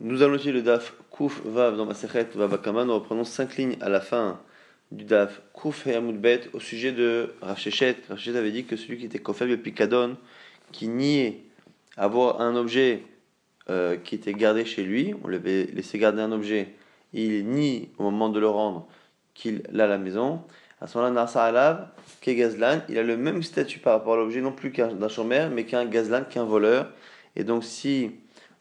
Nous 0.00 0.22
allons 0.22 0.34
utiliser 0.34 0.52
le 0.52 0.62
DAF 0.62 0.94
Kouf 1.10 1.42
Vav 1.44 1.76
dans 1.76 1.84
ma 1.84 1.92
Sechet 1.92 2.28
Vavakama. 2.36 2.84
Nous 2.84 2.94
reprenons 2.94 3.24
cinq 3.24 3.56
lignes 3.56 3.76
à 3.80 3.88
la 3.88 4.00
fin 4.00 4.40
du 4.92 5.04
DAF 5.04 5.42
Kouf 5.52 5.88
et 5.88 5.98
au 6.52 6.60
sujet 6.60 6.92
de 6.92 7.34
Rav 7.42 7.58
Shechet. 7.58 7.96
avait 8.08 8.52
dit 8.52 8.64
que 8.64 8.76
celui 8.76 8.98
qui 8.98 9.06
était 9.06 9.18
Kofeb 9.18 9.50
et 9.50 9.56
Pikadon, 9.56 10.16
qui 10.70 10.86
niait 10.86 11.40
avoir 11.96 12.40
un 12.40 12.54
objet 12.54 13.02
euh, 13.70 13.96
qui 13.96 14.14
était 14.14 14.34
gardé 14.34 14.64
chez 14.64 14.84
lui, 14.84 15.14
on 15.24 15.28
lui 15.28 15.34
avait 15.34 15.64
laissé 15.64 15.98
garder 15.98 16.22
un 16.22 16.30
objet, 16.30 16.74
il 17.12 17.48
nie 17.48 17.88
au 17.98 18.04
moment 18.04 18.28
de 18.28 18.38
le 18.38 18.48
rendre 18.48 18.86
qu'il 19.34 19.64
l'a 19.72 19.84
à 19.84 19.88
la 19.88 19.98
maison. 19.98 20.42
À 20.80 20.86
ce 20.86 20.96
moment-là, 20.96 21.12
Narsa 21.12 21.42
Alav, 21.42 21.88
qu'est 22.20 22.36
Gazlan, 22.36 22.82
il 22.88 22.98
a 22.98 23.02
le 23.02 23.16
même 23.16 23.42
statut 23.42 23.80
par 23.80 23.94
rapport 23.94 24.14
à 24.14 24.18
l'objet, 24.18 24.42
non 24.42 24.52
plus 24.52 24.70
qu'un 24.70 25.08
chômeur, 25.08 25.50
mais 25.50 25.64
qu'un 25.64 25.86
Gazlan, 25.86 26.22
qu'un 26.22 26.44
voleur. 26.44 26.92
Et 27.34 27.42
donc, 27.42 27.64
si 27.64 28.12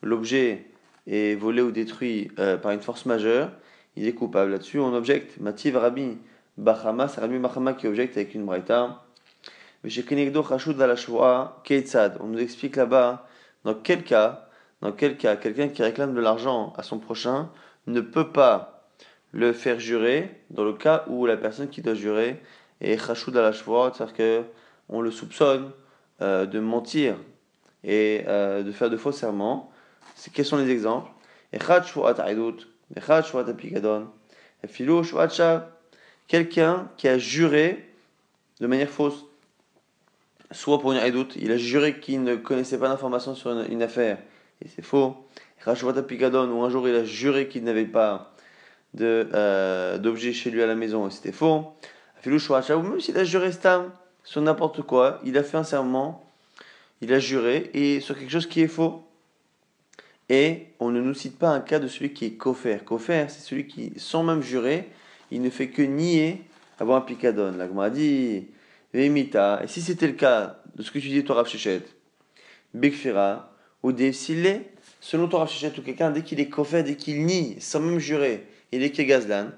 l'objet 0.01 0.65
est 1.07 1.35
volé 1.35 1.61
ou 1.61 1.71
détruit 1.71 2.29
euh, 2.37 2.57
par 2.57 2.71
une 2.71 2.81
force 2.81 3.05
majeure, 3.05 3.51
il 3.95 4.07
est 4.07 4.13
coupable. 4.13 4.51
Là-dessus, 4.51 4.79
on 4.79 4.93
objecte. 4.93 5.39
Mativ 5.39 5.77
Rabbi 5.77 6.17
Bachama, 6.57 7.07
c'est 7.07 7.21
Rabbi 7.21 7.39
Bachama 7.39 7.73
qui 7.73 7.87
objecte 7.87 8.17
avec 8.17 8.35
une 8.35 8.45
braïta. 8.45 9.03
On 9.83 9.87
nous 12.27 12.39
explique 12.39 12.75
là-bas 12.75 13.27
dans 13.63 13.73
quel 13.73 14.03
cas, 14.03 14.49
dans 14.81 14.91
quel 14.91 15.17
cas, 15.17 15.35
quelqu'un 15.35 15.69
qui 15.69 15.81
réclame 15.81 16.13
de 16.13 16.19
l'argent 16.19 16.73
à 16.77 16.83
son 16.83 16.99
prochain 16.99 17.49
ne 17.85 18.01
peut 18.01 18.31
pas 18.31 18.89
le 19.31 19.53
faire 19.53 19.79
jurer 19.79 20.41
dans 20.49 20.63
le 20.63 20.73
cas 20.73 21.05
où 21.07 21.25
la 21.25 21.37
personne 21.37 21.69
qui 21.69 21.81
doit 21.81 21.93
jurer 21.93 22.41
est 22.81 22.97
Chashud 22.97 23.33
Valashua, 23.33 23.93
c'est-à-dire 23.93 24.45
qu'on 24.87 25.01
le 25.01 25.11
soupçonne 25.11 25.71
euh, 26.21 26.45
de 26.45 26.59
mentir 26.59 27.15
et 27.83 28.23
euh, 28.27 28.63
de 28.63 28.71
faire 28.71 28.89
de 28.89 28.97
faux 28.97 29.11
serments. 29.11 29.71
Quels 30.33 30.45
sont 30.45 30.57
les 30.57 30.69
exemples? 30.69 31.11
Quelqu'un 36.27 36.89
qui 36.97 37.07
a 37.07 37.17
juré 37.17 37.87
de 38.59 38.67
manière 38.67 38.89
fausse, 38.89 39.25
soit 40.51 40.79
pour 40.79 40.91
une 40.91 40.97
haïdout, 40.97 41.27
il 41.35 41.51
a 41.51 41.57
juré 41.57 41.99
qu'il 41.99 42.23
ne 42.23 42.35
connaissait 42.35 42.77
pas 42.77 42.87
d'informations 42.87 43.35
sur 43.35 43.51
une, 43.51 43.81
affaire, 43.81 44.17
et 44.63 44.67
c'est 44.67 44.81
faux. 44.81 45.15
Ou 45.65 45.69
un 45.69 45.75
jour 46.69 46.87
il 46.87 46.95
a 46.95 47.03
juré 47.03 47.47
qu'il 47.47 47.63
n'avait 47.63 47.85
pas 47.85 48.33
euh, 48.99 49.97
d'objet 49.97 50.33
chez 50.33 50.49
lui 50.49 50.61
à 50.63 50.67
la 50.67 50.75
maison, 50.75 51.07
et 51.07 51.11
c'était 51.11 51.31
faux. 51.31 51.73
Même 52.25 52.99
s'il 52.99 53.17
a 53.17 53.23
juré 53.23 53.51
stam 53.51 53.91
sur 54.23 54.41
n'importe 54.41 54.81
quoi, 54.81 55.21
il 55.23 55.37
a 55.37 55.43
fait 55.43 55.57
un 55.57 55.63
serment, 55.63 56.29
il 57.01 57.13
a 57.13 57.19
juré, 57.19 57.69
et 57.73 58.01
sur 58.01 58.17
quelque 58.17 58.31
chose 58.31 58.47
qui 58.47 58.61
est 58.61 58.67
faux. 58.67 59.06
Et 60.29 60.67
on 60.79 60.91
ne 60.91 61.01
nous 61.01 61.13
cite 61.13 61.37
pas 61.39 61.49
un 61.49 61.61
cas 61.61 61.79
de 61.79 61.87
celui 61.87 62.13
qui 62.13 62.25
est 62.25 62.31
coffert. 62.31 62.83
Coffert, 62.83 63.31
c'est 63.31 63.41
celui 63.41 63.67
qui, 63.67 63.93
sans 63.97 64.23
même 64.23 64.41
jurer, 64.41 64.89
il 65.31 65.41
ne 65.41 65.49
fait 65.49 65.69
que 65.69 65.81
nier 65.81 66.41
avoir 66.79 66.97
un 66.97 67.01
picadon. 67.01 67.53
La 67.57 67.89
dit, 67.89 68.47
Vemita, 68.93 69.61
et 69.63 69.67
si 69.67 69.81
c'était 69.81 70.07
le 70.07 70.13
cas 70.13 70.57
de 70.75 70.83
ce 70.83 70.91
que 70.91 70.99
tu 70.99 71.09
dis, 71.09 71.23
toi, 71.23 71.37
Rav 71.37 71.51
Bekfira, 72.73 73.53
ou 73.83 73.91
Devsile, 73.91 74.61
selon 74.99 75.27
toi, 75.27 75.39
Rav 75.39 75.51
ou 75.77 75.81
quelqu'un, 75.81 76.11
dès 76.11 76.21
qu'il 76.21 76.39
est 76.39 76.49
coffert, 76.49 76.83
dès 76.83 76.95
qu'il 76.95 77.25
nie, 77.25 77.55
sans 77.59 77.79
même 77.79 77.99
jurer, 77.99 78.45
il 78.71 78.83
est 78.83 78.91
Kegazlan, 78.91 79.51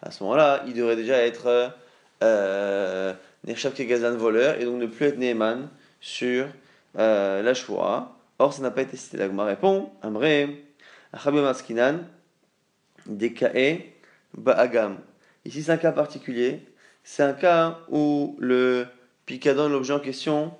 à 0.00 0.10
ce 0.10 0.22
moment-là, 0.24 0.64
il 0.66 0.74
devrait 0.74 0.96
déjà 0.96 1.18
être 1.18 1.74
euh, 2.22 3.14
Nershab 3.44 3.72
Kegazlan 3.72 4.16
voleur, 4.16 4.60
et 4.60 4.64
donc 4.64 4.80
ne 4.80 4.86
plus 4.86 5.06
être 5.06 5.18
Neeman 5.18 5.68
sur 6.00 6.46
euh, 6.98 7.42
la 7.42 7.54
Shua. 7.54 8.16
Or, 8.42 8.52
ça 8.52 8.60
n'a 8.60 8.72
pas 8.72 8.82
été 8.82 8.96
cité. 8.96 9.18
L'agma 9.18 9.44
répond 9.44 9.92
Amré, 10.02 10.64
Maskinan, 11.12 12.00
Dekae, 13.06 13.92
Ba'agam. 14.36 14.98
Ici, 15.44 15.62
c'est 15.62 15.70
un 15.70 15.76
cas 15.76 15.92
particulier. 15.92 16.58
C'est 17.04 17.22
un 17.22 17.34
cas 17.34 17.78
où 17.88 18.34
le 18.40 18.88
picadon, 19.26 19.68
l'objet 19.68 19.92
en 19.92 20.00
question, 20.00 20.52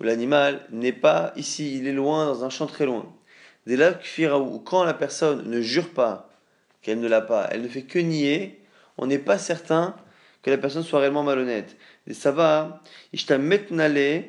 où 0.00 0.02
l'animal 0.02 0.66
n'est 0.72 0.92
pas 0.92 1.32
ici, 1.36 1.78
il 1.78 1.86
est 1.86 1.92
loin, 1.92 2.26
dans 2.26 2.44
un 2.44 2.50
champ 2.50 2.66
très 2.66 2.86
loin. 2.86 3.06
Dès 3.68 3.76
là, 3.76 3.96
quand 4.64 4.82
la 4.82 4.94
personne 4.94 5.48
ne 5.48 5.60
jure 5.60 5.90
pas 5.90 6.30
qu'elle 6.82 6.98
ne 6.98 7.06
l'a 7.06 7.20
pas, 7.20 7.46
elle 7.52 7.62
ne 7.62 7.68
fait 7.68 7.82
que 7.82 8.00
nier, 8.00 8.60
on 8.96 9.06
n'est 9.06 9.20
pas 9.20 9.38
certain 9.38 9.94
que 10.42 10.50
la 10.50 10.58
personne 10.58 10.82
soit 10.82 10.98
réellement 10.98 11.22
malhonnête. 11.22 11.76
Et 12.08 12.14
ça 12.14 12.32
va, 12.32 12.82
metnale, 13.38 14.24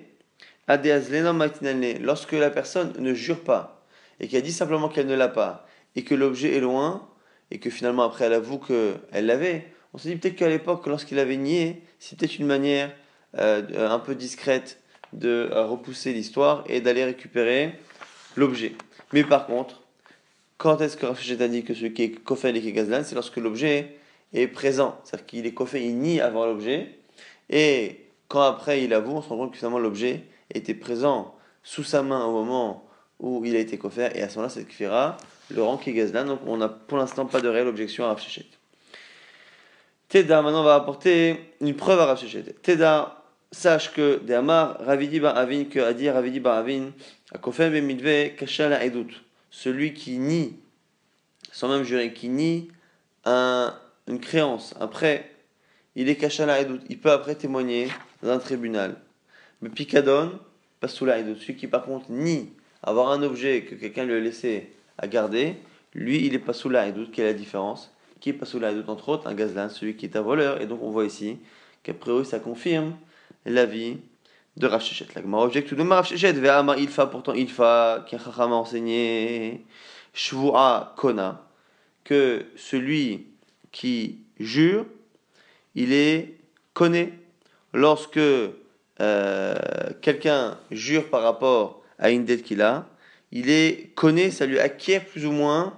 lorsque 2.01 2.31
la 2.33 2.49
personne 2.49 2.93
ne 2.99 3.13
jure 3.13 3.43
pas 3.43 3.85
et 4.19 4.27
qu'elle 4.27 4.43
dit 4.43 4.51
simplement 4.51 4.89
qu'elle 4.89 5.07
ne 5.07 5.15
l'a 5.15 5.27
pas 5.27 5.65
et 5.95 6.03
que 6.03 6.15
l'objet 6.15 6.55
est 6.55 6.59
loin 6.59 7.07
et 7.51 7.59
que 7.59 7.69
finalement 7.69 8.03
après 8.03 8.25
elle 8.25 8.33
avoue 8.33 8.59
qu'elle 8.59 9.25
l'avait, 9.25 9.65
on 9.93 9.97
se 9.97 10.07
dit 10.07 10.15
peut-être 10.15 10.35
qu'à 10.35 10.49
l'époque, 10.49 10.85
lorsqu'il 10.85 11.17
avait 11.17 11.37
nié, 11.37 11.81
c'était 11.97 12.27
une 12.27 12.45
manière 12.45 12.91
euh, 13.37 13.89
un 13.89 13.99
peu 13.99 14.15
discrète 14.15 14.79
de 15.13 15.49
euh, 15.51 15.65
repousser 15.65 16.13
l'histoire 16.13 16.63
et 16.67 16.81
d'aller 16.81 17.03
récupérer 17.03 17.73
l'objet. 18.35 18.73
Mais 19.13 19.23
par 19.23 19.47
contre, 19.47 19.81
quand 20.57 20.81
est-ce 20.81 20.95
que 20.95 21.05
Raffichet 21.05 21.41
a 21.41 21.47
dit 21.47 21.63
que 21.63 21.73
celui 21.73 21.93
qui 21.93 22.03
est 22.03 22.11
Kofel 22.11 22.55
et 22.57 22.61
qui 22.61 22.69
est 22.69 23.03
c'est 23.03 23.15
lorsque 23.15 23.37
l'objet 23.37 23.95
est 24.33 24.47
présent. 24.47 24.99
C'est-à-dire 25.03 25.25
qu'il 25.25 25.45
est 25.47 25.53
Kofel, 25.53 25.81
il 25.81 25.97
nie 25.97 26.21
avant 26.21 26.45
l'objet. 26.45 26.99
Et 27.49 28.05
quand 28.27 28.41
après 28.41 28.83
il 28.83 28.93
avoue, 28.93 29.13
on 29.13 29.21
se 29.21 29.29
rend 29.29 29.37
compte 29.37 29.51
que 29.51 29.57
finalement 29.57 29.79
l'objet 29.79 30.23
était 30.53 30.73
présent 30.73 31.35
sous 31.63 31.83
sa 31.83 32.03
main 32.03 32.25
au 32.25 32.31
moment 32.31 32.89
où 33.19 33.43
il 33.45 33.55
a 33.55 33.59
été 33.59 33.77
coffert, 33.77 34.15
et 34.15 34.21
à 34.21 34.29
ce 34.29 34.35
moment-là, 34.35 34.53
c'est 34.53 34.65
kfira, 34.65 35.17
le 35.49 35.61
rang 35.61 35.77
qui. 35.77 35.93
Donc 35.93 36.39
on 36.45 36.57
n'a 36.57 36.69
pour 36.69 36.97
l'instant 36.97 37.25
pas 37.25 37.41
de 37.41 37.47
réelle 37.47 37.67
objection 37.67 38.05
à 38.05 38.09
Rav 38.09 38.23
Teda, 40.07 40.41
maintenant 40.41 40.61
on 40.61 40.63
va 40.63 40.75
apporter 40.75 41.53
une 41.61 41.75
preuve 41.75 41.99
à 41.99 42.05
Rav 42.05 42.23
Teda, 42.63 43.23
sache 43.51 43.93
que 43.93 44.19
de 44.23 44.33
Amar, 44.33 44.77
Ravidi 44.79 45.19
Bar 45.19 45.37
Avin, 45.37 45.65
que 45.65 45.79
a 45.79 45.93
dit 45.93 46.09
Ravidi 46.09 46.39
Bar 46.39 46.57
Avin, 46.57 46.91
a 47.33 47.37
Kofem 47.37 47.71
Bemidve 47.71 48.35
Kashala 48.35 48.83
Edut, 48.83 49.21
celui 49.51 49.93
qui 49.93 50.17
nie, 50.17 50.57
sans 51.51 51.67
même 51.67 51.83
jurer, 51.83 52.13
qui 52.13 52.29
nie 52.29 52.69
un, 53.25 53.75
une 54.07 54.19
créance, 54.19 54.73
un 54.79 54.87
prêt, 54.87 55.29
il 55.95 56.09
est 56.09 56.15
Kashala 56.15 56.61
Edut, 56.61 56.79
il 56.89 56.99
peut 56.99 57.11
après 57.11 57.35
témoigner 57.35 57.89
dans 58.23 58.31
un 58.31 58.39
tribunal. 58.39 58.95
Mais 59.61 59.69
Picadon, 59.69 60.39
Pasoula 60.79 61.19
et 61.19 61.35
celui 61.35 61.55
qui 61.55 61.67
par 61.67 61.83
contre 61.83 62.09
nie 62.11 62.51
avoir 62.81 63.11
un 63.11 63.23
objet 63.23 63.63
que 63.63 63.75
quelqu'un 63.75 64.05
lui 64.05 64.13
a 64.13 64.19
laissé 64.19 64.71
à 64.97 65.07
garder, 65.07 65.55
lui 65.93 66.25
il 66.25 66.33
est 66.33 66.39
Pasoula 66.39 66.87
et 66.87 66.93
quelle 67.11 67.25
est 67.25 67.31
la 67.31 67.37
différence? 67.37 67.93
Qui 68.21 68.29
est 68.29 68.33
Pasoula 68.33 68.71
et 68.71 68.83
entre 68.87 69.09
autres 69.09 69.27
un 69.27 69.33
gazlan, 69.33 69.69
celui 69.69 69.95
qui 69.95 70.05
est 70.05 70.15
un 70.15 70.21
voleur, 70.21 70.61
et 70.61 70.65
donc 70.65 70.81
on 70.81 70.89
voit 70.89 71.05
ici 71.05 71.37
qu'après 71.83 72.11
eux 72.11 72.23
ça 72.23 72.39
confirme 72.39 72.95
l'avis 73.45 73.97
de 74.57 74.67
Rav 74.67 74.81
Shechet. 74.81 75.07
La 75.15 75.37
objecte 75.37 75.69
tout 75.69 75.75
de 75.75 75.81
même 75.81 75.91
Rav 75.91 76.05
Shechet, 76.05 76.33
il 76.77 76.87
fa 76.89 77.07
pourtant 77.07 77.33
il 77.33 77.49
fa, 77.49 78.05
qui 78.07 78.15
a 78.15 78.47
enseigné, 78.47 79.65
Shvua 80.13 80.93
Kona, 80.97 81.45
que 82.03 82.45
celui 82.55 83.27
qui 83.71 84.19
jure, 84.39 84.85
il 85.75 85.93
est 85.93 86.37
connaît 86.73 87.13
lorsque 87.73 88.19
euh, 89.01 89.55
quelqu'un 90.01 90.57
jure 90.71 91.09
par 91.09 91.21
rapport 91.21 91.81
à 91.97 92.09
une 92.09 92.25
dette 92.25 92.43
qu'il 92.43 92.61
a, 92.61 92.87
il 93.31 93.49
est 93.49 93.91
connaît, 93.95 94.31
ça 94.31 94.45
lui 94.45 94.59
acquiert 94.59 95.05
plus 95.05 95.25
ou 95.25 95.31
moins 95.31 95.77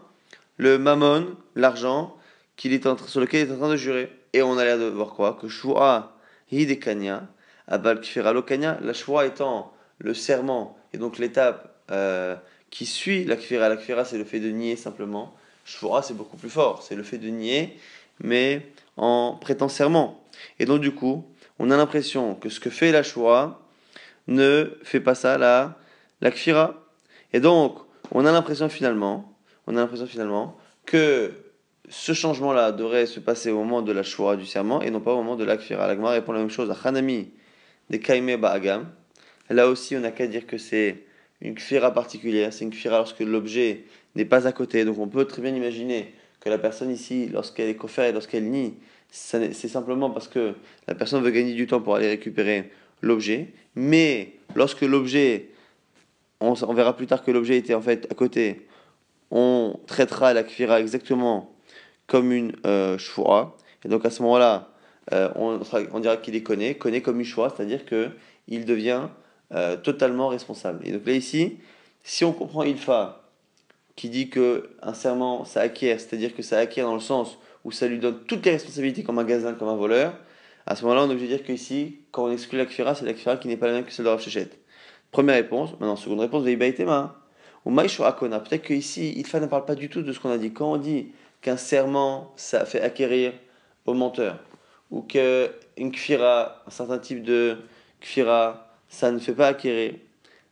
le 0.57 0.77
mammon, 0.77 1.35
l'argent 1.55 2.15
qu'il 2.55 2.73
est 2.73 2.83
sur 3.07 3.19
lequel 3.19 3.47
il 3.47 3.51
est 3.51 3.53
en 3.55 3.57
train 3.57 3.69
de 3.69 3.75
jurer. 3.75 4.11
Et 4.33 4.41
on 4.41 4.57
a 4.57 4.63
l'air 4.63 4.77
de 4.77 4.85
voir 4.85 5.13
quoi? 5.13 5.37
Que 5.41 5.47
Shua 5.47 6.15
Hidekanya, 6.51 7.27
Abal 7.67 8.01
Kfira 8.01 8.33
Lokanya, 8.33 8.79
la 8.81 8.93
Shua 8.93 9.25
étant 9.25 9.73
le 9.97 10.13
serment 10.13 10.77
et 10.93 10.97
donc 10.97 11.17
l'étape 11.17 11.75
euh, 11.91 12.35
qui 12.69 12.85
suit 12.85 13.25
la 13.25 13.35
Kfira. 13.35 13.69
La 13.69 13.77
Kfira, 13.77 14.05
c'est 14.05 14.17
le 14.17 14.23
fait 14.23 14.39
de 14.39 14.49
nier 14.49 14.75
simplement. 14.75 15.33
Shua, 15.65 16.01
c'est 16.01 16.13
beaucoup 16.13 16.38
plus 16.38 16.50
fort, 16.50 16.83
c'est 16.83 16.95
le 16.95 17.03
fait 17.03 17.17
de 17.17 17.29
nier, 17.29 17.77
mais 18.24 18.65
en 18.97 19.38
prêtant 19.39 19.69
serment. 19.69 20.24
Et 20.59 20.65
donc, 20.65 20.81
du 20.81 20.91
coup, 20.91 21.25
on 21.62 21.69
a 21.69 21.78
l'impression 21.78 22.34
que 22.34 22.50
ce 22.50 22.60
que 22.60 22.72
fait 22.72 22.92
la 22.92 23.04
Shura 23.04 23.62
ne 24.28 24.80
fait 24.81 25.00
pas 25.00 25.13
ça 25.13 25.38
la, 25.38 25.78
la 26.19 26.31
Kfira. 26.31 26.74
Et 27.34 27.40
donc, 27.40 27.78
on 28.12 28.25
a 28.25 28.31
l'impression 28.31 28.68
finalement, 28.68 29.38
on 29.68 29.78
a 29.78 29.80
l'impression 29.80 30.08
finalement 30.08 30.58
que 30.88 31.31
ce 31.88 32.13
changement-là 32.13 32.72
devrait 32.72 33.06
se 33.06 33.19
passer 33.19 33.52
au 33.52 33.60
moment 33.60 33.84
de 33.84 33.92
la 33.92 34.02
Shura 34.02 34.38
du 34.38 34.48
serment 34.48 34.81
et 34.81 34.90
non 34.90 35.02
pas 35.02 35.13
au 35.13 35.18
moment 35.18 35.36
de 35.36 35.44
la 35.44 35.56
Kfira. 35.56 35.86
La 35.86 35.94
Gemara 35.94 36.13
répond 36.13 36.31
la 36.31 36.40
même 36.40 36.50
chose 36.50 36.72
à 36.72 36.88
Hanami 36.88 37.30
de 37.92 37.98
Kaime 37.98 38.36
Ba'agam. 38.38 38.90
Là 39.52 39.68
aussi, 39.68 39.96
on 39.96 40.00
n'a 40.00 40.10
qu'à 40.10 40.25
dire 40.25 40.48
que 40.48 40.58
c'est 40.58 41.04
une 41.42 41.54
Kfira 41.54 41.94
particulière. 41.94 42.52
C'est 42.54 42.66
une 42.66 42.72
Kfira 42.72 42.98
lorsque 42.98 43.19
l'objet 43.19 43.86
n'est 44.16 44.25
pas 44.25 44.48
à 44.48 44.52
côté. 44.52 44.84
Donc 44.84 44.98
on 44.98 45.08
peut 45.08 45.25
très 45.25 45.44
bien 45.44 45.54
imaginer 45.54 46.12
que 46.40 46.50
la 46.50 46.58
personne 46.58 46.90
ici, 46.90 47.30
lorsqu'elle 47.31 47.69
est 47.69 47.75
coffert 47.75 48.06
et 48.06 48.13
lorsqu'elle 48.13 48.50
nie, 48.50 48.80
c'est 49.12 49.68
simplement 49.68 50.10
parce 50.10 50.30
que 50.30 50.56
la 50.88 50.96
personne 50.96 51.22
veut 51.22 51.31
gagner 51.31 51.54
du 51.54 51.68
temps 51.68 51.81
pour 51.81 51.96
aller 51.96 52.08
récupérer 52.08 52.72
l'objet. 53.02 53.54
Mais 53.75 54.34
lorsque 54.56 54.81
l'objet, 54.81 55.50
on, 56.40 56.54
verra 56.54 56.96
plus 56.96 57.08
tard 57.08 57.24
que 57.24 57.31
l'objet 57.31 57.58
était 57.58 57.74
en 57.74 57.81
fait 57.81 58.08
à 58.10 58.16
côté, 58.16 58.68
on 59.30 59.80
traitera 59.86 60.34
la 60.34 60.44
kfira 60.44 60.80
exactement 60.80 61.54
comme 62.08 62.31
une 62.31 62.54
euh, 62.66 62.98
Et 63.84 63.90
donc 63.90 64.06
à 64.06 64.10
ce 64.10 64.22
moment-là, 64.24 64.69
euh, 65.13 65.30
on, 65.36 65.60
on, 65.94 66.00
dira 66.00 66.18
qu'il 66.18 66.36
est 66.36 66.44
connaît, 66.44 66.75
connaît 66.75 67.02
comme 67.02 67.19
une 67.19 67.25
shura, 67.25 67.54
c'est-à-dire 67.56 67.86
qu'il 67.86 68.66
devient 68.66 69.08
euh, 69.54 69.75
totalement 69.75 70.30
responsable. 70.30 70.88
Et 70.88 70.92
donc 70.92 71.06
là 71.06 71.13
ici, 71.13 71.58
si 72.04 72.24
on 72.24 72.31
comprend 72.31 72.63
Ilfa, 72.63 73.24
qui 73.98 74.10
dit 74.10 74.30
que 74.30 74.69
un 74.81 74.94
serment 74.94 75.44
ça 75.44 75.62
acquiert, 75.62 76.00
c'est-à-dire 76.00 76.34
que 76.34 76.42
ça 76.42 76.60
acquiert 76.60 76.86
dans 76.86 76.94
le 76.94 77.02
sens 77.02 77.38
où 77.63 77.72
ça 77.72 77.88
lui 77.88 78.00
donne 78.00 78.19
toutes 78.28 78.46
les 78.46 78.52
responsabilités 78.52 79.04
comme 79.04 79.19
un 79.19 79.24
gazin, 79.24 79.54
comme 79.54 79.69
un 79.69 79.75
voleur, 79.75 80.13
à 80.66 80.75
ce 80.75 80.84
moment-là 80.84 81.04
on 81.04 81.10
est 81.10 81.13
obligé 81.13 81.28
de 81.31 81.38
dire 81.38 81.46
qu'ici, 81.46 81.98
quand 82.12 82.25
on 82.25 82.31
exclut 82.31 82.58
la 82.58 82.66
kfira, 82.66 82.96
c'est 82.96 83.06
la 83.06 83.13
kfira 83.13 83.38
qui 83.38 83.48
n'est 83.48 83.58
pas 83.58 83.68
la 83.68 83.74
même 83.74 83.86
que 83.86 83.92
celle 83.92 84.06
de 84.06 84.10
Rav. 84.10 84.22
Première 85.12 85.36
réponse, 85.36 85.72
maintenant 85.72 85.96
seconde 85.96 86.22
réponse, 86.22 86.44
Veibaitema. 86.44 87.18
Ou 87.66 87.80
Akona. 87.80 88.40
Peut-être 88.40 88.63
qu'ici, 88.63 89.12
Ilfa 89.19 89.40
ne 89.40 89.46
parle 89.46 89.66
pas 89.66 89.75
du 89.75 89.90
tout 89.90 90.02
de 90.02 90.13
ce 90.13 90.19
qu'on 90.19 90.31
a 90.31 90.38
dit. 90.38 90.52
Quand 90.52 90.74
on 90.74 90.78
dit 90.78 91.10
qu'un 91.42 91.58
serment, 91.58 92.34
ça 92.36 92.66
fait 92.66 92.81
acquérir 92.81 93.34
au 93.86 93.94
menteur, 93.94 94.40
ou 94.90 95.02
qu'une 95.02 95.92
kfira, 95.92 96.63
un 96.68 96.69
certain 96.69 97.00
type 97.00 97.24
de 97.24 97.58
kfira, 98.00 98.75
ça 98.90 99.12
ne 99.12 99.19
fait 99.19 99.34
pas 99.34 99.48
acquérir. 99.48 99.96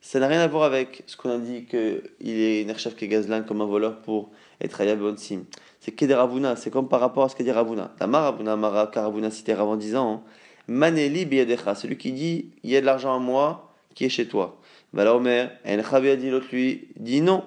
Ça 0.02 0.20
n'a 0.20 0.28
rien 0.28 0.42
à 0.42 0.48
voir 0.48 0.64
avec 0.64 1.04
ce 1.08 1.18
qu'on 1.18 1.30
a 1.30 1.38
dit 1.38 1.66
qu'il 1.66 2.02
est 2.22 2.64
Nerchef 2.66 2.96
Gazlan 2.96 3.44
comme 3.44 3.62
un 3.62 3.66
voleur 3.66 4.00
pour 4.02 4.30
être 4.62 4.82
Ayab 4.82 5.18
Sim. 5.18 5.46
C'est 5.80 5.92
Kederavuna, 5.92 6.56
c'est 6.56 6.70
comme 6.70 6.88
par 6.88 7.00
rapport 7.00 7.24
à 7.24 7.30
ce 7.30 7.36
qu'a 7.36 7.44
dit 7.44 7.52
Ravuna. 7.52 7.94
Tamar 7.98 8.24
Ravuna, 8.24 8.56
Mara, 8.56 8.88
Karavuna 8.88 9.32
cité 9.32 9.54
avant 9.54 9.76
disant 9.76 10.24
Maneli 10.68 11.26
biyadecha, 11.26 11.76
celui 11.76 11.98
qui 11.98 12.12
dit 12.12 12.52
il 12.64 12.70
y 12.70 12.76
a 12.76 12.82
de 12.82 12.86
l'argent 12.86 13.16
à 13.16 13.20
moi 13.20 13.74
qui 13.96 14.06
est 14.06 14.10
chez 14.10 14.28
toi. 14.28 14.60
la 14.94 15.16
Omer, 15.16 15.52
El 15.64 15.80
a 15.80 16.16
dit 16.16 16.30
l'autre 16.30 16.48
lui, 16.52 16.90
dit 16.98 17.22
non. 17.22 17.44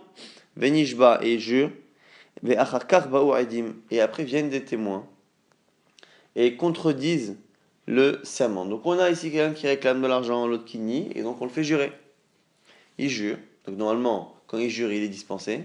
Venishba 0.57 1.21
et 1.23 1.39
jure. 1.39 1.71
Et 2.45 2.57
après 2.57 4.25
viennent 4.25 4.51
des 4.51 4.65
témoins 4.65 5.07
et 6.35 6.57
contredisent 6.57 7.37
le 7.87 8.21
serment. 8.23 8.65
Donc 8.65 8.85
on 8.85 8.99
a 8.99 9.11
ici 9.11 9.31
quelqu'un 9.31 9.55
qui 9.55 9.67
réclame 9.67 10.03
de 10.03 10.07
l'argent, 10.07 10.47
l'autre 10.47 10.65
qui 10.65 10.79
nie, 10.79 11.11
et 11.15 11.23
donc 11.23 11.41
on 11.41 11.45
le 11.45 11.51
fait 11.51 11.65
jurer. 11.65 11.93
Il 12.99 13.09
jure. 13.09 13.37
Donc 13.67 13.77
normalement, 13.77 14.35
quand 14.47 14.59
il 14.59 14.71
jure, 14.71 14.93
il 14.93 15.03
est 15.03 15.09
dispensé. 15.09 15.65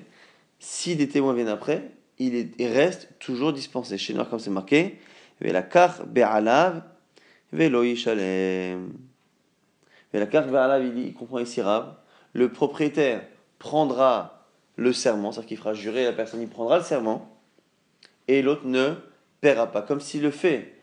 Si 0.59 0.95
des 0.95 1.07
témoins 1.07 1.33
viennent 1.33 1.47
après, 1.47 1.91
il, 2.19 2.49
reste 2.59 3.09
toujours 3.19 3.53
dispensé. 3.53 3.97
Chez 3.97 4.13
nous, 4.13 4.23
comme 4.25 4.39
c'est 4.39 4.49
marqué, 4.49 4.99
la 5.41 5.61
be'alav 5.61 6.83
velo 7.51 7.83
yishalem. 7.83 8.91
la 10.13 10.25
be'alav, 10.25 10.85
il 10.85 11.13
comprend 11.13 11.39
ici 11.39 11.61
Rav. 11.61 11.95
Le 12.33 12.51
propriétaire 12.51 13.23
prendra 13.59 14.45
le 14.75 14.93
serment, 14.93 15.31
c'est-à-dire 15.31 15.47
qu'il 15.47 15.57
fera 15.57 15.73
jurer 15.73 16.03
la 16.03 16.13
personne, 16.13 16.41
il 16.41 16.47
prendra 16.47 16.77
le 16.77 16.83
serment, 16.83 17.35
et 18.27 18.41
l'autre 18.41 18.65
ne 18.65 18.93
paiera 19.41 19.71
pas. 19.71 19.81
Comme 19.81 20.01
s'il 20.01 20.21
le 20.21 20.31
fait 20.31 20.73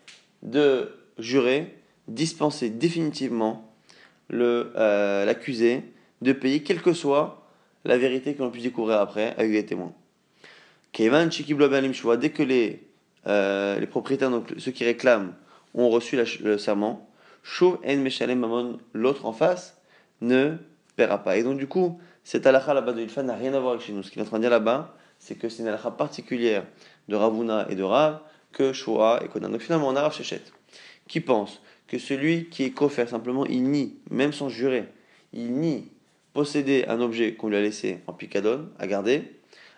de 0.42 0.90
jurer, 1.18 1.78
dispenser 2.08 2.70
définitivement 2.70 3.72
euh, 4.32 5.24
l'accusé 5.24 5.82
de 6.22 6.32
payer, 6.32 6.62
quelle 6.62 6.82
que 6.82 6.92
soit 6.92 7.43
la 7.84 7.98
vérité 7.98 8.34
que 8.34 8.42
l'on 8.42 8.50
puisse 8.50 8.64
découvrir 8.64 8.98
après 9.00 9.34
avec 9.36 9.52
des 9.52 9.64
témoins. 9.66 9.92
Dès 10.96 11.08
que 12.30 12.42
les, 12.42 12.82
euh, 13.26 13.80
les 13.80 13.86
propriétaires, 13.86 14.30
donc 14.30 14.52
ceux 14.58 14.70
qui 14.70 14.84
réclament, 14.84 15.34
ont 15.74 15.88
reçu 15.88 16.16
le 16.40 16.56
serment, 16.58 17.08
l'autre 18.94 19.26
en 19.26 19.32
face 19.32 19.76
ne 20.20 20.56
paiera 20.96 21.18
pas. 21.22 21.36
Et 21.36 21.42
donc 21.42 21.58
du 21.58 21.66
coup, 21.66 22.00
cette 22.22 22.46
halakha 22.46 22.74
là-bas 22.74 22.92
de 22.92 23.02
Ilfa 23.02 23.22
n'a 23.22 23.34
rien 23.34 23.52
à 23.54 23.60
voir 23.60 23.72
avec 23.72 23.84
chez 23.84 23.92
nous. 23.92 24.02
Ce 24.02 24.10
qu'il 24.10 24.20
est 24.20 24.24
en 24.24 24.28
train 24.28 24.38
de 24.38 24.42
dire 24.42 24.50
là-bas, 24.50 24.94
c'est 25.18 25.34
que 25.34 25.48
c'est 25.48 25.62
une 25.62 25.68
halakha 25.68 25.90
particulière 25.90 26.64
de 27.08 27.16
Ravuna 27.16 27.66
et 27.68 27.74
de 27.74 27.82
Rav 27.82 28.20
que 28.52 28.72
Shoah 28.72 29.20
et 29.24 29.28
Konan. 29.28 29.50
Donc 29.50 29.60
finalement, 29.60 29.88
on 29.88 29.96
a 29.96 30.02
Rav 30.02 30.14
Shechet 30.14 30.42
qui 31.08 31.20
pense 31.20 31.60
que 31.86 31.98
celui 31.98 32.48
qui 32.48 32.64
est 32.64 32.70
coffert, 32.70 33.08
simplement, 33.08 33.44
il 33.44 33.64
nie, 33.64 33.96
même 34.10 34.32
sans 34.32 34.48
jurer, 34.48 34.84
il 35.32 35.52
nie 35.52 35.90
posséder 36.34 36.84
un 36.88 37.00
objet 37.00 37.34
qu'on 37.34 37.48
lui 37.48 37.56
a 37.56 37.62
laissé 37.62 38.00
en 38.06 38.12
picadone, 38.12 38.68
à 38.78 38.86
garder, 38.86 39.22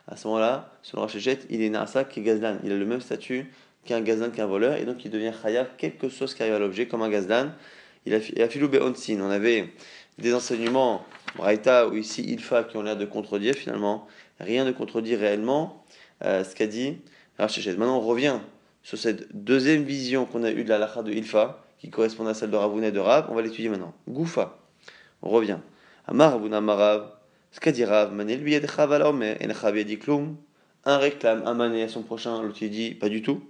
à 0.08 0.16
ce 0.16 0.26
moment-là, 0.26 0.72
selon 0.82 1.02
Rachechet, 1.02 1.40
il 1.50 1.62
est 1.62 1.70
Nasa 1.70 2.04
qui 2.04 2.20
est 2.20 2.22
Gazlan. 2.22 2.58
Il 2.64 2.72
a 2.72 2.76
le 2.76 2.86
même 2.86 3.00
statut 3.00 3.46
qu'un 3.84 4.00
Gazlan, 4.00 4.30
qu'un 4.30 4.46
voleur, 4.46 4.76
et 4.76 4.84
donc 4.84 5.04
il 5.04 5.10
devient 5.10 5.32
Chayav, 5.42 5.68
quelque 5.76 6.08
chose 6.08 6.34
qui 6.34 6.42
arrive 6.42 6.54
à 6.54 6.58
l'objet, 6.58 6.86
comme 6.86 7.02
un 7.02 7.08
Gazlan. 7.08 7.52
Il 8.06 8.14
a, 8.14 8.18
il 8.18 8.42
a 8.42 8.48
Filoube 8.48 8.76
Onsin. 8.80 9.20
On 9.20 9.30
avait 9.30 9.68
des 10.18 10.32
enseignements, 10.32 11.04
Braïta 11.36 11.88
ou 11.88 11.96
ici 11.96 12.22
Ilfa, 12.22 12.64
qui 12.64 12.76
ont 12.76 12.82
l'air 12.82 12.96
de 12.96 13.04
contredire 13.04 13.54
finalement. 13.54 14.06
Rien 14.40 14.64
ne 14.64 14.72
contredit 14.72 15.16
réellement 15.16 15.84
euh, 16.24 16.44
ce 16.44 16.54
qu'a 16.54 16.66
dit 16.66 16.98
Rachechet. 17.38 17.72
Maintenant, 17.76 17.98
on 17.98 18.06
revient 18.06 18.38
sur 18.82 18.96
cette 18.96 19.34
deuxième 19.34 19.82
vision 19.82 20.24
qu'on 20.24 20.44
a 20.44 20.50
eue 20.52 20.62
de 20.62 20.68
la 20.68 20.78
lacha 20.78 21.02
de 21.02 21.12
Ilfa, 21.12 21.64
qui 21.78 21.90
correspond 21.90 22.26
à 22.26 22.34
celle 22.34 22.50
de 22.50 22.56
Ravuna 22.56 22.88
et 22.88 22.92
de 22.92 23.00
Rav, 23.00 23.26
on 23.30 23.34
va 23.34 23.42
l'étudier 23.42 23.68
maintenant. 23.68 23.92
Goufa, 24.08 24.58
on 25.22 25.28
revient. 25.28 25.58
Amar 26.06 26.32
Ravuna 26.32 26.60
Marav, 26.60 27.10
ce 27.50 27.60
qu'a 27.60 27.72
dit 27.72 27.84
Rav, 27.84 28.12
Manel 28.12 28.44
dit 28.44 29.98
Kloum, 29.98 30.36
un 30.84 30.98
réclame 30.98 31.42
un 31.46 31.54
mané 31.54 31.82
à 31.82 31.88
son 31.88 32.02
prochain, 32.02 32.42
l'autre 32.42 32.58
il 32.62 32.70
dit 32.70 32.94
pas 32.94 33.08
du 33.08 33.22
tout. 33.22 33.42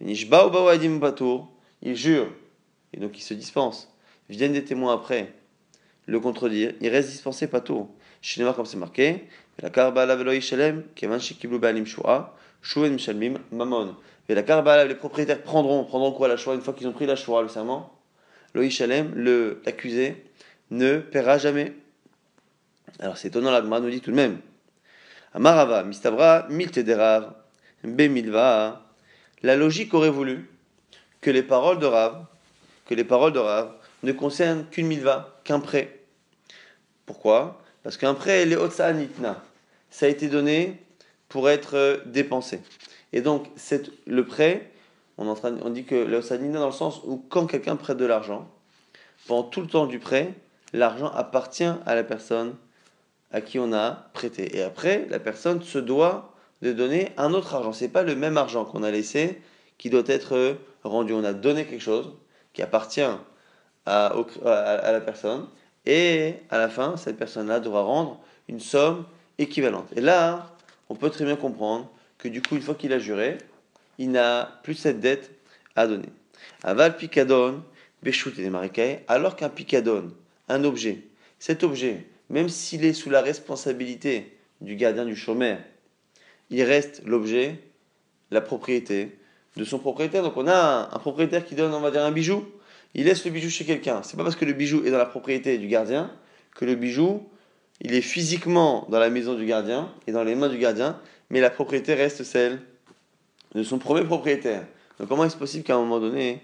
Il 0.00 0.14
jure, 1.96 2.28
et 2.92 3.00
donc 3.00 3.18
il 3.18 3.22
se 3.22 3.34
dispense. 3.34 3.92
Viennent 4.28 4.52
des 4.52 4.64
témoins 4.64 4.94
après 4.94 5.32
le 6.06 6.20
contredire, 6.20 6.72
il 6.80 6.88
reste 6.88 7.10
dispensé 7.10 7.48
pas 7.48 7.60
tout. 7.60 7.88
Chez 8.22 8.44
comme 8.54 8.66
c'est 8.66 8.76
marqué, 8.76 9.24
la 9.60 9.70
karba 9.70 10.06
la 10.06 10.16
velo 10.16 10.32
ishelem, 10.32 10.84
kevan 10.94 11.18
shikiblu 11.18 11.58
balim 11.58 11.86
shua, 11.86 12.36
shuen 12.62 12.92
mishalmim 12.92 13.38
mamon. 13.50 13.96
Et 14.30 14.34
la 14.36 14.44
Karbala, 14.44 14.84
les 14.84 14.94
propriétaires 14.94 15.42
prendront, 15.42 15.82
prendront 15.82 16.12
quoi 16.12 16.28
la 16.28 16.36
choix 16.36 16.54
une 16.54 16.60
fois 16.60 16.72
qu'ils 16.72 16.86
ont 16.86 16.92
pris 16.92 17.04
la 17.04 17.16
choix, 17.16 17.42
le 17.42 17.48
serment? 17.48 17.92
Loï 18.54 18.70
Shalem, 18.70 19.12
l'accusé, 19.66 20.24
ne 20.70 20.98
paiera 20.98 21.38
jamais. 21.38 21.72
Alors 22.98 23.16
c'est 23.16 23.28
étonnant, 23.28 23.50
l'Agma 23.50 23.80
nous 23.80 23.90
dit 23.90 24.00
tout 24.00 24.10
de 24.10 24.16
même. 24.16 24.40
Bemilva. 27.84 28.82
La 29.42 29.56
logique 29.56 29.94
aurait 29.94 30.10
voulu 30.10 30.50
que 31.20 31.30
les 31.30 31.42
paroles 31.42 31.78
de 31.78 31.86
Rav, 31.86 32.26
que 32.86 32.94
les 32.94 33.04
paroles 33.04 33.32
de 33.32 33.38
Rav 33.38 33.72
ne 34.02 34.12
concernent 34.12 34.64
qu'une 34.70 34.86
milva, 34.86 35.40
qu'un 35.44 35.60
prêt. 35.60 36.00
Pourquoi? 37.06 37.62
Parce 37.82 37.96
qu'un 37.96 38.14
prêt, 38.14 38.48
est 38.48 38.56
Otsaanitna. 38.56 39.42
Ça 39.90 40.06
a 40.06 40.08
été 40.08 40.28
donné 40.28 40.76
pour 41.28 41.48
être 41.48 42.02
dépensé. 42.06 42.60
Et 43.12 43.20
donc, 43.22 43.46
le 44.06 44.24
prêt, 44.24 44.70
on, 45.16 45.70
dit 45.70 45.84
que 45.84 45.94
le 45.94 46.52
dans 46.52 46.66
le 46.66 46.72
sens 46.72 47.00
où 47.04 47.24
quand 47.28 47.46
quelqu'un 47.46 47.76
prête 47.76 47.96
de 47.96 48.04
l'argent, 48.04 48.48
pendant 49.26 49.44
tout 49.44 49.60
le 49.60 49.66
temps 49.66 49.86
du 49.86 49.98
prêt, 49.98 50.34
l'argent 50.72 51.10
appartient 51.10 51.72
à 51.86 51.94
la 51.94 52.04
personne 52.04 52.54
à 53.32 53.40
qui 53.40 53.58
on 53.58 53.72
a 53.72 54.10
prêté. 54.12 54.56
Et 54.56 54.62
après, 54.62 55.06
la 55.08 55.18
personne 55.18 55.62
se 55.62 55.78
doit 55.78 56.34
de 56.62 56.72
donner 56.72 57.12
un 57.16 57.32
autre 57.32 57.54
argent. 57.54 57.72
Ce 57.72 57.84
n'est 57.84 57.90
pas 57.90 58.02
le 58.02 58.16
même 58.16 58.36
argent 58.36 58.64
qu'on 58.64 58.82
a 58.82 58.90
laissé 58.90 59.40
qui 59.78 59.88
doit 59.90 60.02
être 60.06 60.56
rendu. 60.84 61.12
On 61.12 61.24
a 61.24 61.32
donné 61.32 61.64
quelque 61.64 61.82
chose 61.82 62.12
qui 62.52 62.62
appartient 62.62 63.06
à, 63.86 64.06
à 64.06 64.92
la 64.92 65.00
personne. 65.00 65.46
Et 65.86 66.34
à 66.50 66.58
la 66.58 66.68
fin, 66.68 66.96
cette 66.96 67.16
personne-là 67.16 67.60
devra 67.60 67.82
rendre 67.82 68.20
une 68.48 68.60
somme 68.60 69.04
équivalente. 69.38 69.88
Et 69.96 70.00
là, 70.00 70.54
on 70.88 70.94
peut 70.94 71.10
très 71.10 71.24
bien 71.24 71.36
comprendre 71.36 71.88
que 72.18 72.28
du 72.28 72.42
coup, 72.42 72.56
une 72.56 72.62
fois 72.62 72.74
qu'il 72.74 72.92
a 72.92 72.98
juré, 72.98 73.38
il 73.98 74.10
n'a 74.10 74.60
plus 74.62 74.74
cette 74.74 75.00
dette 75.00 75.30
à 75.76 75.86
donner. 75.86 76.08
Aval 76.62 76.96
picadon, 76.96 77.62
béchout 78.02 78.32
et 78.38 79.04
alors 79.08 79.36
qu'un 79.36 79.48
picadon, 79.48 80.10
un 80.50 80.64
objet, 80.64 80.98
cet 81.38 81.62
objet, 81.62 82.06
même 82.28 82.48
s'il 82.48 82.84
est 82.84 82.92
sous 82.92 83.10
la 83.10 83.22
responsabilité 83.22 84.36
du 84.60 84.76
gardien 84.76 85.04
du 85.04 85.16
chômeur, 85.16 85.58
il 86.50 86.62
reste 86.62 87.02
l'objet, 87.06 87.58
la 88.30 88.40
propriété 88.40 89.16
de 89.56 89.64
son 89.64 89.78
propriétaire. 89.78 90.22
Donc 90.22 90.36
on 90.36 90.46
a 90.46 90.90
un, 90.92 90.98
propriétaire 90.98 91.44
qui 91.44 91.54
donne, 91.54 91.72
on 91.72 91.80
va 91.80 91.90
dire, 91.90 92.04
un 92.04 92.12
bijou, 92.12 92.44
il 92.94 93.04
laisse 93.04 93.24
le 93.24 93.30
bijou 93.30 93.50
chez 93.50 93.64
quelqu'un. 93.64 94.02
C'est 94.02 94.16
pas 94.16 94.24
parce 94.24 94.36
que 94.36 94.44
le 94.44 94.52
bijou 94.52 94.84
est 94.84 94.90
dans 94.90 94.98
la 94.98 95.06
propriété 95.06 95.58
du 95.58 95.68
gardien 95.68 96.10
que 96.54 96.64
le 96.64 96.74
bijou, 96.74 97.28
il 97.80 97.94
est 97.94 98.00
physiquement 98.00 98.86
dans 98.90 98.98
la 98.98 99.10
maison 99.10 99.34
du 99.34 99.46
gardien 99.46 99.92
et 100.06 100.12
dans 100.12 100.24
les 100.24 100.34
mains 100.34 100.48
du 100.48 100.58
gardien, 100.58 100.98
mais 101.30 101.40
la 101.40 101.50
propriété 101.50 101.94
reste 101.94 102.24
celle 102.24 102.60
de 103.54 103.62
son 103.62 103.78
premier 103.78 104.04
propriétaire. 104.04 104.64
Donc 104.98 105.08
comment 105.08 105.24
est-ce 105.24 105.36
possible 105.36 105.64
qu'à 105.64 105.76
un 105.76 105.78
moment 105.78 106.00
donné, 106.00 106.42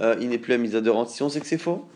euh, 0.00 0.16
il 0.20 0.30
n'est 0.30 0.38
plus 0.38 0.54
à 0.54 0.58
mise 0.58 0.74
à 0.74 0.80
de 0.80 0.90
rente 0.90 1.10
si 1.10 1.22
on 1.22 1.28
sait 1.28 1.40
que 1.40 1.46
c'est 1.46 1.58
faux 1.58 1.86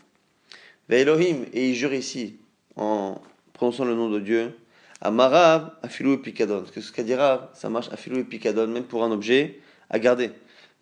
Elohim, 0.96 1.44
et 1.52 1.68
il 1.70 1.74
jure 1.74 1.92
ici, 1.92 2.36
en 2.76 3.20
prononçant 3.52 3.84
le 3.84 3.94
nom 3.94 4.08
de 4.08 4.20
Dieu, 4.20 4.56
Amarav, 5.00 5.72
Afilou 5.82 6.14
et 6.14 6.18
Picadon. 6.18 6.60
Parce 6.60 6.70
que 6.70 6.80
ce 6.80 6.92
qu'a 6.92 7.02
dit 7.02 7.14
Rav, 7.14 7.48
ça 7.54 7.68
marche 7.68 7.88
Afilou 7.92 8.18
et 8.18 8.24
Picadon, 8.24 8.66
même 8.66 8.84
pour 8.84 9.04
un 9.04 9.12
objet 9.12 9.60
à 9.90 9.98
garder. 9.98 10.30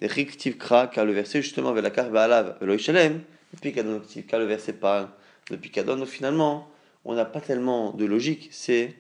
Des 0.00 0.06
Riktiv 0.06 0.58
Kra, 0.58 0.86
car 0.86 1.04
le 1.04 1.12
verset 1.12 1.42
justement, 1.42 1.72
vers 1.72 1.82
la 1.82 1.90
carte 1.90 2.10
Baalav, 2.10 2.56
Eloïshalem, 2.60 3.22
Picadon, 3.60 4.02
car 4.28 4.38
le 4.38 4.46
verset 4.46 4.75
parle 4.75 5.08
de 5.50 5.56
Picadon. 5.56 5.96
Donc 5.96 6.08
finalement, 6.08 6.68
on 7.04 7.14
n'a 7.14 7.25
pas 7.25 7.40
tellement 7.40 7.92
de 7.92 8.04
logique, 8.04 8.48
c'est 8.52 8.94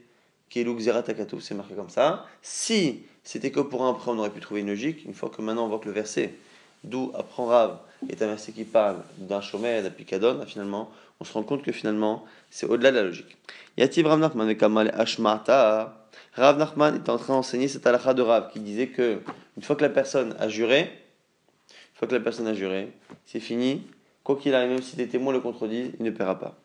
Keilu 0.48 0.74
Xeratakatu, 0.74 1.40
c'est 1.40 1.54
marqué 1.54 1.74
comme 1.74 1.90
ça. 1.90 2.24
Si 2.40 3.02
c'était 3.24 3.50
que 3.50 3.60
pour 3.60 3.84
un 3.84 3.90
après, 3.90 4.10
on 4.10 4.18
aurait 4.18 4.30
pu 4.30 4.40
trouver 4.40 4.60
une 4.60 4.68
logique. 4.68 5.04
Une 5.04 5.14
fois 5.14 5.28
que 5.28 5.42
maintenant 5.42 5.66
on 5.66 5.68
voit 5.68 5.80
que 5.80 5.86
le 5.86 5.92
verset, 5.92 6.34
d'où 6.86 7.12
apprend 7.14 7.46
Rav, 7.46 7.78
est 8.08 8.22
un 8.22 8.26
verset 8.26 8.52
qui 8.52 8.64
parle 8.64 8.96
d'un 9.18 9.40
chômeur, 9.40 9.82
d'un 9.82 9.90
picadon, 9.90 10.40
finalement, 10.46 10.90
on 11.20 11.24
se 11.24 11.32
rend 11.32 11.42
compte 11.42 11.62
que 11.62 11.72
finalement, 11.72 12.24
c'est 12.50 12.66
au-delà 12.66 12.90
de 12.90 12.96
la 12.96 13.02
logique. 13.02 13.36
Yativ 13.76 14.06
Rav 14.06 14.18
Nachman 14.18 14.54
Kamal 14.56 14.92
Ashmata. 14.94 16.08
Rav 16.34 16.60
est 16.60 17.08
en 17.08 17.18
train 17.18 17.34
d'enseigner 17.34 17.68
cette 17.68 17.86
halakha 17.86 18.14
de 18.14 18.22
Rav 18.22 18.50
qui 18.52 18.60
disait 18.60 18.88
que 18.88 19.20
une 19.56 19.62
fois 19.62 19.76
que 19.76 19.82
la 19.82 19.90
personne 19.90 20.34
a 20.38 20.48
juré, 20.48 20.80
une 20.80 21.98
fois 21.98 22.08
que 22.08 22.14
la 22.14 22.20
personne 22.20 22.46
a 22.46 22.54
juré, 22.54 22.92
c'est 23.24 23.40
fini. 23.40 23.82
Quoi 24.22 24.36
qu'il 24.36 24.54
arrive, 24.54 24.70
même 24.70 24.82
si 24.82 24.96
des 24.96 25.08
témoins 25.08 25.32
le 25.32 25.40
contredisent, 25.40 25.92
il 25.98 26.04
ne 26.04 26.10
paiera 26.10 26.38
pas. 26.38 26.56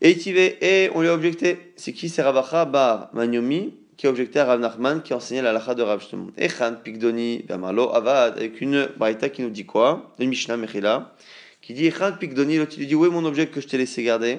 Et 0.00 0.16
et 0.62 0.90
on 0.94 1.00
lui 1.00 1.08
a 1.08 1.14
objecté. 1.14 1.72
C'est 1.76 1.92
qui 1.92 2.08
C'est 2.08 2.22
Ravacha 2.22 2.64
Bar 2.64 3.10
Manyomi 3.14 3.74
qui 3.98 4.06
a 4.06 4.10
objecté 4.10 4.38
à 4.38 4.46
Rav 4.46 4.60
Nachman 4.60 5.02
qui 5.02 5.12
a 5.12 5.16
enseigné 5.16 5.42
la 5.42 5.52
lacha 5.52 5.74
de 5.74 5.82
Rav 5.82 6.00
justement. 6.00 6.28
Echan 6.38 6.76
Pikdoni 6.82 7.42
Bamalo 7.46 7.92
Avad 7.92 8.38
avec 8.38 8.60
une 8.62 8.88
braïta 8.96 9.28
qui 9.28 9.42
nous 9.42 9.50
dit 9.50 9.66
quoi? 9.66 10.14
Une 10.20 10.30
Mishnah 10.30 10.56
Mechila 10.56 11.14
qui 11.60 11.74
dit 11.74 11.86
Echan 11.86 12.12
Pikdoni, 12.12 12.56
l'autre 12.58 12.76
lui 12.78 12.86
dit 12.86 12.94
Où 12.94 13.04
est 13.04 13.10
mon 13.10 13.24
objet 13.24 13.48
que 13.48 13.60
je 13.60 13.66
t'ai 13.66 13.76
laissé 13.76 14.04
garder? 14.04 14.38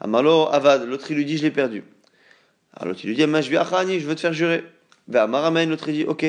Amalo 0.00 0.48
Avad, 0.52 0.86
l'autre 0.86 1.10
il 1.10 1.16
lui 1.16 1.24
dit 1.24 1.38
Je 1.38 1.42
l'ai 1.42 1.50
perdu. 1.50 1.82
L'autre 2.84 3.00
il 3.04 3.08
lui 3.08 3.16
dit 3.16 3.56
Achani, 3.56 4.00
je 4.00 4.06
veux 4.06 4.14
te 4.14 4.20
faire 4.20 4.34
jurer. 4.34 4.64
Amaramen, 5.12 5.68
l'autre 5.70 5.88
il 5.88 5.94
dit 5.94 6.04
Ok. 6.04 6.24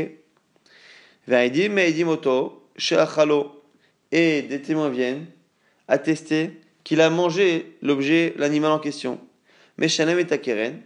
Et 4.12 4.42
des 4.42 4.62
témoins 4.62 4.90
viennent 4.90 5.26
attester 5.88 6.62
qu'il 6.84 7.02
a 7.02 7.10
mangé 7.10 7.76
l'objet, 7.82 8.34
l'animal 8.38 8.72
en 8.72 8.80
question. 8.80 9.20
Mais 9.78 9.88
Shanem 9.90 10.20
est 10.20 10.32
à 10.32 10.38
Keren, 10.38 10.80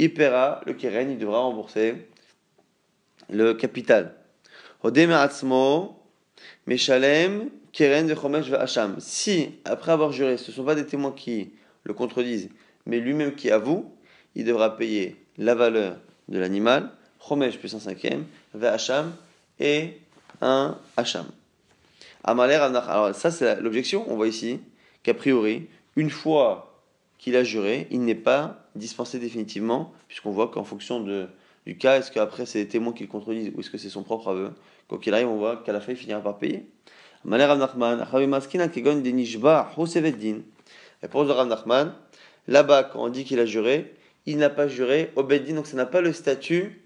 il 0.00 0.14
paiera 0.14 0.62
le 0.64 0.72
Keren, 0.72 1.10
il 1.10 1.18
devra 1.18 1.40
rembourser 1.40 2.08
le 3.28 3.52
capital. 3.52 4.14
Si, 8.98 9.54
après 9.66 9.92
avoir 9.92 10.10
juré, 10.10 10.38
ce 10.38 10.50
ne 10.50 10.56
sont 10.56 10.64
pas 10.64 10.74
des 10.74 10.86
témoins 10.86 11.12
qui 11.12 11.52
le 11.84 11.92
contredisent, 11.92 12.48
mais 12.86 12.98
lui-même 12.98 13.34
qui 13.34 13.50
avoue, 13.50 13.94
il 14.34 14.46
devra 14.46 14.78
payer 14.78 15.16
la 15.36 15.54
valeur 15.54 15.98
de 16.28 16.38
l'animal, 16.38 16.90
Chomesh 17.28 17.58
plus 17.58 17.74
un 17.74 17.80
cinquième, 17.80 18.24
Hacham, 18.62 19.12
et 19.58 19.98
un 20.40 20.78
Hacham. 20.96 21.26
Alors 22.24 23.14
ça 23.14 23.30
c'est 23.30 23.60
l'objection, 23.60 24.10
on 24.10 24.16
voit 24.16 24.28
ici 24.28 24.60
qu'a 25.02 25.12
priori, 25.12 25.68
une 25.96 26.08
fois 26.08 26.82
qu'il 27.18 27.36
a 27.36 27.44
juré, 27.44 27.86
il 27.90 28.00
n'est 28.00 28.14
pas 28.14 28.59
dispensé 28.74 29.18
définitivement, 29.18 29.92
puisqu'on 30.08 30.30
voit 30.30 30.48
qu'en 30.48 30.64
fonction 30.64 31.00
de, 31.00 31.28
du 31.66 31.76
cas, 31.76 31.98
est-ce 31.98 32.10
qu'après 32.10 32.46
c'est 32.46 32.62
des 32.64 32.68
témoins 32.68 32.92
qui 32.92 33.02
le 33.04 33.08
contredisent 33.08 33.52
ou 33.54 33.60
est-ce 33.60 33.70
que 33.70 33.78
c'est 33.78 33.88
son 33.88 34.02
propre 34.02 34.28
aveu? 34.28 34.52
Quoi 34.88 34.98
qu'il 34.98 35.14
arrive, 35.14 35.28
on 35.28 35.36
voit 35.36 35.56
qu'à 35.58 35.72
la 35.72 35.80
fin 35.80 35.92
il 35.92 35.96
finira 35.96 36.20
par 36.20 36.38
payer. 36.38 36.66
Réponse 41.02 41.28
de 41.28 41.32
Rav 41.32 41.94
là-bas, 42.48 42.84
quand 42.84 43.04
on 43.04 43.08
dit 43.08 43.24
qu'il 43.24 43.38
a 43.40 43.46
juré, 43.46 43.94
il 44.26 44.38
n'a 44.38 44.50
pas 44.50 44.68
juré 44.68 45.12
au 45.16 45.22
Beddin, 45.22 45.54
donc 45.54 45.66
ça 45.66 45.76
n'a 45.76 45.86
pas 45.86 46.00
le 46.00 46.12
statut 46.12 46.82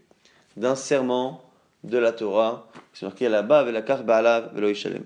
d'un 0.56 0.74
serment 0.74 1.42
de 1.84 1.98
la 1.98 2.12
Torah. 2.12 2.68
C'est 2.92 3.06
marqué 3.06 3.28
là-bas 3.28 3.60
avec 3.60 3.74
la 3.74 3.82
carte 3.82 4.04
Velo 4.04 4.68
Ishalem. 4.68 5.04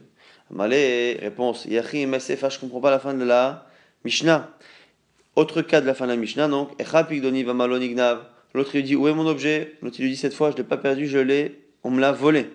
Réponse. 0.50 1.66
Mesefa, 1.66 2.48
je 2.48 2.58
comprends 2.58 2.80
pas 2.80 2.90
la 2.90 2.98
fin 2.98 3.14
de 3.14 3.24
la 3.24 3.66
Mishnah. 4.04 4.50
Autre 5.38 5.62
cas 5.62 5.80
de 5.80 5.86
la 5.86 5.94
fin 5.94 6.06
de 6.06 6.10
la 6.10 6.16
Mishnah, 6.16 6.48
donc. 6.48 6.70
L'autre 8.54 8.70
lui 8.74 8.82
dit 8.82 8.96
Où 8.96 9.06
est 9.06 9.14
mon 9.14 9.24
objet? 9.28 9.76
L'autre 9.82 10.00
lui 10.00 10.10
dit 10.10 10.16
Cette 10.16 10.34
fois, 10.34 10.50
je 10.50 10.54
ne 10.54 10.58
l'ai 10.58 10.64
pas 10.64 10.78
perdu, 10.78 11.06
je 11.06 11.18
l'ai, 11.18 11.60
on 11.84 11.92
me 11.92 12.00
l'a 12.00 12.10
volé. 12.10 12.50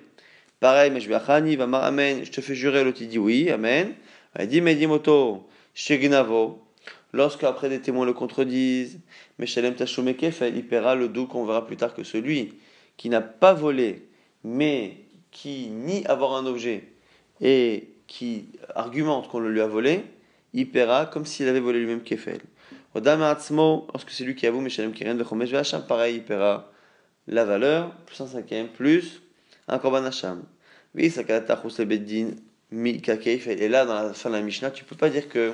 Pareil, 0.60 0.92
mais 0.92 1.00
je 1.00 1.08
vais 1.08 1.18
va 1.56 1.78
amen. 1.78 2.26
Je 2.26 2.30
te 2.30 2.42
fais 2.42 2.56
jurer. 2.56 2.84
L'autre 2.84 3.02
dit 3.02 3.18
Oui, 3.18 3.50
amen. 3.50 3.94
Il 4.38 4.48
dit 4.48 4.60
Medimoto, 4.60 5.48
Shegnavo. 5.74 6.62
Lorsque 7.14 7.46
après 7.46 7.70
des 7.70 7.80
témoins 7.80 8.06
le 8.06 8.12
contredisent, 8.12 9.00
Meshalem 9.40 9.76
il 9.80 10.68
paiera 10.68 10.96
le 10.96 11.08
doux 11.08 11.26
qu'on 11.26 11.46
verra 11.46 11.66
plus 11.66 11.78
tard 11.78 11.94
que 11.94 12.04
celui 12.04 12.56
qui 12.98 13.08
n'a 13.08 13.22
pas 13.22 13.54
volé, 13.54 14.10
mais 14.44 14.98
qui 15.32 15.70
nie 15.70 16.06
avoir 16.06 16.34
un 16.34 16.46
objet 16.46 16.84
et 17.40 17.88
qui 18.08 18.48
argumente 18.76 19.30
qu'on 19.30 19.40
le 19.40 19.54
lui 19.54 19.62
a 19.62 19.68
volé, 19.68 20.04
il 20.54 20.70
paiera 20.70 21.06
comme 21.06 21.26
s'il 21.26 21.48
avait 21.48 21.62
volé 21.62 21.80
lui-même 21.80 22.04
Kefel. 22.04 22.42
Lorsque 22.96 24.10
c'est 24.12 24.24
lui 24.24 24.36
qui 24.36 24.46
avoue, 24.46 24.62
Meshalem 24.62 24.94
Keren 24.94 25.18
Vechomesh 25.18 25.52
Vacham, 25.52 25.86
pareil, 25.86 26.18
il 26.18 26.24
paiera 26.24 26.72
la 27.28 27.44
valeur, 27.46 27.92
plus 28.06 28.22
un 28.22 28.28
cinquième, 28.28 28.68
plus 28.68 29.22
un 29.68 29.80
Korban 29.80 30.04
Hacham. 30.06 30.44
Et 30.96 31.10
là, 33.68 33.86
dans 33.86 33.94
la 33.94 34.14
fin 34.14 34.30
de 34.30 34.36
la 34.36 34.42
Mishnah, 34.42 34.72
tu 34.72 34.84
peux 34.84 34.96
pas 34.96 35.10
dire 35.10 35.28
que 35.28 35.54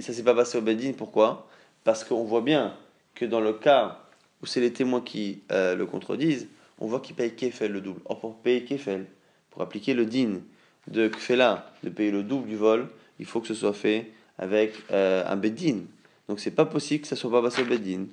ça 0.00 0.12
s'est 0.12 0.22
pas 0.22 0.34
passé 0.34 0.58
au 0.58 0.60
Beddin. 0.60 0.92
Pourquoi? 0.96 1.48
Parce 1.84 2.04
qu'on 2.04 2.24
voit 2.24 2.42
bien 2.42 2.74
que 3.14 3.24
dans 3.24 3.40
le 3.40 3.52
cas 3.52 4.00
où 4.42 4.46
c'est 4.46 4.60
les 4.60 4.72
témoins 4.72 5.00
qui 5.00 5.42
euh, 5.50 5.74
le 5.74 5.86
contredisent, 5.86 6.46
on 6.78 6.86
voit 6.86 7.00
qu'il 7.00 7.16
paye 7.16 7.34
Kefel 7.34 7.72
le 7.72 7.80
double. 7.80 8.00
Or, 8.04 8.20
pour 8.20 8.36
payer 8.36 8.64
Kefel, 8.64 9.06
pour 9.50 9.62
appliquer 9.62 9.94
le 9.94 10.06
din, 10.06 10.40
de 10.86 11.08
Kfela, 11.08 11.72
de 11.82 11.90
payer 11.90 12.10
le 12.10 12.22
double 12.22 12.48
du 12.48 12.56
vol, 12.56 12.88
il 13.18 13.26
faut 13.26 13.40
que 13.40 13.48
ce 13.48 13.54
soit 13.54 13.72
fait 13.72 14.12
avec 14.38 14.74
euh, 14.92 15.24
un 15.26 15.36
Beddin. 15.36 15.80
Donc 16.28 16.40
c'est 16.40 16.50
pas 16.50 16.66
possible 16.66 17.02
que 17.02 17.08
ça 17.08 17.16
soit 17.16 17.30
pas 17.30 17.42
passé 17.42 17.62
au 17.62 17.64
Beddin. 17.64 18.06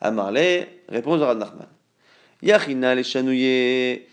Amarle, 0.00 0.66
réponse 0.88 1.20
de 1.20 1.24
Rad 1.24 1.38
Nachman. 1.38 1.68
Yachina 2.42 2.94
les 2.94 3.04
chanouillés. 3.04 4.08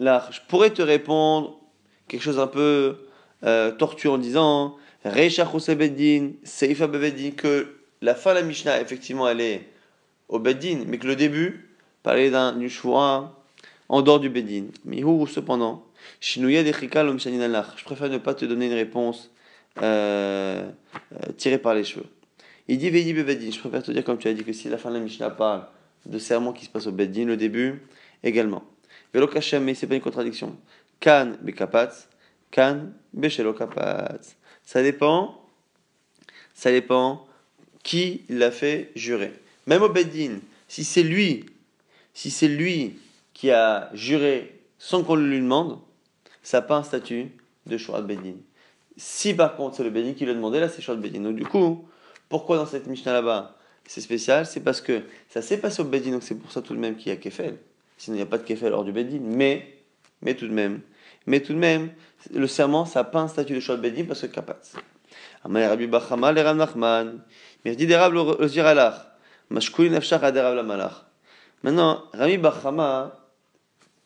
Là, 0.00 0.28
je 0.30 0.40
pourrais 0.48 0.70
te 0.70 0.82
répondre 0.82 1.58
quelque 2.08 2.22
chose 2.22 2.38
un 2.38 2.46
peu 2.46 3.06
euh, 3.44 3.70
tortueux 3.72 4.10
en 4.10 4.18
disant 4.18 4.76
Reisha 5.04 5.44
Beddin, 5.74 6.32
Seifa 6.44 6.88
que 7.36 7.76
la 8.00 8.14
fin 8.14 8.30
de 8.30 8.40
la 8.40 8.42
Mishnah, 8.42 8.80
effectivement, 8.80 9.28
elle 9.28 9.40
est 9.40 9.68
au 10.28 10.38
Beddin, 10.38 10.84
mais 10.86 10.98
que 10.98 11.06
le 11.06 11.16
début 11.16 11.68
parlait 12.02 12.30
d'un 12.30 12.68
choix 12.68 13.44
en 13.88 14.02
dehors 14.02 14.20
du 14.20 14.28
Beddin. 14.28 14.66
Mais 14.84 15.04
où, 15.04 15.26
cependant, 15.26 15.84
je 16.20 16.40
préfère 17.84 18.08
ne 18.08 18.18
pas 18.18 18.34
te 18.34 18.44
donner 18.44 18.66
une 18.66 18.74
réponse 18.74 19.30
euh, 19.82 20.68
euh, 21.12 21.32
tirée 21.36 21.58
par 21.58 21.74
les 21.74 21.84
cheveux. 21.84 22.06
Il 22.68 22.78
dit 22.78 22.90
Vedi 22.90 23.12
Bevedin. 23.12 23.50
Je 23.50 23.58
préfère 23.58 23.82
te 23.82 23.90
dire, 23.90 24.04
comme 24.04 24.18
tu 24.18 24.28
as 24.28 24.34
dit, 24.34 24.44
que 24.44 24.52
si 24.52 24.68
la 24.68 24.78
fin 24.78 24.90
de 24.90 24.96
la 24.96 25.00
Mishnah 25.00 25.30
parle 25.30 25.66
de 26.06 26.18
sermon 26.18 26.52
qui 26.52 26.64
se 26.64 26.70
passe 26.70 26.86
au 26.86 26.92
Beddin, 26.92 27.26
le 27.26 27.36
début 27.36 27.82
également. 28.22 28.64
Velo 29.12 29.26
Kashem, 29.26 29.64
mais 29.64 29.74
c'est 29.74 29.86
pas 29.86 29.94
une 29.94 30.00
contradiction. 30.00 30.56
Kan 31.00 31.34
Bekapatz, 31.42 32.08
Kan 32.50 32.92
Beshelo 33.12 33.52
Kapatz. 33.52 34.36
Ça 34.64 34.82
dépend, 34.82 35.40
ça 36.54 36.70
dépend 36.70 37.26
qui 37.82 38.22
l'a 38.28 38.50
fait 38.50 38.92
jurer. 38.94 39.32
Même 39.66 39.82
au 39.82 39.88
Beddin, 39.88 40.38
si 40.68 40.84
c'est 40.84 41.02
lui, 41.02 41.44
si 42.14 42.30
c'est 42.30 42.48
lui 42.48 42.98
qui 43.34 43.50
a 43.50 43.90
juré 43.94 44.60
sans 44.78 45.02
qu'on 45.02 45.14
le 45.14 45.28
lui 45.28 45.40
demande, 45.40 45.78
ça 46.42 46.58
n'a 46.58 46.62
pas 46.62 46.76
un 46.76 46.82
statut 46.82 47.30
de 47.66 47.76
Shorat 47.76 48.02
Bedin. 48.02 48.34
Si 48.96 49.34
par 49.34 49.56
contre 49.56 49.76
c'est 49.76 49.84
le 49.84 49.90
Bedin 49.90 50.12
qui 50.12 50.26
l'a 50.26 50.34
demandé, 50.34 50.60
là 50.60 50.68
c'est 50.68 50.82
Shorat 50.82 50.98
Bedin. 50.98 51.20
Donc 51.20 51.36
du 51.36 51.44
coup, 51.44 51.86
pourquoi 52.32 52.56
dans 52.56 52.64
cette 52.64 52.86
Mishnah 52.86 53.12
là-bas 53.12 53.54
c'est 53.86 54.00
spécial? 54.00 54.46
C'est 54.46 54.60
parce 54.60 54.80
que 54.80 55.02
ça 55.28 55.42
s'est 55.42 55.58
passé 55.58 55.82
au 55.82 55.84
Bedin, 55.84 56.12
donc 56.12 56.22
c'est 56.22 56.34
pour 56.34 56.50
ça 56.50 56.62
tout 56.62 56.72
de 56.72 56.78
même 56.78 56.96
qu'il 56.96 57.12
y 57.12 57.14
a 57.14 57.16
Kefel. 57.16 57.58
Sinon 57.98 58.16
il 58.16 58.20
n'y 58.20 58.22
a 58.22 58.26
pas 58.26 58.38
de 58.38 58.44
Kefel 58.44 58.72
hors 58.72 58.84
du 58.84 58.92
Bedin. 58.92 59.18
Mais, 59.20 59.76
mais 60.22 60.34
tout 60.34 60.48
de 60.48 60.52
même, 60.52 60.80
mais 61.26 61.40
tout 61.40 61.52
de 61.52 61.58
même, 61.58 61.90
le 62.32 62.46
serment 62.46 62.86
ça 62.86 63.00
n'a 63.00 63.04
pas 63.04 63.20
un 63.20 63.28
statut 63.28 63.54
de 63.54 63.60
Shorat 63.60 63.76
Bedin 63.76 64.04
parce 64.04 64.22
que 64.22 64.28
Kapatz. 64.28 64.76
Amay 65.44 65.66
Rabbi 65.66 65.86
Bachama, 65.88 66.32
le 66.32 66.42
Nachman, 66.54 67.20
Derab 67.66 68.14
le 68.14 68.48
Ziralach, 68.48 68.94
Mashkuli 69.50 69.90
Nafshach 69.90 70.22
Aderab 70.22 70.56
la 70.56 70.62
Malach. 70.62 71.04
Maintenant, 71.62 72.04
Rabbi 72.14 72.38
Bachama 72.38 73.12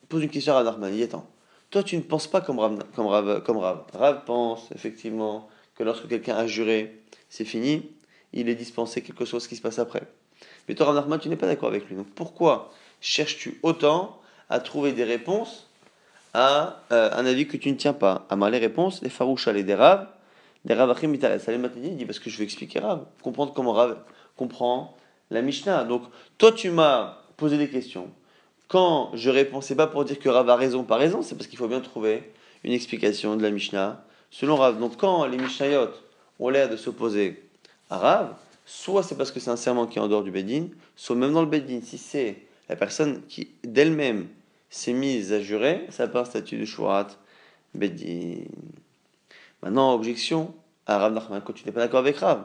pose 0.09 0.25
une 0.25 0.31
question 0.31 0.57
à 0.57 0.65
Nachman, 0.65 0.93
il 0.93 1.09
temps. 1.09 1.31
Toi, 1.71 1.85
tu 1.85 1.97
ne 1.97 2.03
penses 2.03 2.27
pas 2.27 2.41
comme 2.41 2.59
Rav. 2.59 2.79
Comme 2.95 3.07
Rav, 3.07 3.43
comme 3.43 3.59
Rav. 3.59 3.85
Rav 3.93 4.25
pense 4.25 4.71
effectivement 4.75 5.49
que 5.77 5.85
lorsque 5.85 6.09
quelqu'un 6.09 6.37
a 6.37 6.47
juré, 6.47 7.03
c'est 7.29 7.45
fini, 7.45 7.91
il 8.33 8.49
est 8.49 8.55
dispensé 8.55 9.03
quelque 9.03 9.25
chose 9.25 9.47
qui 9.47 9.57
se 9.57 9.63
passe 9.63 9.79
après. 9.79 10.03
Mais 10.69 10.75
toi, 10.75 10.93
Rav 10.93 11.19
tu 11.21 11.29
n'es 11.29 11.37
pas 11.37 11.47
d'accord 11.47 11.69
avec 11.69 11.89
lui. 11.89 11.97
Donc 11.97 12.09
pourquoi 12.15 12.73
cherches-tu 13.01 13.59
autant 13.63 14.21
à 14.49 14.61
trouver 14.61 14.93
des 14.93 15.05
réponses 15.05 15.69
à 16.35 16.83
euh, 16.93 17.11
un 17.13 17.25
avis 17.25 17.47
que 17.47 17.57
tu 17.57 17.71
ne 17.71 17.77
tiens 17.77 17.93
pas? 17.93 18.27
À 18.29 18.51
les 18.51 18.59
réponses, 18.59 19.03
les 19.03 19.09
farouches, 19.09 19.49
les 19.49 19.65
des 19.65 19.75
Rav, 19.75 20.09
des 20.65 20.75
Rav 20.75 20.91
Achim 20.91 21.13
il 21.15 21.97
dit 21.97 22.05
parce 22.05 22.19
que 22.19 22.31
je 22.31 22.39
vais 22.39 22.45
expliquer 22.45 22.81
Rav, 22.81 23.05
comprendre 23.23 23.53
comment 23.55 23.73
Rav 23.73 23.99
comprend 24.37 24.97
la 25.31 25.43
Mishnah. 25.43 25.85
Donc 25.85 26.03
toi, 26.39 26.53
tu 26.53 26.71
m'as 26.71 27.19
posé 27.37 27.57
des 27.59 27.69
questions 27.69 28.11
quand 28.69 29.13
je 29.15 29.31
réponds, 29.31 29.61
c'est 29.61 29.77
pas 29.77 29.87
pour 29.87 30.05
dire 30.05 30.19
que 30.19 30.29
Rav 30.29 30.49
a 30.51 30.57
raison, 30.57 30.83
pas 30.83 30.97
raison, 30.97 31.23
c'est 31.23 31.37
parce 31.37 31.47
qu'il 31.47 31.59
faut 31.59 31.69
bien 31.69 31.81
trouver 31.81 32.33
une 32.65 32.73
explication 32.73 33.37
de 33.37 33.43
la 33.43 33.51
Mishnah 33.51 34.05
selon 34.31 34.57
Rav. 34.57 34.79
Donc 34.79 34.97
quand 34.97 35.25
les 35.27 35.39
Mishnayot 35.39 35.91
ont 36.41 36.49
l'air 36.49 36.69
de 36.69 36.77
s'opposer 36.77 37.46
Rav, 37.91 38.35
soit 38.65 39.03
c'est 39.03 39.17
parce 39.17 39.31
que 39.31 39.41
c'est 39.41 39.51
un 39.51 39.57
serment 39.57 39.87
qui 39.87 39.99
est 39.99 40.03
en 40.03 40.09
dehors 40.09 40.23
du 40.23 40.31
Bedin, 40.31 40.69
soit 40.97 41.17
même 41.17 41.33
dans 41.33 41.43
le 41.43 41.47
Bedin, 41.47 41.81
si 41.83 41.99
c'est 41.99 42.37
la 42.69 42.77
personne 42.77 43.23
qui 43.29 43.49
d'elle-même 43.63 44.27
s'est 44.71 44.93
mise 44.93 45.33
à 45.33 45.41
jurer, 45.41 45.87
ça 45.91 46.09
part 46.09 46.27
statut 46.27 46.59
de 46.59 46.65
Shurat 46.65 47.09
Bedin. 47.75 48.39
Maintenant, 49.63 49.95
objection 49.95 50.55
à 50.87 50.99
Rav 50.99 51.43
quand 51.45 51.53
tu 51.53 51.65
n'es 51.65 51.73
pas 51.73 51.81
d'accord 51.81 52.01
avec 52.01 52.17
Rav. 52.19 52.45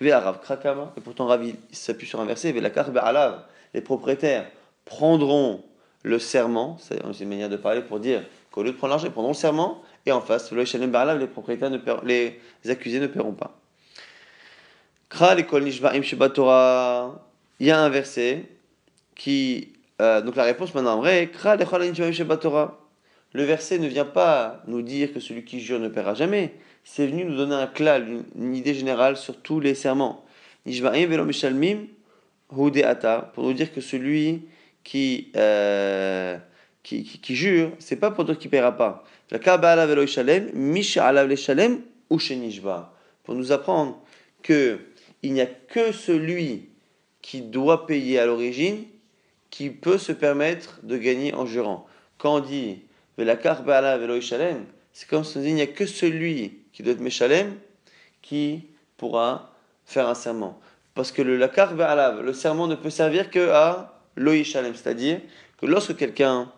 Rav 0.00 0.40
Krakama, 0.40 0.92
et 0.96 1.00
pourtant 1.00 1.26
Rav 1.26 1.46
s'appuie 1.72 2.06
sur 2.06 2.20
un 2.20 2.24
verset, 2.24 2.54
Alav, 2.98 3.44
les 3.74 3.80
propriétaires 3.82 4.50
prendront 4.84 5.62
le 6.02 6.18
serment, 6.18 6.78
c'est 6.80 7.00
une 7.20 7.28
manière 7.28 7.50
de 7.50 7.56
parler 7.56 7.82
pour 7.82 8.00
dire 8.00 8.24
qu'au 8.50 8.62
lieu 8.62 8.72
de 8.72 8.76
prendre 8.76 8.92
l'argent, 8.92 9.06
ils 9.06 9.12
prendront 9.12 9.32
le 9.32 9.36
serment, 9.36 9.82
et 10.06 10.12
en 10.12 10.22
face, 10.22 10.50
les 10.50 11.26
propriétaires, 11.26 11.70
les 12.02 12.40
accusés 12.68 12.98
ne 12.98 13.06
paieront 13.06 13.34
pas. 13.34 13.59
Il 17.60 17.66
y 17.66 17.70
a 17.70 17.80
un 17.80 17.88
verset 17.88 18.44
qui. 19.14 19.72
Euh, 20.00 20.22
donc 20.22 20.36
la 20.36 20.44
réponse 20.44 20.74
maintenant 20.74 20.94
en 20.94 21.00
vrai, 21.00 21.30
le 23.32 23.42
verset 23.44 23.78
ne 23.78 23.86
vient 23.86 24.04
pas 24.06 24.62
nous 24.66 24.82
dire 24.82 25.12
que 25.12 25.20
celui 25.20 25.44
qui 25.44 25.60
jure 25.60 25.78
ne 25.78 25.88
paiera 25.88 26.14
jamais. 26.14 26.54
C'est 26.84 27.06
venu 27.06 27.24
nous 27.24 27.36
donner 27.36 27.54
un 27.54 27.66
clal, 27.66 28.06
une, 28.36 28.54
idée 28.54 28.72
générale 28.72 29.16
sur 29.16 29.36
tous 29.36 29.60
les 29.60 29.74
serments. 29.74 30.24
Pour 33.34 33.44
nous 33.44 33.52
dire 33.52 33.72
que 33.72 33.80
celui 33.80 34.42
qui, 34.84 35.30
euh, 35.36 36.38
qui, 36.82 37.04
qui, 37.04 37.18
qui, 37.18 37.36
jure, 37.36 37.72
c'est 37.78 37.96
pas 37.96 38.10
pour 38.10 38.24
dire 38.24 38.38
qu'il 38.38 38.48
ne 38.48 38.52
paiera 38.52 38.76
pas. 38.76 39.04
Pour 43.24 43.34
nous 43.34 43.52
apprendre 43.52 44.02
que 44.42 44.78
il 45.22 45.32
n'y 45.32 45.40
a 45.40 45.46
que 45.46 45.92
celui 45.92 46.68
qui 47.22 47.42
doit 47.42 47.86
payer 47.86 48.18
à 48.18 48.26
l'origine 48.26 48.84
qui 49.50 49.70
peut 49.70 49.98
se 49.98 50.12
permettre 50.12 50.80
de 50.82 50.96
gagner 50.96 51.34
en 51.34 51.46
jurant. 51.46 51.86
Quand 52.18 52.36
on 52.36 52.40
dit 52.40 52.82
c'est 53.16 55.08
comme 55.08 55.24
si 55.24 55.36
on 55.36 55.40
dit 55.40 55.48
il 55.48 55.54
n'y 55.54 55.60
a 55.60 55.66
que 55.66 55.84
celui 55.86 56.58
qui 56.72 56.82
doit 56.82 56.94
être 56.94 57.00
Meshalem 57.00 57.54
qui 58.22 58.64
pourra 58.96 59.54
faire 59.84 60.08
un 60.08 60.14
serment. 60.14 60.58
Parce 60.94 61.12
que 61.12 61.20
le 61.20 61.36
lakar 61.36 61.74
le 62.22 62.32
serment 62.32 62.66
ne 62.66 62.74
peut 62.74 62.90
servir 62.90 63.30
que 63.30 63.50
à 63.50 64.00
loïshalem, 64.16 64.74
c'est-à-dire 64.74 65.20
que 65.58 65.66
lorsque 65.66 65.96
quelqu'un 65.96 66.50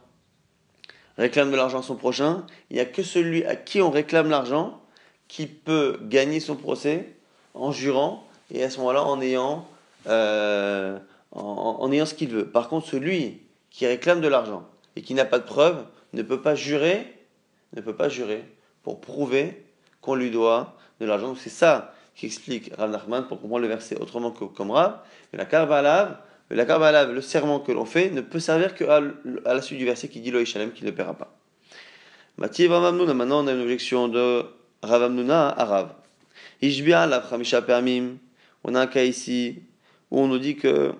réclame 1.19 1.51
de 1.51 1.57
l'argent 1.57 1.81
à 1.81 1.83
son 1.83 1.97
prochain, 1.97 2.47
il 2.71 2.75
n'y 2.75 2.81
a 2.81 2.85
que 2.85 3.03
celui 3.03 3.45
à 3.45 3.57
qui 3.57 3.81
on 3.81 3.91
réclame 3.91 4.31
l'argent 4.31 4.81
qui 5.29 5.47
peut 5.47 5.99
gagner 6.03 6.41
son 6.41 6.57
procès 6.57 7.17
en 7.55 7.73
jurant 7.73 8.27
et 8.53 8.63
à 8.63 8.71
ce 8.71 8.79
moment-là 8.79 9.03
en 9.03 9.21
ayant, 9.21 9.67
euh, 10.07 10.99
en, 11.33 11.91
ayant 11.91 12.07
ce 12.07 12.15
qu'il 12.15 12.29
veut. 12.29 12.47
Par 12.47 12.69
contre, 12.69 12.87
celui 12.87 13.41
qui 13.71 13.87
réclame 13.87 14.21
de 14.21 14.29
l'argent 14.29 14.69
et 14.95 15.03
qui 15.03 15.15
n'a 15.15 15.25
pas 15.25 15.39
de 15.39 15.45
preuve 15.45 15.85
ne 16.13 16.23
peut 16.23 16.43
pas 16.43 16.55
jurer, 16.55 17.07
ne 17.75 17.81
peut 17.81 17.97
pas 17.97 18.09
jurer 18.09 18.45
pour 18.83 19.01
prouver 19.01 19.65
qu'on 20.03 20.15
lui 20.15 20.31
doit 20.31 20.77
de 21.01 21.07
l'argent. 21.07 21.35
C'est 21.35 21.51
ça 21.51 21.95
qui 22.15 22.27
explique 22.27 22.71
Rav 22.77 22.91
Nachman 22.91 23.27
pour 23.27 23.41
comprendre 23.41 23.63
le 23.63 23.69
verset 23.69 23.99
autrement 23.99 24.31
que 24.31 24.45
comme 24.45 24.71
Rav. 24.71 24.99
la 25.33 25.47
Karbalav, 25.47 26.19
la 26.51 26.67
Karbalav, 26.67 27.13
le 27.13 27.23
serment 27.23 27.61
que 27.61 27.73
l'on 27.73 27.87
fait, 27.87 28.11
ne 28.11 28.21
peut 28.21 28.39
servir 28.41 28.75
qu'à 28.75 29.01
à 29.47 29.55
la 29.55 29.63
suite 29.63 29.79
du 29.79 29.87
verset 29.87 30.09
qui 30.09 30.21
dit 30.21 30.31
Loïchalem 30.31 30.73
qu'il 30.73 30.85
ne 30.85 30.91
paiera 30.91 31.15
pas. 31.15 31.35
Mativ 32.37 32.71
maintenant 32.71 33.45
on 33.45 33.47
a 33.47 33.53
une 33.53 33.63
objection 33.63 34.09
de 34.09 34.45
Rav 34.83 35.05
Amnuna 35.05 35.49
à 35.49 35.65
Rav. 35.65 35.89
Ishbia 36.61 37.07
la 37.07 37.21
Khamisha 37.21 37.63
Permim. 37.63 38.19
On 38.65 38.75
a 38.75 38.81
un 38.81 38.87
cas 38.87 39.05
ici 39.05 39.63
où 40.11 40.21
on 40.21 40.29
nous 40.29 40.39
dit 40.39 40.57
que 40.57 40.93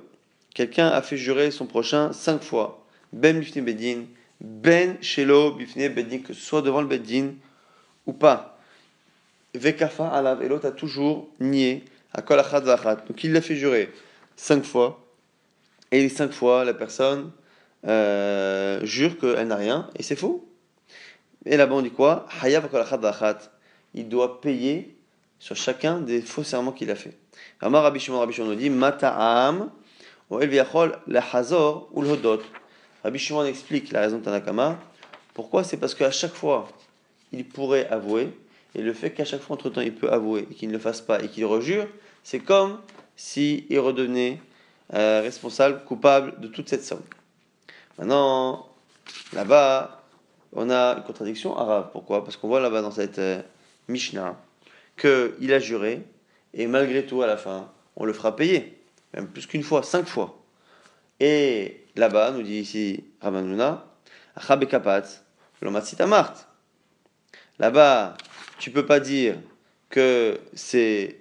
quelqu'un 0.55 0.89
a 0.89 1.03
fait 1.03 1.17
jurer 1.17 1.51
son 1.51 1.67
prochain 1.67 2.13
cinq 2.13 2.43
fois. 2.43 2.85
Ben 3.13 3.39
Bifne 3.39 3.61
Bedin, 3.61 4.05
Ben 4.41 4.97
Shelo 5.01 5.53
Bifne 5.53 5.89
Bedin, 5.89 6.19
que 6.19 6.33
ce 6.33 6.41
soit 6.41 6.63
devant 6.63 6.81
le 6.81 6.89
Bedin 6.89 7.35
ou 8.07 8.13
pas. 8.13 8.59
Vekafa 9.55 10.09
Alav, 10.09 10.43
et 10.43 10.49
l'autre 10.49 10.67
a 10.67 10.73
toujours 10.73 11.29
nié 11.41 11.85
à. 12.15 12.23
Donc 12.23 13.23
il 13.23 13.33
l'a 13.33 13.41
fait 13.41 13.57
jurer 13.57 13.93
cinq 14.37 14.65
fois. 14.65 15.05
Et 15.91 16.01
les 16.01 16.09
cinq 16.09 16.33
fois, 16.33 16.65
la 16.65 16.73
personne 16.73 17.33
euh, 17.87 18.85
jure 18.85 19.19
qu'elle 19.19 19.47
n'a 19.47 19.57
rien, 19.57 19.91
et 19.99 20.03
c'est 20.03 20.17
faux. 20.17 20.49
Et 21.45 21.57
là-bas 21.57 21.75
on 21.75 21.83
dit 21.83 21.91
quoi? 21.91 22.27
Il 23.95 24.09
doit 24.09 24.41
payer 24.41 24.97
sur 25.39 25.57
chacun 25.57 26.01
des 26.01 26.23
faux 26.23 26.45
serments 26.45 26.73
qu'il 26.73 26.91
a 26.91 26.95
fait. 26.95 27.19
Amar 27.61 27.83
Rabbi 27.85 28.01
Shimon, 28.01 28.19
Rabbi 28.19 28.33
Shimon 28.33 28.49
nous 28.49 28.55
dit 28.55 28.71
Mata'am, 28.71 29.71
ou 30.31 30.41
El 30.41 30.51
la 31.07 31.25
Hazor 31.33 31.89
ou. 31.93 32.03
Rabbi 33.05 33.19
Shimon 33.19 33.45
explique 33.45 33.93
la 33.93 34.01
raison 34.01 34.19
de 34.19 34.25
Tanakama. 34.25 34.79
Pourquoi? 35.35 35.65
C'est 35.65 35.77
parce 35.77 35.95
qu'à 35.95 36.11
chaque 36.11 36.35
fois, 36.35 36.69
il 37.33 37.47
pourrait 37.47 37.89
avouer, 37.89 38.31
et 38.75 38.83
le 38.83 38.93
fait 38.93 39.13
qu'à 39.13 39.25
chaque 39.25 39.41
fois, 39.41 39.55
entre-temps, 39.55 39.81
il 39.81 39.95
peut 39.95 40.11
avouer 40.11 40.47
et 40.51 40.55
qu'il 40.55 40.69
ne 40.69 40.75
le 40.75 40.79
fasse 40.79 41.01
pas 41.01 41.23
et 41.23 41.29
qu'il 41.29 41.45
rejure, 41.45 41.87
c'est 42.23 42.41
comme 42.41 42.79
s'il 43.17 43.79
redevenait 43.79 44.41
euh, 44.95 45.21
responsable, 45.23 45.85
coupable 45.85 46.41
de 46.41 46.49
toute 46.49 46.69
cette 46.69 46.85
somme. 46.85 47.03
Maintenant, 47.99 48.69
là-bas, 49.33 50.03
on 50.53 50.71
a 50.71 50.97
une 50.97 51.03
contradiction 51.05 51.57
arabe. 51.57 51.91
Pourquoi? 51.93 52.25
Parce 52.25 52.37
qu'on 52.37 52.49
voit 52.49 52.61
là-bas 52.61 52.83
dans 52.83 52.91
cette 52.91 53.19
euh, 53.19 53.43
Mishnah 53.89 54.37
qu'il 54.97 55.53
a 55.53 55.59
juré 55.59 56.03
et 56.55 56.67
malgré 56.67 57.07
tout, 57.07 57.23
à 57.23 57.27
la 57.27 57.37
fin, 57.37 57.73
on 57.97 58.05
le 58.05 58.13
fera 58.13 58.37
payer, 58.37 58.79
même 59.15 59.29
plus 59.29 59.47
qu'une 59.47 59.63
fois, 59.63 59.83
cinq 59.83 60.07
fois. 60.07 60.43
Et 61.21 61.85
là-bas, 61.97 62.33
nous 62.33 62.43
dit 62.43 62.59
ici 62.59 63.05
Ramanuna, 63.21 63.87
Mart. 66.07 66.49
Là-bas, 67.59 68.17
tu 68.59 68.71
peux 68.71 68.87
pas 68.87 69.01
dire 69.01 69.37
que 69.89 70.41
c'est 70.55 71.17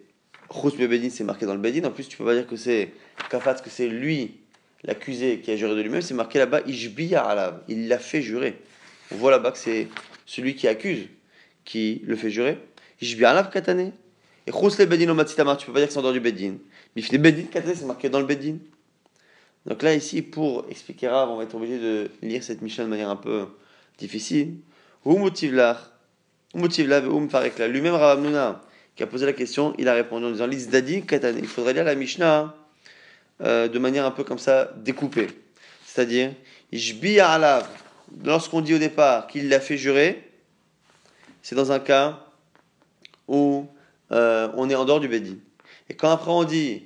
Khous 0.50 0.72
Bedin, 0.72 1.10
c'est 1.10 1.24
marqué 1.24 1.46
dans 1.46 1.54
le 1.54 1.60
Bedin. 1.60 1.88
En 1.88 1.92
plus, 1.92 2.08
tu 2.08 2.18
peux 2.18 2.26
pas 2.26 2.34
dire 2.34 2.48
que 2.48 2.56
c'est 2.56 2.92
Kafat, 3.30 3.56
que 3.56 3.70
c'est 3.70 3.88
lui, 3.88 4.40
l'accusé, 4.84 5.40
qui 5.40 5.52
a 5.52 5.56
juré 5.56 5.76
de 5.76 5.82
lui-même. 5.82 6.02
C'est 6.02 6.14
marqué 6.14 6.40
là-bas. 6.40 6.62
Il 6.66 7.88
l'a 7.88 8.00
fait 8.00 8.22
jurer. 8.22 8.60
On 9.12 9.16
voit 9.16 9.32
là-bas 9.32 9.52
que 9.52 9.58
c'est 9.58 9.88
celui 10.26 10.56
qui 10.56 10.68
accuse 10.68 11.08
qui 11.66 12.02
le 12.06 12.16
fait 12.16 12.30
jurer. 12.30 12.58
Ishbiya 13.02 13.32
Alav 13.32 13.50
Katane. 13.50 13.92
Et 14.48 14.52
Khous 14.52 14.76
Bedin 14.78 15.10
au 15.10 15.14
Matsitamar, 15.14 15.58
tu 15.58 15.68
peux 15.68 15.74
pas 15.74 15.80
dire 15.80 15.88
que 15.88 15.94
c'est 15.94 16.00
en 16.00 16.04
dehors 16.04 16.14
du 16.14 16.20
Bedin. 16.20 16.56
Bifne 16.96 17.18
Bedin 17.18 17.44
c'est 17.54 17.86
marqué 17.86 18.10
dans 18.10 18.20
le 18.20 18.26
Bedin. 18.26 18.58
Donc 19.66 19.84
là, 19.84 19.94
ici, 19.94 20.22
pour 20.22 20.66
expliquer 20.70 21.08
Rav, 21.08 21.30
on 21.30 21.38
va 21.38 21.44
être 21.44 21.54
obligé 21.54 21.78
de 21.78 22.10
lire 22.24 22.44
cette 22.44 22.62
mission 22.62 22.84
de 22.84 22.90
manière 22.90 23.10
un 23.10 23.16
peu 23.16 23.46
difficile. 24.00 24.56
Où 25.06 25.18
motive 25.18 25.54
l'art 25.54 25.92
motive 26.56 26.88
là, 26.88 27.00
Lui-même, 27.68 27.94
Rav 27.94 28.18
Amnuna, 28.18 28.62
qui 28.96 29.04
a 29.04 29.08
posé 29.08 29.26
la 29.26 29.34
question, 29.34 29.74
il 29.78 29.88
a 29.88 29.94
répondu 29.94 30.26
en 30.26 30.32
disant 30.32 30.48
L'Izdadi 30.48 31.04
Katane. 31.04 31.38
Il 31.38 31.48
faudrait 31.48 31.74
lire 31.74 31.84
la 31.84 31.96
Mishnah 31.96 32.56
euh, 33.42 33.68
de 33.68 33.80
manière 33.80 34.06
un 34.06 34.12
peu 34.12 34.24
comme 34.24 34.40
ça, 34.40 34.72
découpée. 34.78 35.28
C'est-à-dire, 35.86 36.34
Ishbiya 36.72 37.30
Alav, 37.30 37.68
lorsqu'on 38.24 38.62
dit 38.62 38.74
au 38.74 38.80
départ 38.80 39.28
qu'il 39.28 39.50
l'a 39.50 39.60
fait 39.60 39.78
jurer, 39.78 40.28
c'est 41.42 41.56
dans 41.56 41.72
un 41.72 41.80
cas 41.80 42.26
où 43.28 43.68
euh, 44.12 44.50
on 44.56 44.70
est 44.70 44.76
en 44.76 44.86
dehors 44.86 45.00
du 45.00 45.08
Bedin. 45.08 45.36
Et 45.90 45.96
quand 45.96 46.10
après 46.10 46.32
on 46.32 46.44
dit 46.44 46.86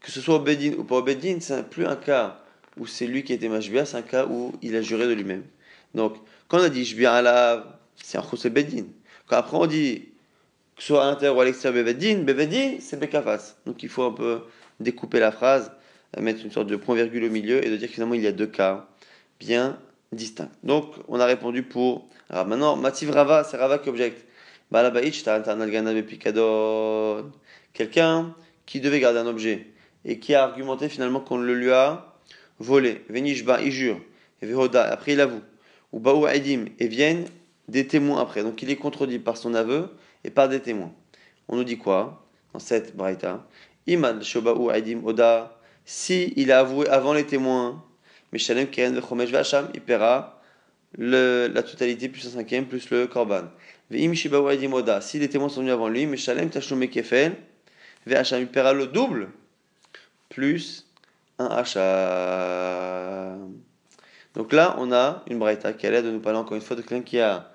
que 0.00 0.10
ce 0.10 0.20
soit 0.20 0.36
au 0.36 0.40
Bedin 0.40 0.72
ou 0.78 0.84
pas 0.84 0.96
au 0.96 1.02
Bedin, 1.02 1.38
c'est 1.40 1.68
plus 1.68 1.86
un 1.86 1.96
cas 1.96 2.40
où 2.78 2.86
c'est 2.86 3.06
lui 3.06 3.24
qui 3.24 3.32
était 3.32 3.48
Mashbia, 3.48 3.84
c'est 3.84 3.96
un 3.96 4.02
cas 4.02 4.26
où 4.26 4.52
il 4.62 4.76
a 4.76 4.82
juré 4.82 5.06
de 5.06 5.12
lui-même. 5.12 5.44
Donc, 5.94 6.16
quand 6.48 6.58
on 6.58 6.62
a 6.62 6.68
dit 6.68 6.82
Ishbiya 6.82 7.14
Alav, 7.14 7.64
c'est 7.96 8.18
un 8.18 8.22
Khousse 8.22 8.46
Bedin. 8.46 8.84
Quand 9.26 9.36
après 9.36 9.56
on 9.56 9.66
dit 9.66 10.08
que 10.76 10.82
ce 10.82 10.88
soit 10.88 11.04
à 11.04 11.10
l'intérieur 11.10 11.36
ou 11.36 11.40
à 11.40 11.44
l'extérieur 11.44 11.84
Bevedin, 11.84 12.18
Bevedin, 12.18 12.76
c'est 12.80 12.98
Bekafas. 13.00 13.56
Donc 13.64 13.82
il 13.82 13.88
faut 13.88 14.04
un 14.04 14.12
peu 14.12 14.42
découper 14.78 15.18
la 15.20 15.32
phrase, 15.32 15.72
mettre 16.18 16.44
une 16.44 16.50
sorte 16.50 16.68
de 16.68 16.76
point 16.76 16.94
virgule 16.94 17.24
au 17.24 17.30
milieu 17.30 17.64
et 17.64 17.70
de 17.70 17.76
dire 17.76 17.88
que 17.88 17.94
finalement 17.94 18.14
il 18.14 18.22
y 18.22 18.26
a 18.26 18.32
deux 18.32 18.46
cas 18.46 18.86
bien 19.40 19.78
distincts. 20.12 20.50
Donc 20.62 20.94
on 21.08 21.18
a 21.18 21.24
répondu 21.26 21.62
pour 21.62 22.08
Rav. 22.28 22.48
Maintenant, 22.48 22.76
Mativ 22.76 23.10
Rava, 23.10 23.44
c'est 23.44 23.56
Rava 23.56 23.78
qui 23.78 23.88
objecte. 23.88 24.24
Quelqu'un 27.72 28.34
qui 28.66 28.80
devait 28.80 29.00
garder 29.00 29.18
un 29.18 29.26
objet 29.26 29.66
et 30.04 30.18
qui 30.18 30.34
a 30.34 30.42
argumenté 30.42 30.88
finalement 30.88 31.20
qu'on 31.20 31.38
le 31.38 31.54
lui 31.54 31.70
a 31.70 32.14
volé. 32.58 33.04
Venishba, 33.08 33.60
il 33.62 33.70
jure. 33.70 34.00
Et 34.42 34.52
après 34.74 35.12
il 35.12 35.20
avoue. 35.20 35.42
Ou 35.92 36.00
Baou 36.00 36.26
et 36.26 36.88
viennent 36.88 37.26
des 37.68 37.86
témoins 37.86 38.20
après. 38.20 38.42
Donc 38.42 38.60
il 38.62 38.70
est 38.70 38.76
contredit 38.76 39.18
par 39.18 39.36
son 39.36 39.54
aveu 39.54 39.88
et 40.24 40.30
par 40.30 40.48
des 40.48 40.60
témoins. 40.60 40.92
On 41.48 41.56
nous 41.56 41.64
dit 41.64 41.78
quoi 41.78 42.26
dans 42.52 42.58
cette 42.58 42.96
braïta? 42.96 43.46
Imad 43.86 44.22
Shoba'u 44.22 44.72
Aidim 44.72 45.02
Oda, 45.04 45.58
si 45.84 46.32
il 46.36 46.50
a 46.50 46.58
avoué 46.60 46.88
avant 46.88 47.12
les 47.12 47.24
témoins, 47.24 47.84
Meshalem 48.32 48.66
Keren 48.66 48.96
Vechomesh 48.96 49.30
Vacham, 49.30 49.68
il 49.74 49.80
paiera 49.80 50.42
la 50.98 51.62
totalité 51.62 52.08
plus 52.08 52.26
un 52.26 52.30
cinquième 52.30 52.66
plus 52.66 52.90
le 52.90 53.06
korban. 53.06 53.44
Si 53.90 55.18
les 55.18 55.28
témoins 55.28 55.48
sont 55.48 55.60
venus 55.60 55.72
avant 55.72 55.88
lui, 55.88 56.06
Meshalem 56.06 56.50
Kefel, 56.50 57.36
Vacham, 58.06 58.40
il 58.40 58.48
paiera 58.48 58.72
le 58.72 58.88
double 58.88 59.28
plus 60.28 60.86
un 61.38 61.46
achat. 61.46 63.36
Donc 64.34 64.52
là, 64.52 64.74
on 64.78 64.92
a 64.92 65.22
une 65.28 65.38
braïta 65.38 65.72
qui 65.72 65.86
a 65.86 65.90
l'air 65.90 66.02
de 66.02 66.10
nous 66.10 66.20
parler 66.20 66.38
encore 66.38 66.56
une 66.56 66.62
fois 66.62 66.76
de 66.76 66.82
quelqu'un 66.82 67.02
qui 67.02 67.20
a 67.20 67.50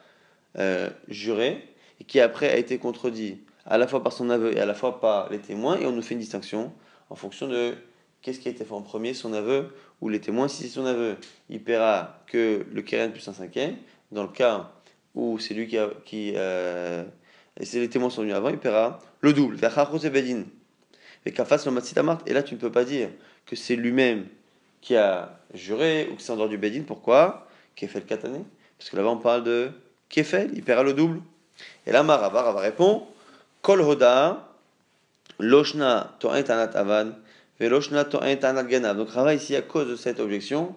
euh, 0.57 0.89
juré 1.07 1.67
et 1.99 2.03
qui 2.05 2.19
après 2.19 2.49
a 2.49 2.57
été 2.57 2.77
contredit 2.77 3.41
à 3.65 3.77
la 3.77 3.87
fois 3.87 4.01
par 4.01 4.13
son 4.13 4.29
aveu 4.29 4.55
et 4.55 4.59
à 4.59 4.65
la 4.65 4.73
fois 4.73 4.99
par 4.99 5.29
les 5.29 5.39
témoins, 5.39 5.77
et 5.77 5.85
on 5.85 5.91
nous 5.91 6.01
fait 6.01 6.15
une 6.15 6.19
distinction 6.19 6.73
en 7.09 7.15
fonction 7.15 7.47
de 7.47 7.75
qu'est-ce 8.21 8.39
qui 8.39 8.47
a 8.47 8.51
été 8.51 8.65
fait 8.65 8.73
en 8.73 8.81
premier, 8.81 9.13
son 9.13 9.33
aveu 9.33 9.75
ou 9.99 10.09
les 10.09 10.19
témoins. 10.19 10.47
Si 10.47 10.63
c'est 10.63 10.69
son 10.69 10.85
aveu, 10.85 11.17
il 11.49 11.61
paiera 11.61 12.23
que 12.27 12.65
le 12.71 12.81
keren 12.81 13.11
plus 13.11 13.27
un 13.27 13.33
cinquième. 13.33 13.75
Dans 14.11 14.23
le 14.23 14.29
cas 14.29 14.71
où 15.15 15.39
c'est 15.39 15.53
lui 15.53 15.67
qui, 15.67 15.77
qui 16.05 16.33
euh, 16.35 17.03
et 17.59 17.65
si 17.65 17.79
les 17.79 17.89
témoins 17.89 18.09
sont 18.09 18.21
venus 18.21 18.35
avant, 18.35 18.49
il 18.49 18.57
paiera 18.57 18.99
le 19.21 19.33
double. 19.33 19.57
Et 22.25 22.33
là, 22.33 22.43
tu 22.43 22.55
ne 22.55 22.59
peux 22.59 22.71
pas 22.71 22.83
dire 22.85 23.09
que 23.45 23.55
c'est 23.55 23.75
lui-même 23.75 24.25
qui 24.81 24.95
a 24.95 25.39
juré 25.53 26.09
ou 26.11 26.15
que 26.15 26.21
c'est 26.21 26.31
en 26.31 26.37
dehors 26.37 26.49
du 26.49 26.57
Bedin. 26.57 26.83
Pourquoi? 26.85 27.47
Kefel 27.75 28.05
Katané 28.05 28.43
Parce 28.77 28.89
que 28.89 28.95
là-bas, 28.95 29.09
on 29.09 29.17
parle 29.17 29.43
de 29.43 29.71
Kefel, 30.09 30.51
il 30.53 30.63
paiera 30.63 30.83
le 30.83 30.93
double. 30.93 31.21
Et 31.85 31.91
là, 31.91 32.03
Marava, 32.03 32.51
va 32.51 32.59
répond 32.59 33.05
Kol 33.61 33.81
Hoda, 33.81 34.49
Loshna 35.39 36.15
To'en 36.19 36.31
Avan, 36.33 37.11
Ganav. 37.59 38.97
Donc 38.97 39.09
Rava, 39.09 39.35
ici, 39.35 39.55
à 39.55 39.61
cause 39.61 39.87
de 39.87 39.95
cette 39.95 40.19
objection, 40.19 40.73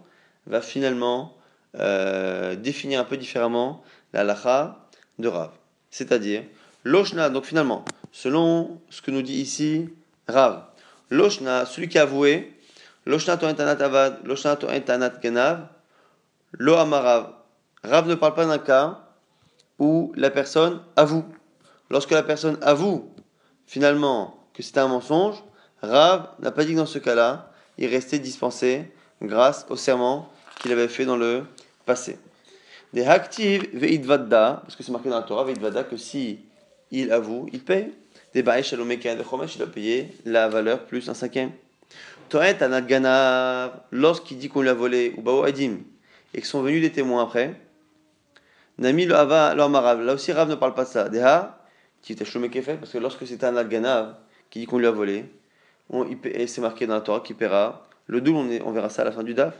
va 0.46 0.60
finalement 0.60 1.34
euh, 1.76 2.56
définir 2.56 3.00
un 3.00 3.04
peu 3.04 3.16
différemment 3.16 3.82
la 4.14 4.24
lacha 4.24 4.78
de 5.18 5.28
Rav. 5.28 5.50
C'est-à-dire, 5.90 6.44
Loshna, 6.84 7.28
donc 7.28 7.44
finalement, 7.44 7.84
selon 8.12 8.80
ce 8.88 9.02
que 9.02 9.10
nous 9.10 9.22
dit 9.22 9.40
ici 9.40 9.90
Rav, 10.28 10.64
Loshna, 11.10 11.66
celui 11.66 11.88
qui 11.88 11.98
a 11.98 12.02
avoué, 12.02 12.56
Loshna 13.06 13.36
to 13.36 13.46
entanat 13.46 13.82
avad, 13.84 14.20
Loshna 14.24 14.56
to 14.56 14.68
entanat 14.68 15.20
genav, 15.22 15.68
Lo 16.52 16.76
amarav. 16.76 17.34
Rav 17.82 18.06
ne 18.06 18.14
parle 18.14 18.34
pas 18.34 18.46
d'un 18.46 18.58
cas 18.58 19.00
où 19.78 20.12
la 20.16 20.30
personne 20.30 20.80
avoue. 20.96 21.24
Lorsque 21.90 22.12
la 22.12 22.22
personne 22.22 22.56
avoue 22.62 23.12
finalement 23.66 24.38
que 24.54 24.62
c'est 24.62 24.78
un 24.78 24.86
mensonge, 24.86 25.42
Rav 25.82 26.28
n'a 26.38 26.52
pas 26.52 26.64
dit 26.64 26.72
que 26.72 26.78
dans 26.78 26.86
ce 26.86 26.98
cas-là, 26.98 27.50
il 27.76 27.88
restait 27.88 28.20
dispensé 28.20 28.92
grâce 29.20 29.66
au 29.68 29.76
serment 29.76 30.30
qu'il 30.60 30.72
avait 30.72 30.88
fait 30.88 31.04
dans 31.04 31.16
le 31.16 31.44
passé. 31.84 32.18
Des 32.94 33.04
haktiv 33.04 33.68
veidvadda, 33.72 34.60
parce 34.62 34.76
que 34.76 34.84
c'est 34.84 34.92
marqué 34.92 35.08
dans 35.08 35.16
la 35.16 35.22
Torah, 35.22 35.42
veidvadda, 35.42 35.82
que 35.82 35.96
si 35.96 36.38
il 36.92 37.10
avoue, 37.10 37.48
il 37.52 37.58
paye. 37.58 37.92
Des 38.32 38.44
baïch 38.44 38.72
de 38.72 39.22
chomesh, 39.22 39.56
il 39.56 39.58
doit 39.58 39.66
payer 39.66 40.12
la 40.24 40.48
valeur 40.48 40.84
plus 40.84 41.08
un 41.08 41.14
cinquième. 41.14 41.50
Toet 42.28 42.62
anaganav, 42.62 43.80
lorsqu'il 43.90 44.38
dit 44.38 44.48
qu'on 44.48 44.62
lui 44.62 44.68
a 44.68 44.74
volé, 44.74 45.12
ou 45.18 45.22
bao 45.22 45.42
adim, 45.42 45.78
et 46.32 46.40
que 46.40 46.46
sont 46.46 46.62
venus 46.62 46.82
des 46.82 46.92
témoins 46.92 47.24
après, 47.24 47.56
Nami 48.78 49.06
lo 49.06 49.16
ava 49.16 49.54
lo 49.54 49.64
amarav. 49.64 50.00
Là 50.00 50.14
aussi, 50.14 50.30
Rav 50.30 50.48
ne 50.48 50.54
parle 50.54 50.74
pas 50.74 50.84
de 50.84 50.88
ça. 50.88 51.08
Deha, 51.08 51.58
qui 52.00 52.12
était 52.12 52.24
fait, 52.24 52.76
parce 52.76 52.92
que 52.92 52.98
lorsque 52.98 53.26
c'est 53.26 53.42
un 53.42 53.64
qui 54.50 54.60
dit 54.60 54.66
qu'on 54.66 54.78
lui 54.78 54.86
a 54.86 54.92
volé, 54.92 55.24
on, 55.90 56.06
et 56.24 56.46
c'est 56.46 56.60
marqué 56.60 56.86
dans 56.86 56.94
la 56.94 57.00
Torah 57.00 57.20
qu'il 57.20 57.34
paiera 57.34 57.88
le 58.06 58.20
double, 58.20 58.38
on, 58.38 58.68
on, 58.68 58.72
verra 58.72 58.88
ça 58.88 59.02
à 59.02 59.06
la 59.06 59.12
fin 59.12 59.24
du 59.24 59.34
DAF. 59.34 59.54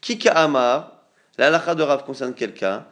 Kika 0.00 0.30
amar, 0.32 0.95
la 1.38 1.74
de 1.74 1.82
Rav 1.82 2.04
concerne 2.04 2.34
quelqu'un, 2.34 2.86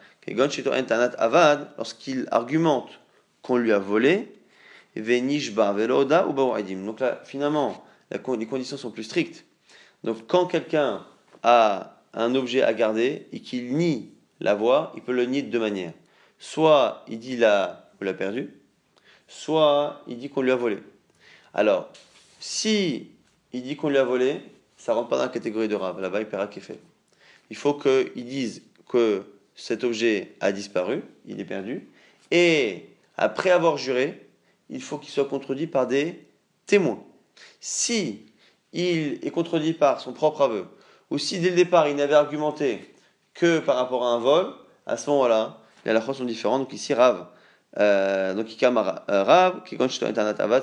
avad, 1.19 1.71
lorsqu'il 1.77 2.27
argumente 2.31 3.01
qu'on 3.43 3.57
lui 3.57 3.73
a 3.73 3.79
volé, 3.79 4.33
Donc 4.97 7.01
là, 7.01 7.21
finalement, 7.25 7.85
les 8.11 8.47
conditions 8.47 8.77
sont 8.77 8.91
plus 8.91 9.05
strictes. 9.05 9.45
Donc 10.03 10.27
quand 10.27 10.47
quelqu'un 10.47 11.05
a 11.43 12.01
un 12.13 12.35
objet 12.35 12.63
à 12.63 12.75
garder 12.75 13.29
et 13.33 13.41
qu'il 13.41 13.77
nie 13.77 14.13
l'avoir, 14.41 14.93
il 14.95 15.03
peut 15.03 15.13
le 15.13 15.25
nier 15.25 15.43
de 15.43 15.51
deux 15.51 15.59
manières. 15.59 15.93
Soit 16.39 17.05
il 17.09 17.19
dit 17.19 17.37
là, 17.37 17.91
vous 17.99 18.05
l'a 18.05 18.15
perdu, 18.15 18.51
soit 19.27 20.03
il 20.07 20.19
dit 20.19 20.29
qu'on 20.29 20.43
lui 20.43 20.51
a 20.51 20.57
volé. 20.57 20.79
Alors, 21.55 21.89
si 22.41 23.11
il 23.53 23.63
dit 23.63 23.77
qu'on 23.77 23.89
lui 23.89 23.99
a 23.99 24.05
volé, 24.05 24.43
ça 24.77 24.93
rentre 24.93 25.09
pas 25.09 25.17
dans 25.17 25.23
la 25.23 25.29
catégorie 25.29 25.69
de 25.69 25.75
rave. 25.75 26.01
Là-bas, 26.01 26.21
il 26.21 26.27
paiera 26.27 26.49
fait. 26.49 26.81
Il 27.51 27.57
faut 27.57 27.75
qu'il 27.75 28.25
dise 28.25 28.63
que 28.89 29.23
cet 29.55 29.85
objet 29.85 30.35
a 30.41 30.53
disparu, 30.53 31.03
il 31.27 31.41
est 31.41 31.45
perdu, 31.45 31.89
et 32.31 32.87
après 33.17 33.51
avoir 33.51 33.77
juré, 33.77 34.29
il 34.71 34.83
faut 34.83 34.99
qu'il 34.99 35.11
soit 35.11 35.27
contredit 35.27 35.67
par 35.67 35.87
des 35.87 36.27
témoins. 36.67 37.03
Si 37.61 38.27
il 38.73 39.19
est 39.23 39.31
contredit 39.31 39.73
par 39.73 40.01
son 40.01 40.13
propre 40.13 40.43
aveu, 40.43 40.67
ou 41.11 41.19
si 41.19 41.39
dès 41.39 41.51
le 41.51 41.57
départ 41.57 41.89
il 41.89 41.97
n'avait 41.97 42.15
argumenté 42.15 42.81
que 43.35 43.59
par 43.59 43.77
rapport 43.77 44.05
à 44.05 44.09
un 44.09 44.19
vol, 44.19 44.53
à 44.87 44.97
ce 44.97 45.09
moment-là, 45.11 45.61
les 45.85 45.91
halachos 45.91 46.15
sont 46.15 46.25
différents. 46.25 46.59
Donc 46.59 46.73
ici, 46.73 46.95
Rav, 46.95 47.27
euh, 47.79 48.35
donc 48.35 48.47
il 48.51 48.65
euh, 48.65 49.23
Rav, 49.23 49.63
qui 49.65 49.77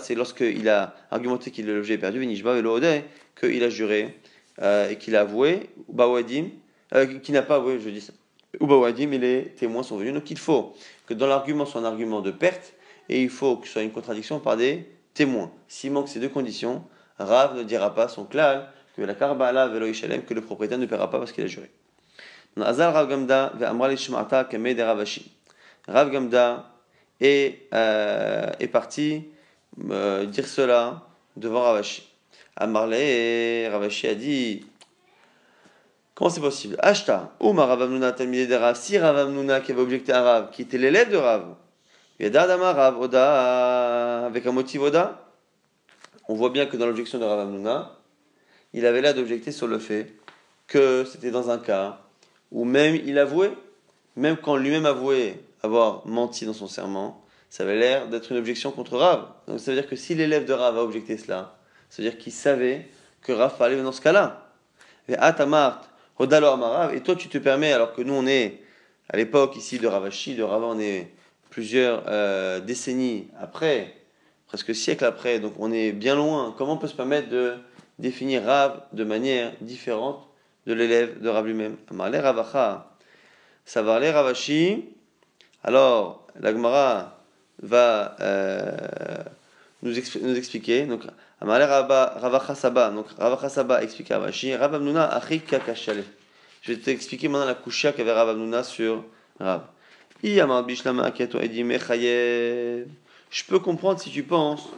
c'est 0.02 0.16
lorsqu'il 0.16 0.70
a 0.70 0.96
argumenté 1.12 1.52
qu'il 1.52 1.68
l'objet 1.68 1.96
est 1.96 1.98
perdu, 1.98 2.20
Venishba 2.20 2.58
et 2.58 3.04
qu'il 3.40 3.64
a 3.64 3.70
juré 3.70 4.18
euh, 4.62 4.90
et 4.90 4.98
qu'il 4.98 5.16
a 5.16 5.22
avoué, 5.22 5.70
Bawadim, 5.90 6.48
euh, 6.94 7.20
qui 7.20 7.32
n'a 7.32 7.42
pas 7.42 7.56
avoué, 7.56 7.80
je 7.80 7.90
dis 7.90 8.02
ça, 8.02 8.14
ou 8.60 8.68
Bawadim, 8.68 9.08
mais 9.08 9.18
les 9.18 9.46
témoins 9.58 9.84
sont 9.84 9.98
venus. 9.98 10.14
Donc 10.14 10.30
il 10.32 10.38
faut 10.38 10.74
que 11.06 11.14
dans 11.14 11.28
l'argument 11.28 11.66
soit 11.66 11.82
un 11.82 11.86
argument 11.86 12.22
de 12.22 12.32
perte 12.32 12.74
et 13.10 13.22
il 13.22 13.30
faut 13.30 13.58
que 13.58 13.68
ce 13.68 13.74
soit 13.74 13.82
une 13.84 13.92
contradiction 13.92 14.40
par 14.40 14.58
des 14.58 14.88
témoins. 15.14 15.52
S'il 15.68 15.92
manque 15.92 16.10
ces 16.10 16.20
deux 16.20 16.30
conditions, 16.30 16.84
Rav 17.18 17.56
ne 17.56 17.64
dira 17.64 17.94
pas 17.94 18.08
son 18.08 18.26
klal 18.26 18.70
que 18.96 19.02
la 19.02 19.14
karbala 19.14 19.68
velo 19.68 19.88
que 19.88 20.34
le 20.34 20.42
propriétaire 20.42 20.78
ne 20.78 20.86
paiera 20.86 21.10
pas 21.10 21.20
parce 21.20 21.32
qu'il 21.32 21.44
a 21.44 21.48
juré. 21.48 21.72
Rav 22.58 23.08
Gamda. 23.10 23.54
Rav 25.88 26.12
Gamda 26.12 26.72
est, 27.20 27.68
euh, 27.74 28.52
est 28.60 28.68
parti 28.68 29.24
euh, 29.90 30.26
dire 30.26 30.48
cela 30.48 31.08
devant 31.38 31.62
Ravashi. 31.62 32.08
Amarle 32.58 32.96
Ravashi 33.72 34.08
a 34.08 34.16
dit 34.16 34.66
Comment 36.22 36.30
c'est 36.30 36.40
possible? 36.40 36.76
Ashta, 36.78 37.32
Ouma 37.40 37.66
Rav 37.66 37.82
Amnuna 37.82 38.12
Talmide 38.12 38.48
de 38.48 38.54
Rav, 38.54 38.76
si 38.76 38.96
Rav 38.96 39.18
Amnuna 39.18 39.60
qui 39.60 39.72
avait 39.72 39.82
objecté 39.82 40.14
à 40.14 40.22
Rav, 40.22 40.52
qui 40.52 40.62
était 40.62 40.78
l'élève 40.78 41.10
de 41.10 41.18
Rav, 41.18 41.56
Yedadama 42.20 42.74
Rav 42.74 43.02
Oda, 43.02 44.28
avec 44.28 44.46
un 44.46 44.52
motif 44.52 44.82
Oda, 44.82 45.20
on 46.30 46.36
voit 46.36 46.52
bien 46.52 46.68
que 46.68 46.78
dans 46.78 46.86
l'objection 46.86 47.18
de 47.18 47.24
Rav 47.24 47.40
Amnuna, 47.40 47.98
il 48.74 48.86
avait 48.86 49.02
l'air 49.02 49.16
d'objecter 49.16 49.52
sur 49.52 49.66
le 49.66 49.80
fait 49.80 50.14
que 50.68 51.06
c'était 51.06 51.32
dans 51.32 51.50
un 51.50 51.58
cas 51.58 51.98
ou 52.52 52.66
même 52.66 52.94
il 53.04 53.18
avouait, 53.18 53.54
même 54.16 54.38
quand 54.38 54.58
lui-même 54.58 54.86
avouait 54.86 55.44
avoir 55.64 56.06
menti 56.06 56.46
dans 56.46 56.54
son 56.54 56.68
serment, 56.68 57.26
ça 57.50 57.64
avait 57.64 57.80
l'air 57.80 58.10
d'être 58.10 58.32
une 58.32 58.38
objection 58.38 58.70
contre 58.70 58.96
Rav. 58.96 59.26
Donc 59.48 59.60
ça 59.60 59.72
veut 59.72 59.82
dire 59.82 59.90
que 59.90 59.96
si 59.96 60.14
l'élève 60.14 60.46
de 60.46 60.54
Rav 60.54 60.78
a 60.78 60.84
objecté 60.84 61.18
cela, 61.18 61.58
ça 61.90 62.04
veut 62.04 62.10
dire 62.12 62.20
qu'il 62.20 62.32
savait 62.32 62.90
que 63.24 63.32
Rav 63.32 63.58
parlait 63.58 63.82
dans 63.82 63.92
ce 63.92 64.02
cas-là. 64.02 64.38
Et 66.20 66.24
et 66.24 67.02
toi 67.02 67.16
tu 67.16 67.30
te 67.30 67.38
permets, 67.38 67.74
alors 67.74 67.94
que 67.94 68.02
nous 68.02 68.14
on 68.14 68.28
est 68.28 68.62
à 69.10 69.18
l'époque 69.18 69.56
ici 69.56 69.80
de 69.80 69.88
Ravashi, 69.88 70.36
de 70.36 70.44
Rav, 70.44 70.64
on 70.64 70.80
est 70.80 71.12
plusieurs 71.50 72.04
euh, 72.08 72.60
décennies 72.60 73.28
après, 73.40 73.94
presque 74.48 74.74
siècles 74.74 75.06
après, 75.06 75.40
donc 75.40 75.54
on 75.60 75.72
est 75.72 75.92
bien 75.92 76.16
loin. 76.16 76.54
Comment 76.58 76.74
on 76.74 76.78
peut 76.78 76.88
se 76.88 76.96
permettre 76.96 77.30
de 77.30 77.56
définir 78.00 78.44
Rav 78.44 78.84
de 78.94 79.04
manière 79.04 79.52
différente 79.62 80.28
de 80.68 80.74
l'élève 80.74 81.22
de 81.22 81.28
Rav 81.28 81.46
lui-même? 81.46 81.78
Amarle 81.90 82.16
Ravacha, 82.16 82.92
Savarle 83.66 84.06
Ravashi. 84.06 84.90
Alors, 85.64 86.28
la 86.40 86.52
Gemara 86.52 87.22
va 87.62 88.16
euh, 88.22 88.78
nous, 89.84 89.98
expliquer. 90.38 90.86
Donc, 90.86 91.02
Amarle 91.40 91.64
Ravacha 91.64 92.56
Saba. 92.56 92.90
Donc, 92.90 93.08
Ravacha 93.18 93.50
Saba 93.50 93.84
explique 93.84 94.10
Ravashi. 94.10 94.56
Rav 94.56 94.76
Amnuna 94.76 95.06
Achik 95.06 95.46
Kakashale. 95.46 96.04
Je 96.62 96.74
vais 96.74 96.80
t'expliquer 96.80 97.28
maintenant 97.28 97.48
la 97.48 97.56
couchia 97.56 97.92
qu'avait 97.92 98.12
Rav 98.12 98.30
Amnuna 98.30 98.64
sur 98.64 99.04
Rav. 99.40 99.64
Je 100.24 100.40
peux 103.48 103.60
comprendre 103.60 104.00
si 104.00 104.12
tu 104.12 104.24
penses, 104.24 104.70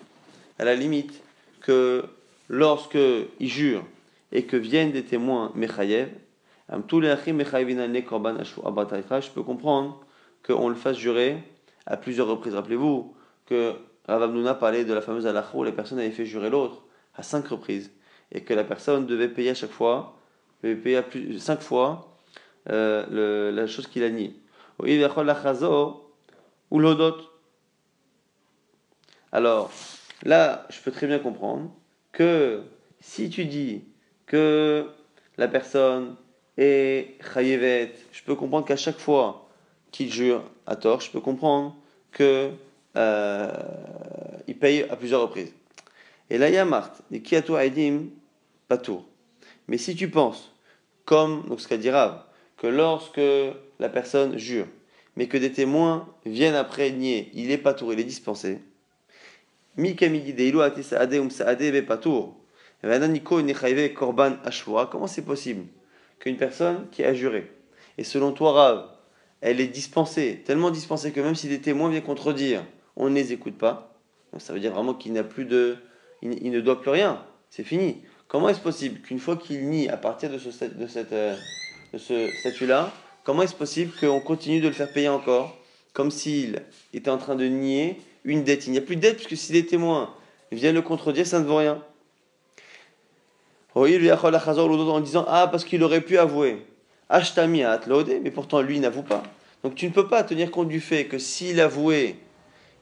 à 0.58 0.64
la 0.64 0.76
limite, 0.76 1.22
que 1.62 2.06
lorsque 2.48 2.98
il 3.40 3.50
jure 3.50 3.84
et 4.32 4.44
que 4.46 4.56
viennent 4.56 4.92
des 4.92 5.04
témoins 5.04 5.52
Mechayev, 5.56 6.10
je 6.70 6.78
peux 9.34 9.44
comprendre 9.44 10.02
qu'on 10.48 10.70
le 10.70 10.76
fasse 10.76 10.98
jurer 10.98 11.38
à 11.86 11.98
plusieurs 11.98 12.28
reprises. 12.28 12.56
Rappelez-vous 12.56 13.14
que 13.46 13.74
Rav 14.08 14.24
Amnouna 14.24 14.54
parlait 14.54 14.86
de 14.86 14.94
la 14.94 15.02
fameuse 15.02 15.28
halakha 15.28 15.56
où 15.56 15.64
les 15.64 15.72
personnes 15.72 16.00
avaient 16.00 16.12
fait 16.12 16.26
jurer 16.26 16.50
l'autre 16.50 16.84
à 17.16 17.24
cinq 17.24 17.48
reprises 17.48 17.92
et 18.32 18.42
que 18.42 18.54
la 18.54 18.64
personne 18.64 19.06
devait 19.06 19.30
payer 19.30 19.52
à 19.52 19.54
chaque 19.54 19.72
fois, 19.72 20.18
devait 20.64 20.76
payer 20.76 20.98
à 20.98 21.04
plus, 21.04 21.40
cinq 21.40 21.62
fois 21.62 22.18
euh, 22.70 23.52
la 23.52 23.68
chose 23.68 23.88
qu'il 23.88 24.04
a 24.04 24.10
niée. 24.10 24.36
Alors, 29.32 29.72
là, 30.24 30.68
je 30.70 30.80
peux 30.82 30.92
très 30.92 31.08
bien 31.08 31.20
comprendre 31.20 31.72
que 32.12 32.64
Si 33.04 33.30
tu 33.30 33.44
dis 33.44 33.84
que 34.26 34.88
la 35.38 35.50
personne 35.50 36.16
est 36.58 37.18
chayevet, 37.34 37.94
je 38.14 38.24
peux 38.24 38.36
comprendre 38.36 38.66
qu'à 38.66 38.78
chaque 38.78 38.98
fois 38.98 39.50
qu'il 39.92 40.10
jure 40.10 40.42
à 40.66 40.78
tort, 40.78 41.02
je 41.02 41.12
peux 41.12 41.20
comprendre 41.20 41.76
que 42.12 42.52
euh, 42.96 43.52
il 44.48 44.58
paye 44.58 44.84
à 44.90 44.96
plusieurs 44.96 45.22
reprises. 45.22 45.54
Et 46.30 46.38
là, 46.38 46.50
il 46.50 46.56
y 46.56 46.58
a 46.58 46.66
Marthe, 46.66 47.02
qui 47.24 47.36
a 47.36 47.66
Edim, 47.66 48.06
pas 48.68 48.78
tout. 48.78 49.04
Mais 49.68 49.78
si 49.78 49.96
tu 49.96 50.10
penses, 50.10 50.54
comme 51.06 51.46
donc 51.48 51.62
ce 51.62 51.68
qu'a 51.68 51.78
dit 51.78 51.90
Rav, 51.90 52.24
que 52.58 52.68
lorsque 52.68 53.22
la 53.80 53.90
personne 53.90 54.38
jure, 54.38 54.68
mais 55.16 55.28
que 55.28 55.38
des 55.38 55.52
témoins 55.52 56.08
viennent 56.26 56.56
après 56.56 56.92
nier, 56.92 57.30
il 57.34 57.52
est 57.52 57.58
pas 57.58 57.74
tour, 57.74 57.94
il 57.94 58.00
est 58.00 58.04
dispensé. 58.04 58.60
Comment 64.92 65.08
c'est 65.08 65.26
possible 65.26 65.66
qu'une 66.20 66.38
personne 66.38 66.88
qui 66.92 67.04
a 67.04 67.14
juré, 67.14 67.52
et 67.98 68.04
selon 68.04 68.32
toi 68.32 68.54
Rav, 68.54 68.90
elle 69.42 69.60
est 69.60 69.68
dispensée, 69.68 70.42
tellement 70.46 70.72
dispensée 70.72 71.12
que 71.12 71.20
même 71.20 71.36
si 71.36 71.50
des 71.50 71.60
témoins 71.60 71.90
viennent 71.90 72.04
contredire, 72.04 72.64
on 72.96 73.10
ne 73.10 73.16
les 73.16 73.34
écoute 73.34 73.58
pas. 73.58 73.96
ça 74.38 74.54
veut 74.54 74.60
dire 74.60 74.74
vraiment 74.74 74.94
qu'il 74.94 75.14
n'a 75.14 75.24
plus 75.24 75.46
de, 75.46 75.78
il, 76.22 76.52
ne 76.52 76.62
doit 76.62 76.82
plus 76.82 76.92
rien. 76.92 77.24
C'est 77.50 77.64
fini. 77.64 78.02
Comment 78.28 78.50
est-ce 78.50 78.60
possible 78.60 79.02
qu'une 79.02 79.20
fois 79.20 79.36
qu'il 79.36 79.70
nie 79.70 79.90
à 79.90 79.98
partir 79.98 80.30
euh, 80.32 81.36
de 81.94 81.98
ce 81.98 82.30
statut-là, 82.40 82.92
comment 83.24 83.44
est-ce 83.44 83.56
possible 83.56 83.92
qu'on 84.00 84.20
continue 84.20 84.60
de 84.60 84.68
le 84.68 84.74
faire 84.74 84.92
payer 84.92 85.10
encore, 85.10 85.56
comme 85.94 86.12
s'il 86.12 86.62
était 86.94 87.12
en 87.12 87.18
train 87.18 87.36
de 87.36 87.46
nier 87.46 88.02
une 88.24 88.44
dette? 88.44 88.68
Il 88.68 88.72
n'y 88.72 88.78
a 88.78 88.82
plus 88.82 88.96
de 88.96 89.02
dette 89.02 89.18
puisque 89.18 89.38
si 89.38 89.54
les 89.54 89.66
témoins 89.66 90.14
viennent 90.52 90.76
le 90.76 90.82
contredire, 90.82 91.28
ça 91.28 91.40
ne 91.40 91.46
vaut 91.46 91.58
rien. 91.58 91.84
En 93.76 95.00
disant 95.00 95.26
Ah, 95.28 95.48
parce 95.52 95.64
qu'il 95.64 95.84
aurait 95.84 96.02
pu 96.02 96.18
avouer. 96.18 96.66
Ashtami 97.10 97.64
à 97.64 97.80
mais 98.24 98.32
pourtant 98.32 98.62
lui 98.62 98.80
n'avoue 98.80 99.04
pas. 99.04 99.24
Donc 99.64 99.76
tu 99.76 99.88
ne 99.88 99.92
peux 99.92 100.08
pas 100.08 100.24
tenir 100.24 100.52
compte 100.52 100.68
du 100.68 100.80
fait 100.80 101.06
que 101.06 101.18
s'il 101.18 101.60
avouait 101.60 102.16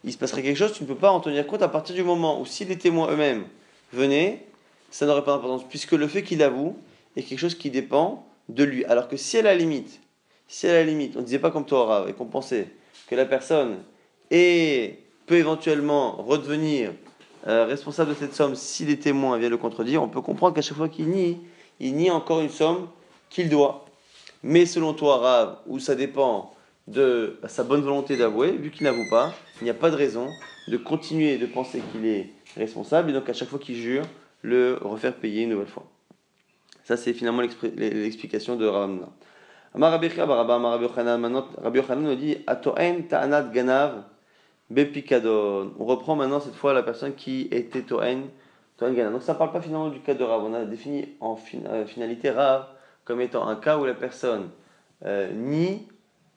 il 0.04 0.12
se 0.12 0.18
passerait 0.18 0.42
quelque 0.42 0.58
chose, 0.58 0.74
tu 0.74 0.84
ne 0.84 0.88
peux 0.88 0.96
pas 0.96 1.12
en 1.12 1.20
tenir 1.20 1.46
compte 1.46 1.62
à 1.62 1.68
partir 1.68 1.96
du 1.96 2.04
moment 2.04 2.40
où 2.42 2.46
si 2.46 2.66
les 2.66 2.78
témoins 2.78 3.12
eux-mêmes 3.12 3.46
venaient, 3.94 4.46
ça 4.90 5.06
n'aurait 5.06 5.24
pas 5.24 5.34
d'importance, 5.34 5.64
puisque 5.68 5.94
le 5.94 6.08
fait 6.08 6.24
qu'il 6.24 6.42
avoue 6.44 6.78
est 7.16 7.24
quelque 7.24 7.40
chose 7.40 7.56
qui 7.56 7.70
dépend 7.70 8.26
de 8.50 8.64
lui. 8.64 8.84
Alors 8.86 9.08
que 9.08 9.18
si 9.18 9.38
à 9.38 9.42
la 9.42 9.56
limite, 9.56 10.02
si 10.48 10.68
à 10.68 10.74
la 10.74 10.84
limite, 10.84 11.16
on 11.16 11.20
ne 11.20 11.26
disait 11.26 11.40
pas 11.40 11.52
comme 11.52 11.66
toi, 11.66 12.06
et 12.10 12.14
qu'on 12.14 12.26
pensait 12.26 12.68
que 13.08 13.16
la 13.16 13.26
personne 13.26 13.78
est, 14.32 15.00
peut 15.28 15.36
éventuellement 15.38 16.14
redevenir 16.22 16.92
euh, 17.48 17.66
responsable 17.66 18.12
de 18.12 18.16
cette 18.16 18.36
somme 18.36 18.56
si 18.56 18.86
les 18.86 19.00
témoins 19.00 19.38
viennent 19.38 19.52
le 19.52 19.58
contredire, 19.58 20.04
on 20.04 20.08
peut 20.08 20.22
comprendre 20.22 20.56
qu'à 20.56 20.62
chaque 20.62 20.78
fois 20.78 20.90
qu'il 20.90 21.10
nie, 21.10 21.40
il 21.80 21.96
nie 21.96 22.12
encore 22.12 22.42
une 22.42 22.50
somme 22.50 22.88
qu'il 23.30 23.50
doit. 23.50 23.86
Mais 24.44 24.66
selon 24.66 24.94
toi, 24.94 25.18
Rav, 25.18 25.58
où 25.68 25.80
ça 25.80 25.96
dépend 25.96 26.54
de 26.88 27.40
sa 27.48 27.64
bonne 27.64 27.82
volonté 27.82 28.18
d'avouer, 28.18 28.52
vu 28.52 28.72
qu'il 28.72 28.84
n'avoue 28.84 29.10
pas, 29.10 29.34
il 29.62 29.66
n'y 29.66 29.70
a 29.70 29.76
pas 29.76 29.92
de 29.92 29.96
raison 29.96 30.28
de 30.68 30.78
continuer 30.78 31.38
de 31.38 31.46
penser 31.46 31.82
qu'il 31.92 32.06
est 32.06 32.30
responsable 32.58 33.10
et 33.12 33.14
donc 33.14 33.30
à 33.30 33.34
chaque 33.34 33.50
fois 33.50 33.60
qu'il 33.60 33.76
jure, 33.76 34.04
le 34.42 34.78
refaire 34.82 35.16
payer 35.16 35.44
une 35.44 35.50
nouvelle 35.50 35.68
fois. 35.68 35.86
Ça, 36.84 36.98
c'est 36.98 37.14
finalement 37.14 37.42
l'explication 37.42 38.56
de 38.56 38.66
Rabbi 38.66 39.00
Rabbi 39.74 40.08
Yochanan 41.78 42.02
nous 42.02 42.16
dit 42.16 42.38
ta'anat 43.10 43.44
ganav 43.44 44.04
bepikadon. 44.70 45.74
On 45.80 45.86
reprend 45.86 46.16
maintenant 46.16 46.40
cette 46.40 46.56
fois 46.56 46.74
la 46.74 46.84
personne 46.84 47.14
qui 47.14 47.48
était 47.52 47.84
Toen, 47.84 48.30
ganav. 48.82 49.14
Donc 49.14 49.22
ça 49.22 49.34
ne 49.34 49.38
parle 49.38 49.52
pas 49.52 49.62
finalement 49.62 49.90
du 49.90 50.00
cas 50.00 50.14
de 50.14 50.24
Rav. 50.24 50.44
On 50.44 50.54
a 50.54 50.66
défini 50.66 51.10
en 51.20 51.38
euh, 51.68 51.86
finalité 51.86 52.32
Rav 52.32 52.66
comme 53.06 53.22
étant 53.22 53.48
un 53.48 53.56
cas 53.56 53.78
où 53.78 53.86
la 53.86 53.94
personne 53.94 54.50
euh, 55.06 55.32
nie 55.32 55.88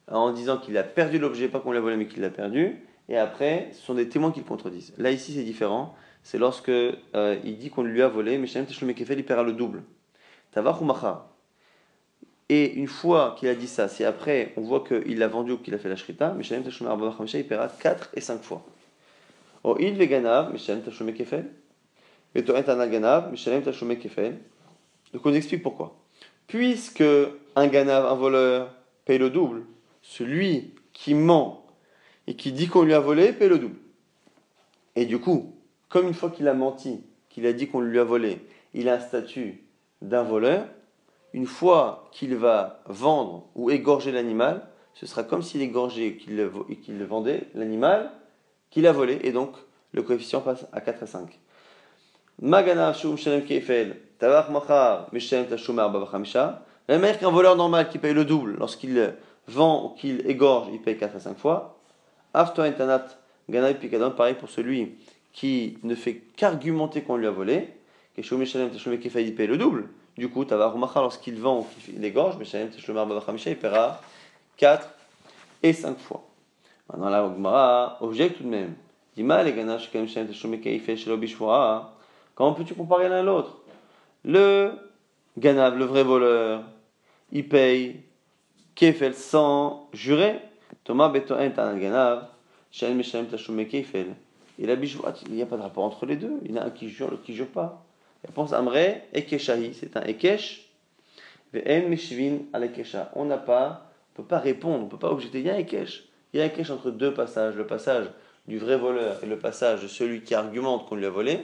en 0.08 0.32
disant 0.32 0.58
qu'il 0.58 0.76
a 0.78 0.82
perdu 0.82 1.18
l'objet, 1.18 1.48
pas 1.48 1.60
qu'on 1.60 1.72
l'a 1.72 1.80
volé, 1.80 1.96
mais 1.96 2.06
qu'il 2.06 2.22
l'a 2.22 2.30
perdu. 2.30 2.76
Et 3.08 3.16
après, 3.16 3.68
ce 3.72 3.82
sont 3.82 3.94
des 3.94 4.08
témoins 4.08 4.32
qui 4.32 4.40
le 4.40 4.46
contredisent. 4.46 4.94
Là, 4.98 5.10
ici, 5.10 5.34
c'est 5.34 5.42
différent. 5.42 5.94
C'est 6.22 6.38
lorsque 6.38 6.70
euh, 6.70 7.36
il 7.44 7.58
dit 7.58 7.70
qu'on 7.70 7.82
lui 7.82 8.00
a 8.00 8.08
volé, 8.08 8.38
mais 8.38 8.48
il 8.48 9.24
paiera 9.24 9.42
le 9.42 9.52
double. 9.52 9.82
Et 12.48 12.72
une 12.74 12.86
fois 12.88 13.36
qu'il 13.38 13.48
a 13.48 13.54
dit 13.54 13.66
ça, 13.66 13.88
si 13.88 14.04
après 14.04 14.52
on 14.56 14.62
voit 14.62 14.84
qu'il 14.84 15.18
l'a 15.18 15.28
vendu 15.28 15.52
ou 15.52 15.58
qu'il 15.58 15.74
a 15.74 15.78
fait 15.78 15.88
la 15.88 15.96
shrita, 15.96 16.34
il 16.38 17.46
paiera 17.46 17.68
4 17.68 18.10
et 18.14 18.20
5 18.20 18.42
fois. 18.42 18.64
O 19.64 19.76
il 19.80 19.94
veganav, 19.94 20.54
Kefel. 20.54 21.50
Donc 25.12 25.26
on 25.26 25.34
explique 25.34 25.62
pourquoi. 25.62 25.96
Puisque 26.46 27.04
un 27.56 27.66
ganav, 27.66 28.06
un 28.06 28.14
voleur, 28.14 28.74
paye 29.04 29.18
le 29.18 29.30
double, 29.30 29.62
celui 30.04 30.74
qui 30.92 31.14
ment 31.14 31.66
et 32.26 32.36
qui 32.36 32.52
dit 32.52 32.68
qu'on 32.68 32.82
lui 32.82 32.94
a 32.94 33.00
volé 33.00 33.32
paie 33.32 33.48
le 33.48 33.58
double. 33.58 33.76
Et 34.96 35.06
du 35.06 35.18
coup, 35.18 35.56
comme 35.88 36.06
une 36.06 36.14
fois 36.14 36.30
qu'il 36.30 36.46
a 36.46 36.54
menti, 36.54 37.02
qu'il 37.30 37.46
a 37.46 37.52
dit 37.52 37.66
qu'on 37.68 37.80
lui 37.80 37.98
a 37.98 38.04
volé, 38.04 38.46
il 38.74 38.88
a 38.88 38.94
un 38.94 39.00
statut 39.00 39.64
d'un 40.02 40.22
voleur, 40.22 40.66
une 41.32 41.46
fois 41.46 42.08
qu'il 42.12 42.36
va 42.36 42.82
vendre 42.86 43.48
ou 43.54 43.70
égorger 43.70 44.12
l'animal, 44.12 44.68
ce 44.92 45.06
sera 45.06 45.24
comme 45.24 45.42
s'il 45.42 45.62
égorgeait 45.62 46.06
et 46.06 46.16
qu'il 46.16 46.36
le, 46.36 47.04
vendait, 47.04 47.48
l'animal 47.54 48.12
qu'il 48.70 48.86
a 48.86 48.92
volé, 48.92 49.18
et 49.22 49.32
donc 49.32 49.54
le 49.92 50.02
coefficient 50.02 50.40
passe 50.40 50.66
à 50.72 50.80
4 50.80 51.02
à 51.02 51.06
5. 51.06 51.40
Magana 52.40 52.92
shum 52.92 53.16
kefel, 53.16 54.00
machar, 54.20 55.08
La 56.88 56.98
même 56.98 57.16
qu'un 57.16 57.30
voleur 57.30 57.56
normal 57.56 57.88
qui 57.88 57.98
paye 57.98 58.14
le 58.14 58.24
double 58.24 58.56
lorsqu'il 58.58 59.14
vend 59.48 59.84
ou 59.84 59.88
qu'il 59.90 60.28
égorge, 60.28 60.68
il 60.72 60.80
paye 60.80 60.96
4 60.96 61.16
à 61.16 61.20
5 61.20 61.38
fois. 61.38 61.78
Afto 62.32 62.62
intanat 62.62 63.06
ganai 63.48 63.74
pikadon, 63.74 64.10
pareil 64.10 64.34
pour 64.34 64.50
celui 64.50 64.94
qui 65.32 65.78
ne 65.82 65.94
fait 65.94 66.22
qu'argumenter 66.36 67.02
qu'on 67.02 67.16
lui 67.16 67.26
a 67.26 67.30
volé. 67.30 67.68
Keshomi 68.16 68.46
shalem 68.46 68.70
teshlomé 68.70 68.98
kefay, 68.98 69.24
il 69.24 69.34
paye 69.34 69.46
le 69.46 69.58
double. 69.58 69.88
Du 70.16 70.28
coup, 70.28 70.44
tavar 70.44 70.76
lorsqu'il 70.76 71.40
vend 71.40 71.60
ou 71.60 71.66
qu'il 71.84 72.04
égorge, 72.04 72.36
mais 72.38 72.44
shalem 72.44 72.70
teshlomé 72.70 73.04
babachamisha, 73.06 73.50
il 73.50 73.58
paiera 73.58 74.00
4 74.56 74.88
et 75.62 75.72
5 75.72 75.98
fois. 75.98 76.24
Maintenant, 76.88 77.10
la 77.10 77.22
Gemara 77.22 77.98
objecte 78.00 78.38
tout 78.38 78.44
de 78.44 78.48
même. 78.48 78.74
Dima 79.16 79.42
les 79.42 79.52
ganash 79.52 79.90
shalem 79.90 80.28
teshlomé 80.28 80.60
kefay 80.60 80.96
shelo 80.96 81.16
bishvoa. 81.16 81.96
Comment 82.34 82.52
peux-tu 82.52 82.74
comparer 82.74 83.08
l'un 83.08 83.20
à 83.20 83.22
l'autre? 83.22 83.58
Le 84.24 84.72
ganav, 85.36 85.76
le 85.78 85.84
vrai 85.84 86.02
voleur, 86.02 86.62
il 87.30 87.48
paye 87.48 88.02
Kefel 88.74 89.14
sans 89.14 89.88
jurer. 89.92 90.40
Thomas 90.82 91.08
Betoen 91.08 91.52
Tanaganav, 91.52 92.28
Shalem 92.70 92.96
Meshalem 92.96 93.26
Tashume 93.26 93.66
Kefel. 93.66 94.08
La 94.58 94.76
bijouat, 94.76 95.14
il 95.26 95.34
n'y 95.34 95.42
a 95.42 95.46
pas 95.46 95.56
de 95.56 95.62
rapport 95.62 95.84
entre 95.84 96.06
les 96.06 96.16
deux. 96.16 96.40
Il 96.44 96.52
y 96.52 96.58
en 96.58 96.62
a 96.62 96.66
un 96.66 96.70
qui 96.70 96.88
jure, 96.88 97.10
l'autre 97.10 97.22
qui 97.22 97.34
jure 97.34 97.48
pas. 97.48 97.84
Réponse 98.24 98.52
Amre, 98.52 99.02
Ekeshahi, 99.12 99.74
c'est 99.74 99.96
un 99.96 100.02
Ekesh. 100.02 100.70
Ve'en 101.52 101.88
Meshvin 101.88 102.38
al. 102.52 102.70
On 103.14 103.24
n'a 103.24 103.38
pas, 103.38 103.90
on 104.12 104.22
peut 104.22 104.28
pas 104.28 104.38
répondre, 104.38 104.80
on 104.80 104.84
ne 104.84 104.90
peut 104.90 104.98
pas 104.98 105.10
objecter. 105.10 105.40
Il 105.40 105.46
y 105.46 105.50
a 105.50 105.54
un 105.54 105.58
Ekesh. 105.58 106.04
Il 106.32 106.40
y 106.40 106.42
a 106.42 106.44
un 106.44 106.48
Ekesh 106.48 106.70
entre 106.70 106.90
deux 106.90 107.14
passages. 107.14 107.54
Le 107.54 107.66
passage 107.66 108.06
du 108.46 108.58
vrai 108.58 108.76
voleur 108.76 109.22
et 109.22 109.26
le 109.26 109.38
passage 109.38 109.82
de 109.82 109.88
celui 109.88 110.22
qui 110.22 110.34
argumente 110.34 110.88
qu'on 110.88 110.96
lui 110.96 111.06
a 111.06 111.10
volé. 111.10 111.40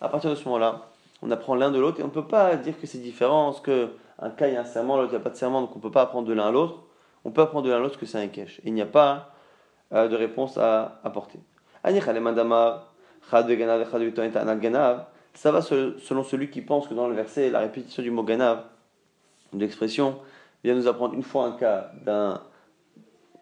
À 0.00 0.08
partir 0.08 0.30
de 0.30 0.34
ce 0.34 0.44
moment-là, 0.44 0.90
on 1.22 1.30
apprend 1.30 1.54
l'un 1.54 1.70
de 1.70 1.78
l'autre 1.78 2.00
et 2.00 2.02
on 2.02 2.06
ne 2.06 2.12
peut 2.12 2.26
pas 2.26 2.56
dire 2.56 2.78
que 2.80 2.86
c'est 2.86 2.98
différent, 2.98 3.52
que 3.52 3.90
un 4.18 4.30
cas 4.30 4.48
il 4.48 4.54
y 4.54 4.56
a 4.56 4.60
un 4.60 4.64
serment, 4.64 4.96
l'autre 4.96 5.12
il 5.12 5.16
n'y 5.16 5.20
a 5.20 5.24
pas 5.24 5.30
de 5.30 5.36
serment, 5.36 5.60
donc 5.62 5.70
on 5.74 5.78
ne 5.78 5.82
peut 5.82 5.90
pas 5.90 6.02
apprendre 6.02 6.28
de 6.28 6.32
l'un 6.32 6.48
à 6.48 6.50
l'autre. 6.50 6.82
On 7.24 7.30
peut 7.30 7.42
apprendre 7.42 7.66
de 7.66 7.70
l'un 7.70 7.76
à 7.76 7.80
l'autre 7.80 7.98
que 7.98 8.06
c'est 8.06 8.18
un 8.18 8.28
kesh. 8.28 8.60
il 8.64 8.72
n'y 8.72 8.82
a 8.82 8.86
pas 8.86 9.34
euh, 9.92 10.08
de 10.08 10.16
réponse 10.16 10.56
à 10.56 11.00
apporter. 11.04 11.40
Ça 15.32 15.52
va 15.52 15.62
selon 15.62 16.24
celui 16.24 16.50
qui 16.50 16.60
pense 16.60 16.88
que 16.88 16.94
dans 16.94 17.08
le 17.08 17.14
verset, 17.14 17.50
la 17.50 17.60
répétition 17.60 18.02
du 18.02 18.10
mot 18.10 18.22
ganav, 18.22 18.64
de 19.52 19.60
l'expression, 19.60 20.18
vient 20.64 20.74
nous 20.74 20.88
apprendre 20.88 21.14
une 21.14 21.22
fois 21.22 21.46
un 21.46 21.52
cas 21.52 21.92
d'un, 22.04 22.42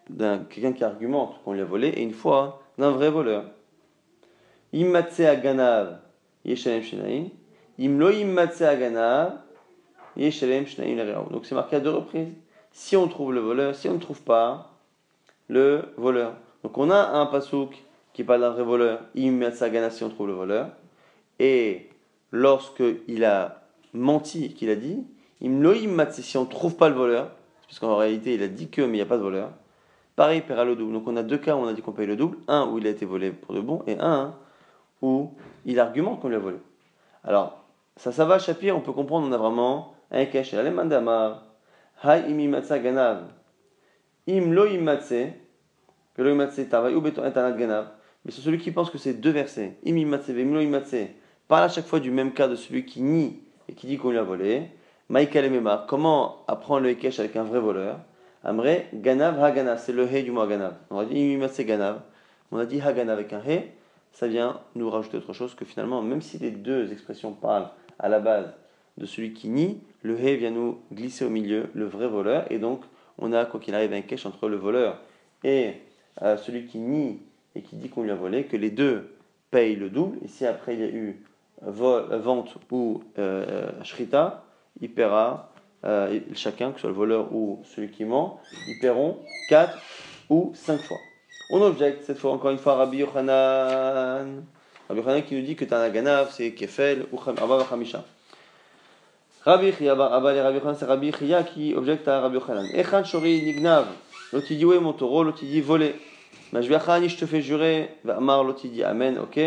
d'un 0.09 0.39
quelqu'un 0.39 0.73
qui 0.73 0.83
argumente 0.83 1.41
qu'on 1.43 1.53
lui 1.53 1.61
a 1.61 1.65
volé 1.65 1.89
et 1.89 2.01
une 2.01 2.13
fois 2.13 2.61
d'un 2.77 2.91
vrai 2.91 3.09
voleur. 3.09 3.45
Immatse 4.71 5.21
ganav 5.41 5.99
yeshalem 6.45 7.29
donc 11.31 11.45
c'est 11.45 11.55
marqué 11.55 11.77
à 11.77 11.79
deux 11.79 11.91
reprises. 11.91 12.27
Si 12.71 12.97
on 12.97 13.07
trouve 13.07 13.33
le 13.33 13.39
voleur, 13.39 13.73
si 13.73 13.87
on 13.87 13.93
ne 13.93 13.99
trouve 13.99 14.21
pas 14.21 14.73
le 15.47 15.85
voleur. 15.95 16.33
Donc 16.63 16.77
on 16.77 16.89
a 16.89 16.97
un 16.97 17.25
pasouk 17.25 17.81
qui 18.11 18.25
parle 18.25 18.41
d'un 18.41 18.49
vrai 18.49 18.63
voleur, 18.63 18.99
Sagana 19.53 19.89
si 19.89 20.03
on 20.03 20.09
trouve 20.09 20.27
le 20.27 20.33
voleur. 20.33 20.67
Et 21.39 21.87
lorsqu'il 22.31 23.23
a 23.23 23.61
menti, 23.93 24.53
qu'il 24.53 24.69
a 24.69 24.75
dit, 24.75 25.05
si 25.41 26.37
on 26.37 26.41
ne 26.41 26.49
trouve 26.49 26.75
pas 26.75 26.89
le 26.89 26.95
voleur, 26.95 27.31
puisqu'en 27.65 27.95
réalité 27.95 28.33
il 28.33 28.43
a 28.43 28.49
dit 28.49 28.67
que 28.67 28.81
mais 28.81 28.89
il 28.89 28.91
n'y 28.95 29.01
a 29.01 29.05
pas 29.05 29.17
de 29.17 29.23
voleur, 29.23 29.51
pareil, 30.17 30.39
il 30.39 30.43
paiera 30.43 30.65
le 30.65 30.75
double. 30.75 30.91
Donc 30.91 31.07
on 31.07 31.15
a 31.15 31.23
deux 31.23 31.37
cas 31.37 31.55
où 31.55 31.59
on 31.59 31.67
a 31.67 31.73
dit 31.73 31.81
qu'on 31.81 31.93
paye 31.93 32.07
le 32.07 32.17
double, 32.17 32.39
un 32.49 32.67
où 32.67 32.77
il 32.77 32.87
a 32.87 32.89
été 32.89 33.05
volé 33.05 33.31
pour 33.31 33.55
de 33.55 33.61
bon, 33.61 33.83
et 33.87 33.95
un 33.99 34.35
où 35.01 35.31
il 35.65 35.79
argumente 35.79 36.19
qu'on 36.19 36.27
lui 36.27 36.35
a 36.35 36.39
volé. 36.39 36.57
Alors, 37.23 37.58
Ça, 37.99 38.13
ça 38.13 38.23
va, 38.23 38.39
Shapir, 38.39 38.77
on 38.77 38.79
peut 38.79 38.93
comprendre, 38.93 39.27
on 39.27 39.31
a 39.33 39.37
vraiment 39.37 39.93
un 40.09 40.23
cache. 40.23 40.53
Alemandamar, 40.53 41.43
Hai 42.01 42.29
imimatsa 42.29 42.79
ganav. 42.79 43.23
Im 44.25 44.53
lo 44.53 44.67
imatse, 44.67 45.33
que 46.15 46.21
lo 46.21 46.31
imatse 46.31 46.69
tava, 46.69 46.91
ou 46.91 47.01
beton 47.01 47.25
etanat 47.25 47.57
ganav. 47.57 47.87
Mais 48.23 48.31
c'est 48.31 48.39
celui 48.39 48.57
qui 48.57 48.71
pense 48.71 48.89
que 48.89 48.97
c'est 48.97 49.15
deux 49.15 49.31
versets. 49.31 49.77
Im 49.85 49.97
imatse, 49.97 50.29
vem 50.29 50.53
lo 50.53 50.61
imatse. 50.61 51.09
Parle 51.49 51.65
à 51.65 51.67
chaque 51.67 51.87
fois 51.87 51.99
du 51.99 52.09
même 52.09 52.31
cas 52.31 52.47
de 52.47 52.55
celui 52.55 52.85
qui 52.85 53.01
nie 53.01 53.41
et 53.67 53.73
qui 53.73 53.85
dit 53.85 53.97
qu'on 53.97 54.11
lui 54.11 54.17
a 54.17 54.23
volé. 54.23 54.69
Maïkal 55.09 55.53
et 55.53 55.61
comment 55.89 56.45
apprendre 56.47 56.83
le 56.83 56.91
Hekesh 56.91 57.19
avec 57.19 57.35
un 57.35 57.43
vrai 57.43 57.59
voleur? 57.59 57.99
Amre, 58.45 58.85
Ganav 58.93 59.43
Haganav, 59.43 59.77
c'est 59.77 59.91
le 59.91 60.05
He 60.05 60.23
du 60.23 60.31
mot 60.31 60.47
Ganav. 60.47 60.75
On 60.89 60.99
a 60.99 61.05
dit 61.05 61.19
Imimatse 61.19 61.59
Ganav. 61.59 61.99
On 62.53 62.59
a 62.59 62.65
dit 62.65 62.79
Haganav 62.79 63.17
avec 63.17 63.33
un 63.33 63.41
He. 63.45 63.63
Ça 64.13 64.29
vient 64.29 64.61
nous 64.75 64.89
rajouter 64.89 65.17
autre 65.17 65.33
chose 65.33 65.53
que 65.53 65.65
finalement, 65.65 66.01
même 66.01 66.21
si 66.21 66.37
les 66.37 66.51
deux 66.51 66.93
expressions 66.93 67.33
parlent 67.33 67.69
à 67.99 68.09
la 68.09 68.19
base 68.19 68.53
de 68.97 69.05
celui 69.05 69.33
qui 69.33 69.49
nie, 69.49 69.79
le 70.01 70.19
He 70.19 70.37
vient 70.37 70.51
nous 70.51 70.79
glisser 70.91 71.25
au 71.25 71.29
milieu, 71.29 71.69
le 71.73 71.85
vrai 71.85 72.07
voleur. 72.07 72.45
Et 72.51 72.59
donc, 72.59 72.81
on 73.17 73.33
a, 73.33 73.45
quoi 73.45 73.59
qu'il 73.59 73.75
arrive, 73.75 73.93
un 73.93 74.01
cache 74.01 74.25
entre 74.25 74.47
le 74.47 74.57
voleur 74.57 74.99
et 75.43 75.73
euh, 76.21 76.37
celui 76.37 76.65
qui 76.65 76.79
nie 76.79 77.19
et 77.55 77.61
qui 77.61 77.75
dit 77.75 77.89
qu'on 77.89 78.03
lui 78.03 78.11
a 78.11 78.15
volé, 78.15 78.45
que 78.45 78.57
les 78.57 78.69
deux 78.69 79.15
payent 79.51 79.75
le 79.75 79.89
double. 79.89 80.17
Et 80.23 80.27
si 80.27 80.45
après 80.45 80.75
il 80.75 80.79
y 80.79 80.83
a 80.83 80.89
eu 80.89 81.23
vente 81.61 82.57
ou 82.71 83.03
euh, 83.17 83.69
shrita, 83.83 84.43
il 84.81 84.91
paiera, 84.91 85.51
euh, 85.85 86.19
chacun, 86.33 86.69
que 86.71 86.75
ce 86.75 86.81
soit 86.81 86.89
le 86.89 86.95
voleur 86.95 87.33
ou 87.33 87.61
celui 87.63 87.89
qui 87.89 88.05
ment, 88.05 88.39
ils 88.67 88.79
paieront 88.79 89.17
4 89.49 89.77
ou 90.29 90.51
5 90.53 90.79
fois. 90.81 90.97
On 91.51 91.61
objecte 91.61 92.03
cette 92.03 92.17
fois 92.17 92.31
encore 92.31 92.51
une 92.51 92.57
fois 92.57 92.75
Rabbi 92.75 92.97
Yochanan. 92.99 94.43
Rabbi 94.89 95.01
Yochanan 95.01 95.21
qui 95.21 95.35
nous 95.35 95.43
dit 95.43 95.55
que 95.55 95.65
Tanaganav 95.65 96.31
c'est 96.31 96.51
Kefel 96.53 97.05
ou 97.11 97.19
Abba 97.25 97.63
Khamisha. 97.63 98.03
Rabbi 99.45 99.71
Chia, 99.71 99.91
Abba 99.91 100.33
et 100.33 100.41
Rabbi 100.41 100.57
Yochanan 100.57 100.75
c'est 100.75 100.85
Rabbi 100.85 101.11
Chia 101.11 101.43
qui 101.43 101.75
objecte 101.75 102.07
à 102.07 102.21
Rabbi 102.21 102.35
Yochanan. 102.35 102.65
Echan 102.73 103.03
Shori 103.03 103.43
Nignav. 103.43 103.85
L'autre 104.33 104.47
dit 104.47 104.65
ouais 104.65 104.79
mon 104.79 104.93
taureau, 104.93 105.23
l'autre 105.23 105.45
dit 105.45 105.61
volé. 105.61 105.95
Majviachani 106.51 107.07
je 107.07 107.17
te 107.17 107.25
fais 107.27 107.41
jurer. 107.41 107.89
Amar 108.07 108.43
l'autre 108.43 108.67
dit 108.67 108.83
Amen, 108.83 109.19
ok. 109.19 109.39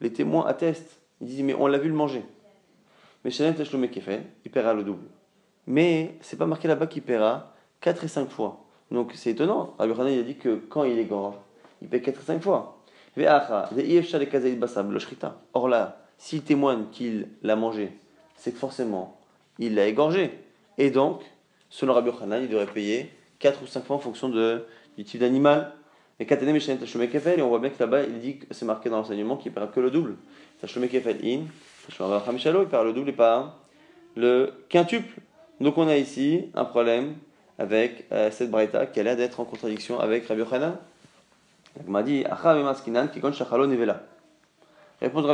Les 0.00 0.12
témoins 0.12 0.46
attestent. 0.46 1.00
Ils 1.20 1.26
disent, 1.26 1.42
mais 1.42 1.54
on 1.54 1.66
l'a 1.66 1.78
vu 1.78 1.88
le 1.88 1.94
manger. 1.94 2.22
Mais 3.24 3.30
Shalem 3.30 3.54
Tashlomé 3.54 3.88
fait, 3.88 4.22
il 4.44 4.50
paiera 4.50 4.74
le 4.74 4.82
double. 4.82 5.06
Mais 5.66 6.16
c'est 6.20 6.36
pas 6.36 6.46
marqué 6.46 6.68
là-bas 6.68 6.86
qu'il 6.86 7.02
paiera 7.02 7.54
4 7.80 8.04
et 8.04 8.08
5 8.08 8.28
fois. 8.30 8.64
Donc 8.90 9.12
c'est 9.14 9.30
étonnant. 9.30 9.74
Rabbi 9.78 10.12
il 10.12 10.18
a 10.18 10.22
dit 10.22 10.36
que 10.36 10.56
quand 10.68 10.84
il 10.84 10.98
égorge, 10.98 11.36
il 11.80 11.88
paie 11.88 12.02
4 12.02 12.20
et 12.20 12.24
5 12.24 12.42
fois. 12.42 12.76
Or 15.52 15.68
là, 15.68 15.98
s'il 16.18 16.42
témoigne 16.42 16.86
qu'il 16.90 17.28
l'a 17.42 17.56
mangé, 17.56 17.92
c'est 18.36 18.52
que 18.52 18.58
forcément, 18.58 19.18
il 19.58 19.74
l'a 19.74 19.86
égorgé. 19.86 20.32
Et 20.78 20.90
donc, 20.90 21.20
selon 21.70 21.94
Rabbi 21.94 22.10
Hanan, 22.22 22.42
il 22.42 22.48
devrait 22.48 22.66
payer 22.66 23.10
4 23.38 23.62
ou 23.62 23.66
5 23.66 23.84
fois 23.84 23.96
en 23.96 24.00
fonction 24.00 24.28
de, 24.28 24.66
du 24.96 25.04
type 25.04 25.20
d'animal. 25.20 25.72
Et 26.20 26.26
et 26.26 27.42
on 27.42 27.48
voit 27.48 27.58
bien 27.58 27.70
que 27.70 27.80
là-bas, 27.80 28.04
il 28.04 28.20
dit 28.20 28.38
que 28.38 28.46
c'est 28.52 28.64
marqué 28.64 28.88
dans 28.88 28.98
l'enseignement 28.98 29.36
qu'il 29.36 29.50
perd 29.52 29.72
que 29.72 29.80
le 29.80 29.90
double. 29.90 30.14
Il 30.62 30.68
perd 30.68 30.72
le 32.86 32.92
double 32.92 33.08
et 33.08 33.12
pas 33.12 33.58
le 34.16 34.52
quintuple. 34.68 35.20
Donc 35.60 35.76
on 35.76 35.88
a 35.88 35.96
ici 35.96 36.50
un 36.54 36.64
problème 36.64 37.16
avec 37.58 38.06
euh, 38.12 38.30
cette 38.30 38.50
braïta 38.50 38.86
qui 38.86 39.00
a 39.00 39.02
l'air 39.02 39.16
d'être 39.16 39.40
en 39.40 39.44
contradiction 39.44 39.98
avec 40.00 40.26
Rabbi 40.26 40.40
Yochanan. 40.40 40.78
M'a 41.86 42.02
dit, 42.02 42.24
Rabbi 42.24 42.60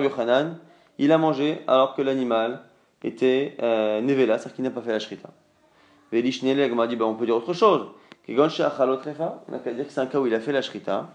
Yochanan, 0.05 0.59
il 0.99 1.13
a 1.13 1.19
mangé 1.19 1.61
alors 1.67 1.95
que 1.95 2.03
l'animal 2.03 2.63
était 3.03 3.57
euh, 3.63 4.01
nevela, 4.01 4.39
c'est-à-dire 4.39 4.55
qu'il 4.55 4.65
n'a 4.65 4.71
pas 4.71 4.83
fait 4.83 4.93
la 4.93 4.99
shrita. 4.99 5.31
Velishnele, 6.13 6.75
m'a 6.75 6.87
dit, 6.87 6.97
bah, 6.97 7.07
on 7.07 7.15
peut 7.15 7.27
dire 7.27 7.37
autre 7.37 7.53
chose. 7.53 7.87
On 8.29 8.39
a 8.39 8.49
qu'à 8.49 9.73
dire 9.73 9.87
que 9.87 9.93
c'est 9.93 10.01
un 10.01 10.07
cas 10.07 10.21
où 10.21 10.27
il 10.27 10.35
a 10.35 10.41
fait 10.41 10.53
la 10.53 10.63
shrita, 10.63 11.09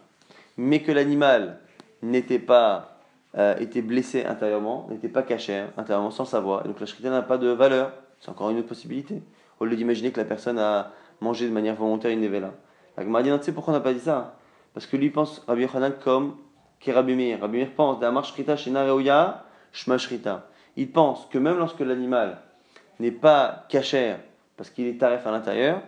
mais 0.57 0.81
que 0.81 0.91
l'animal 0.91 1.59
n'était 2.01 2.39
pas 2.39 2.97
euh, 3.37 3.55
était 3.57 3.81
blessé 3.81 4.23
intérieurement, 4.25 4.87
n'était 4.89 5.09
pas 5.09 5.21
caché 5.21 5.65
intérieurement 5.77 6.11
sans 6.11 6.25
savoir. 6.25 6.65
Et 6.65 6.67
donc 6.67 6.79
la 6.79 6.85
shrita 6.85 7.09
n'a 7.09 7.21
pas 7.21 7.37
de 7.37 7.47
valeur. 7.49 7.91
C'est 8.19 8.29
encore 8.29 8.49
une 8.49 8.59
autre 8.59 8.67
possibilité. 8.67 9.21
Au 9.59 9.65
lieu 9.65 9.75
d'imaginer 9.75 10.11
que 10.11 10.19
la 10.19 10.25
personne 10.25 10.57
a 10.57 10.91
mangé 11.21 11.47
de 11.47 11.53
manière 11.53 11.75
volontaire 11.75 12.11
une 12.11 12.21
nevela. 12.21 12.53
La 12.97 13.03
dit 13.21 13.29
non, 13.29 13.37
tu 13.37 13.45
sais 13.45 13.51
pourquoi 13.51 13.73
on 13.73 13.77
n'a 13.77 13.83
pas 13.83 13.93
dit 13.93 13.99
ça? 13.99 14.35
Parce 14.75 14.85
que 14.85 14.97
lui 14.97 15.09
pense 15.09 15.43
Rabbi 15.47 15.63
Yochanan 15.63 15.93
comme 16.03 16.37
qui 16.79 16.91
Rabbi 16.91 17.15
Meir. 17.15 17.41
Rabbi 17.41 17.57
Meir 17.57 17.71
pense 17.71 17.97
Shrita 18.27 18.55
Shma 18.55 19.97
Shrita. 19.97 20.47
Il 20.75 20.91
pense 20.91 21.25
que 21.25 21.39
même 21.39 21.57
lorsque 21.57 21.79
l'animal 21.79 22.41
n'est 22.99 23.09
pas 23.09 23.65
cachère 23.69 24.19
parce 24.55 24.69
qu'il 24.69 24.85
est 24.85 24.99
tarif 24.99 25.25
à 25.25 25.31
l'intérieur, 25.31 25.81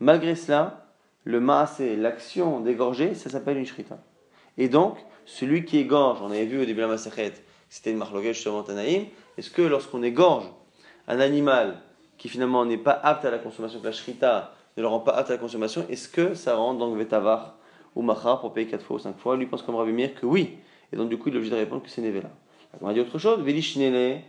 Malgré 0.00 0.36
cela, 0.36 0.86
le 1.24 1.40
maasé, 1.40 1.96
l'action 1.96 2.60
d'égorger, 2.60 3.14
ça 3.14 3.30
s'appelle 3.30 3.56
une 3.56 3.66
shrita. 3.66 3.98
Et 4.56 4.68
donc, 4.68 4.96
celui 5.26 5.64
qui 5.64 5.78
égorge, 5.78 6.20
on 6.22 6.30
avait 6.30 6.46
vu 6.46 6.62
au 6.62 6.64
début 6.64 6.76
de 6.76 6.82
la 6.82 6.88
Masachet, 6.88 7.32
c'était 7.68 7.90
une 7.90 7.96
marloquette 7.96 8.34
justement 8.34 8.62
Tanaïm, 8.62 9.06
est-ce 9.36 9.50
que 9.50 9.62
lorsqu'on 9.62 10.02
égorge 10.02 10.44
un 11.08 11.18
animal 11.18 11.80
qui 12.16 12.28
finalement 12.28 12.64
n'est 12.64 12.78
pas 12.78 12.92
apte 12.92 13.24
à 13.24 13.30
la 13.30 13.38
consommation, 13.38 13.80
que 13.80 13.86
la 13.86 13.92
shrita 13.92 14.52
ne 14.76 14.82
le 14.82 14.88
rend 14.88 15.00
pas 15.00 15.12
apte 15.12 15.30
à 15.30 15.34
la 15.34 15.38
consommation, 15.38 15.84
est-ce 15.88 16.08
que 16.08 16.34
ça 16.34 16.54
rend 16.54 16.74
donc 16.74 16.96
vetavar 16.96 17.56
ou 17.98 18.02
machar 18.02 18.40
pour 18.40 18.52
payer 18.52 18.68
4 18.68 18.82
fois 18.82 18.96
ou 18.96 19.00
5 19.00 19.18
fois 19.18 19.36
Lui 19.36 19.46
pense 19.46 19.62
comme 19.62 19.74
Rabbi 19.74 19.92
Mir 19.92 20.14
que 20.14 20.24
oui. 20.24 20.56
Et 20.92 20.96
donc 20.96 21.10
du 21.10 21.18
coup, 21.18 21.28
il 21.28 21.34
est 21.34 21.36
obligé 21.36 21.52
de 21.52 21.58
répondre 21.58 21.82
que 21.82 21.90
c'est 21.90 22.00
nevela. 22.00 22.30
On 22.80 22.86
va 22.86 22.94
dire 22.94 23.02
autre 23.02 23.18
chose, 23.18 23.42
velishinele, 23.42 24.22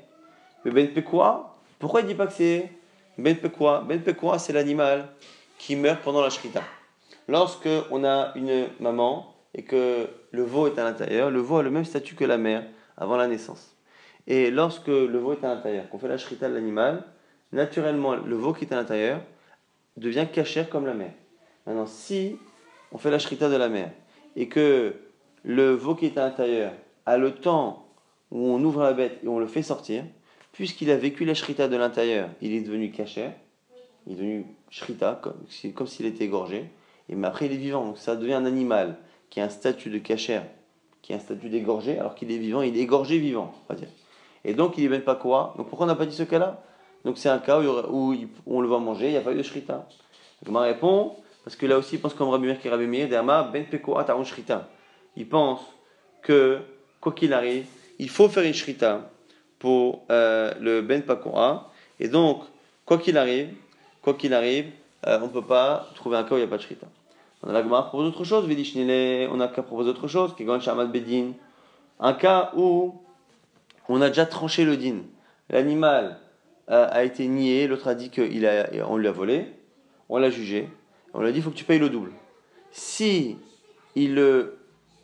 ben 0.65 0.91
pekwa. 0.91 1.55
Pourquoi 1.77 2.01
il 2.01 2.05
ne 2.05 2.09
dit 2.09 2.15
pas 2.15 2.25
que 2.25 2.33
c'est 2.33 2.71
ben 3.17 3.37
pekwa 3.37 3.83
Ben 3.87 4.01
pekwa, 4.01 4.39
c'est 4.39 4.53
l'animal 4.53 5.09
qui 5.59 5.75
meurt 5.75 6.01
pendant 6.01 6.21
la 6.21 6.31
shrita. 6.31 6.61
Lorsque 7.27 7.69
on 7.91 8.03
a 8.03 8.31
une 8.35 8.67
maman 8.79 9.35
et 9.53 9.63
que 9.63 10.07
le 10.31 10.43
veau 10.43 10.65
est 10.65 10.79
à 10.79 10.83
l'intérieur, 10.83 11.29
le 11.29 11.39
veau 11.39 11.57
a 11.57 11.63
le 11.63 11.69
même 11.69 11.85
statut 11.85 12.15
que 12.15 12.25
la 12.25 12.39
mère 12.39 12.65
avant 12.97 13.17
la 13.17 13.27
naissance. 13.27 13.77
Et 14.25 14.49
lorsque 14.49 14.87
le 14.87 15.17
veau 15.17 15.33
est 15.33 15.43
à 15.43 15.53
l'intérieur, 15.53 15.87
qu'on 15.89 15.99
fait 15.99 16.07
la 16.07 16.17
shrita 16.17 16.49
de 16.49 16.55
l'animal, 16.55 17.03
naturellement, 17.51 18.15
le 18.15 18.35
veau 18.35 18.51
qui 18.51 18.65
est 18.65 18.73
à 18.73 18.77
l'intérieur 18.77 19.21
devient 19.95 20.25
cachère 20.31 20.69
comme 20.69 20.87
la 20.87 20.93
mère. 20.95 21.13
Maintenant, 21.67 21.85
si 21.85 22.39
on 22.91 22.97
fait 22.97 23.11
la 23.11 23.19
shrita 23.19 23.49
de 23.49 23.55
la 23.55 23.69
mère 23.69 23.91
et 24.35 24.47
que 24.47 24.95
le 25.43 25.71
veau 25.71 25.95
qui 25.95 26.05
est 26.05 26.17
à 26.17 26.25
l'intérieur 26.25 26.73
a 27.05 27.17
le 27.17 27.33
temps 27.33 27.85
où 28.31 28.47
on 28.47 28.63
ouvre 28.63 28.83
la 28.83 28.93
bête 28.93 29.19
et 29.23 29.27
on 29.27 29.39
le 29.39 29.47
fait 29.47 29.63
sortir, 29.63 30.03
puisqu'il 30.51 30.91
a 30.91 30.97
vécu 30.97 31.25
la 31.25 31.33
shrita 31.33 31.67
de 31.67 31.77
l'intérieur, 31.77 32.29
il 32.41 32.53
est 32.53 32.61
devenu 32.61 32.91
cachère, 32.91 33.33
il 34.05 34.13
est 34.13 34.15
devenu 34.15 34.45
shrita, 34.69 35.19
comme, 35.21 35.37
s'il 35.49 36.05
était 36.05 36.25
égorgé. 36.25 36.69
Et 37.09 37.15
mais 37.15 37.27
après, 37.27 37.47
il 37.47 37.53
est 37.53 37.57
vivant. 37.57 37.85
Donc 37.85 37.97
ça 37.97 38.15
devient 38.15 38.33
un 38.33 38.45
animal 38.45 38.97
qui 39.29 39.39
a 39.39 39.45
un 39.45 39.49
statut 39.49 39.89
de 39.89 39.97
cachère, 39.97 40.43
qui 41.01 41.13
a 41.13 41.15
un 41.15 41.19
statut 41.19 41.49
d'égorgé, 41.49 41.97
alors 41.97 42.15
qu'il 42.15 42.31
est 42.31 42.37
vivant, 42.37 42.61
il 42.61 42.77
est 42.77 42.81
égorgé 42.81 43.17
vivant, 43.17 43.53
on 43.67 43.73
va 43.73 43.79
dire. 43.79 43.89
Et 44.45 44.53
donc, 44.53 44.77
il 44.77 44.83
n'est 44.83 44.89
même 44.89 45.01
pas 45.01 45.15
quoi 45.15 45.53
Donc 45.57 45.67
pourquoi 45.67 45.85
on 45.85 45.87
n'a 45.87 45.95
pas 45.95 46.05
dit 46.05 46.15
ce 46.15 46.23
cas-là? 46.23 46.63
Donc 47.05 47.17
c'est 47.17 47.29
un 47.29 47.39
cas 47.39 47.59
où, 47.61 48.15
on 48.45 48.61
le 48.61 48.67
voit 48.67 48.79
manger, 48.79 49.07
il 49.07 49.11
n'y 49.11 49.17
a 49.17 49.21
pas 49.21 49.31
eu 49.31 49.37
de 49.37 49.43
shrita. 49.43 49.87
Donc 50.43 50.53
ma 50.53 50.61
répond, 50.61 51.15
parce 51.49 51.57
que 51.57 51.65
là 51.65 51.79
aussi, 51.79 51.95
il 51.95 51.99
pense 51.99 52.13
comme 52.13 52.29
Rabbi 52.29 52.45
Meir 52.45 52.59
qui 52.59 52.69
Rabbi 52.69 52.85
Meir, 52.85 53.07
ben 53.51 53.65
pekoa 53.65 54.03
taron 54.03 54.23
shrita. 54.23 54.69
Il 55.15 55.27
pense 55.27 55.59
que, 56.21 56.59
quoi 57.01 57.11
qu'il 57.11 57.33
arrive, 57.33 57.65
il 57.97 58.07
faut 58.07 58.29
faire 58.29 58.43
une 58.43 58.53
shrita 58.53 59.09
pour 59.57 60.05
euh, 60.11 60.53
le 60.61 60.83
ben 60.83 61.01
pakoa. 61.01 61.71
Et 61.99 62.07
donc, 62.07 62.43
quoi 62.85 62.99
qu'il 62.99 63.17
arrive, 63.17 63.49
quoi 64.03 64.13
qu'il 64.13 64.35
arrive, 64.35 64.67
euh, 65.07 65.17
on 65.23 65.25
ne 65.25 65.31
peut 65.31 65.41
pas 65.41 65.89
trouver 65.95 66.17
un 66.17 66.23
cas 66.23 66.35
où 66.35 66.37
il 66.37 66.41
n'y 66.41 66.45
a 66.45 66.47
pas 66.47 66.57
de 66.57 66.61
shrita. 66.61 66.85
On 67.41 67.49
a 67.49 67.53
la 67.53 67.63
Gemara 67.63 67.87
propose 67.87 68.09
autre 68.09 68.23
chose, 68.23 68.45
on 68.45 69.39
a 69.39 69.47
qu'à 69.47 69.63
proposer 69.63 69.89
autre 69.89 70.07
chose, 70.07 70.35
est 70.37 70.85
Bedin. 70.85 71.31
Un 71.99 72.13
cas 72.13 72.51
où 72.55 73.01
on 73.87 74.01
a 74.03 74.09
déjà 74.09 74.27
tranché 74.27 74.65
le 74.65 74.77
din. 74.77 74.97
L'animal 75.49 76.19
euh, 76.69 76.87
a 76.91 77.03
été 77.03 77.27
nié, 77.27 77.65
l'autre 77.65 77.87
a 77.87 77.95
dit 77.95 78.11
qu'on 78.11 78.97
lui 78.97 79.07
a 79.07 79.11
volé, 79.11 79.47
on 80.09 80.19
l'a 80.19 80.29
jugé, 80.29 80.69
on 81.13 81.21
lui 81.21 81.29
a 81.29 81.31
dit 81.31 81.39
il 81.39 81.43
faut 81.43 81.51
que 81.51 81.55
tu 81.55 81.65
payes 81.65 81.79
le 81.79 81.89
double. 81.89 82.11
Si 82.71 83.37
il, 83.95 84.49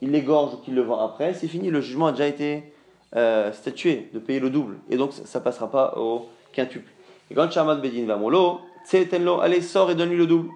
il 0.01 0.11
l'égorge 0.11 0.53
ou 0.53 0.57
qu'il 0.57 0.75
le 0.75 0.81
vend 0.81 1.03
après, 1.03 1.33
c'est 1.33 1.47
fini, 1.47 1.69
le 1.69 1.81
jugement 1.81 2.07
a 2.07 2.11
déjà 2.11 2.27
été 2.27 2.73
euh, 3.15 3.51
statué 3.51 4.09
de 4.13 4.19
payer 4.19 4.39
le 4.39 4.49
double. 4.49 4.77
Et 4.89 4.97
donc 4.97 5.13
ça 5.13 5.39
ne 5.39 5.43
passera 5.43 5.69
pas 5.69 5.93
au 5.97 6.29
quintuple. 6.53 6.89
Et 7.31 7.35
quand 7.35 7.49
Shamad 7.51 7.81
Bedin 7.81 8.05
va 8.05 8.17
molo, 8.17 8.61
Tsetenlo, 8.85 9.41
allez, 9.41 9.61
sors 9.61 9.89
et 9.89 9.95
donne-lui 9.95 10.17
le 10.17 10.27
double. 10.27 10.49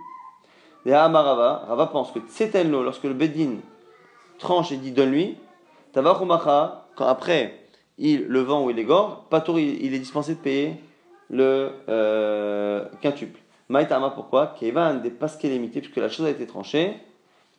Et 0.86 0.94
Rava, 0.96 1.64
Rava 1.68 1.88
pense 1.88 2.12
que 2.12 2.20
Tsetenlo, 2.20 2.84
lorsque 2.84 3.04
le 3.04 3.14
Bedin 3.14 3.58
tranche 4.38 4.72
et 4.72 4.78
dit 4.78 4.92
donne-lui, 4.92 5.38
Tavachumacha, 5.94 6.86
quand 6.96 7.08
après 7.08 7.60
il 7.98 8.28
le 8.28 8.40
vend 8.42 8.64
ou 8.66 8.70
il 8.70 8.80
égorge, 8.80 9.14
Patour, 9.30 9.60
il, 9.60 9.94
est 9.94 10.00
dispensé 10.00 10.36
de 10.36 10.40
payer 10.40 10.76
le 11.30 11.72
euh, 11.90 12.86
quintuple. 13.02 13.40
Maïtama, 13.70 14.10
pourquoi? 14.10 14.56
Kevan 14.60 15.02
des 15.02 15.14
limité, 15.44 15.82
puisque 15.82 15.98
la 15.98 16.10
chose 16.10 16.26
a 16.26 16.32
été 16.32 16.46
tranchée, 16.48 16.96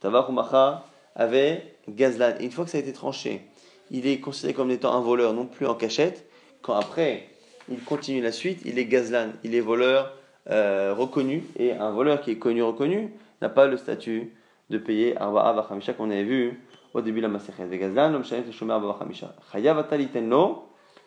Tavachumacha 0.00 0.84
avait 1.14 1.76
Gazlan. 1.88 2.34
Et 2.40 2.44
une 2.44 2.50
fois 2.50 2.64
que 2.64 2.70
ça 2.70 2.78
a 2.78 2.80
été 2.80 2.92
tranché 2.92 3.50
il 3.90 4.06
est 4.06 4.20
considéré 4.20 4.54
comme 4.54 4.70
étant 4.70 4.94
un 4.94 5.00
voleur 5.00 5.34
non 5.34 5.46
plus 5.46 5.66
en 5.66 5.74
cachette, 5.74 6.28
quand 6.62 6.74
après, 6.74 7.28
il 7.68 7.82
continue 7.82 8.22
la 8.22 8.32
suite, 8.32 8.62
il 8.64 8.78
est 8.78 8.84
gazlan, 8.84 9.30
il 9.44 9.54
est 9.54 9.60
voleur 9.60 10.12
euh, 10.50 10.94
reconnu, 10.96 11.44
et 11.58 11.72
un 11.72 11.90
voleur 11.90 12.20
qui 12.20 12.30
est 12.30 12.38
connu, 12.38 12.62
reconnu, 12.62 13.12
n'a 13.42 13.48
pas 13.48 13.66
le 13.66 13.76
statut 13.76 14.32
de 14.70 14.78
payer 14.78 15.16
Arba'a 15.16 15.52
Vachamisha 15.52 15.92
qu'on 15.94 16.10
avait 16.10 16.22
vu 16.24 16.60
au 16.94 17.00
début 17.00 17.18
de 17.18 17.26
la 17.26 17.28
Masechet. 17.28 17.66
Gazlan, 17.68 18.10
l'homme 18.10 18.22
le 18.22 18.26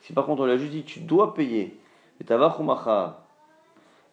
si 0.02 0.12
par 0.12 0.26
contre 0.26 0.42
on 0.42 0.46
l'a 0.46 0.58
juste 0.58 0.72
dit, 0.72 0.84
tu 0.84 1.00
dois 1.00 1.34
payer, 1.34 1.80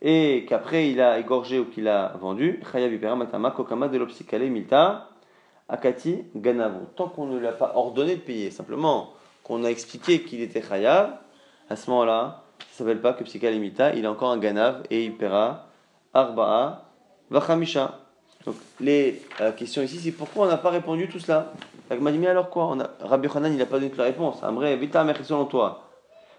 et 0.02 0.46
qu'après 0.48 0.90
il 0.90 1.00
a 1.00 1.18
égorgé 1.18 1.58
ou 1.58 1.66
qu'il 1.66 1.88
a 1.88 2.14
vendu, 2.20 2.60
Akati 5.70 6.24
Ganavo. 6.34 6.80
Tant 6.96 7.08
qu'on 7.08 7.26
ne 7.26 7.38
l'a 7.38 7.52
pas 7.52 7.72
ordonné 7.76 8.16
de 8.16 8.20
payer, 8.20 8.50
simplement 8.50 9.12
qu'on 9.44 9.64
a 9.64 9.68
expliqué 9.68 10.22
qu'il 10.22 10.40
était 10.42 10.62
Chayav, 10.62 11.12
à 11.68 11.76
ce 11.76 11.88
moment-là, 11.90 12.42
ça 12.58 12.84
ne 12.84 12.88
s'appelle 12.88 13.00
pas 13.00 13.12
que 13.12 13.22
Psychalimita, 13.24 13.94
il 13.94 14.04
a 14.04 14.10
encore 14.10 14.30
un 14.30 14.38
Ganav 14.38 14.82
et 14.90 15.04
il 15.04 15.16
paiera 15.16 15.66
Arba'a 16.12 16.86
Vachamisha. 17.30 18.00
Donc 18.44 18.56
les 18.80 19.22
euh, 19.40 19.52
questions 19.52 19.82
ici, 19.82 19.98
c'est 19.98 20.12
pourquoi 20.12 20.46
on 20.46 20.48
n'a 20.48 20.56
pas 20.56 20.70
répondu 20.70 21.08
tout 21.08 21.20
cela? 21.20 21.52
Alors 21.90 22.50
quoi? 22.50 22.66
On 22.66 22.80
a, 22.80 22.88
Rabbi 23.00 23.28
Hanan, 23.34 23.52
il 23.52 23.58
n'a 23.58 23.66
pas 23.66 23.76
donné 23.78 23.90
toute 23.90 23.98
la 23.98 24.04
réponse. 24.04 24.42
Amré, 24.42 24.76
vita, 24.76 25.02
mais 25.04 25.14
selon 25.22 25.44
toi. 25.44 25.82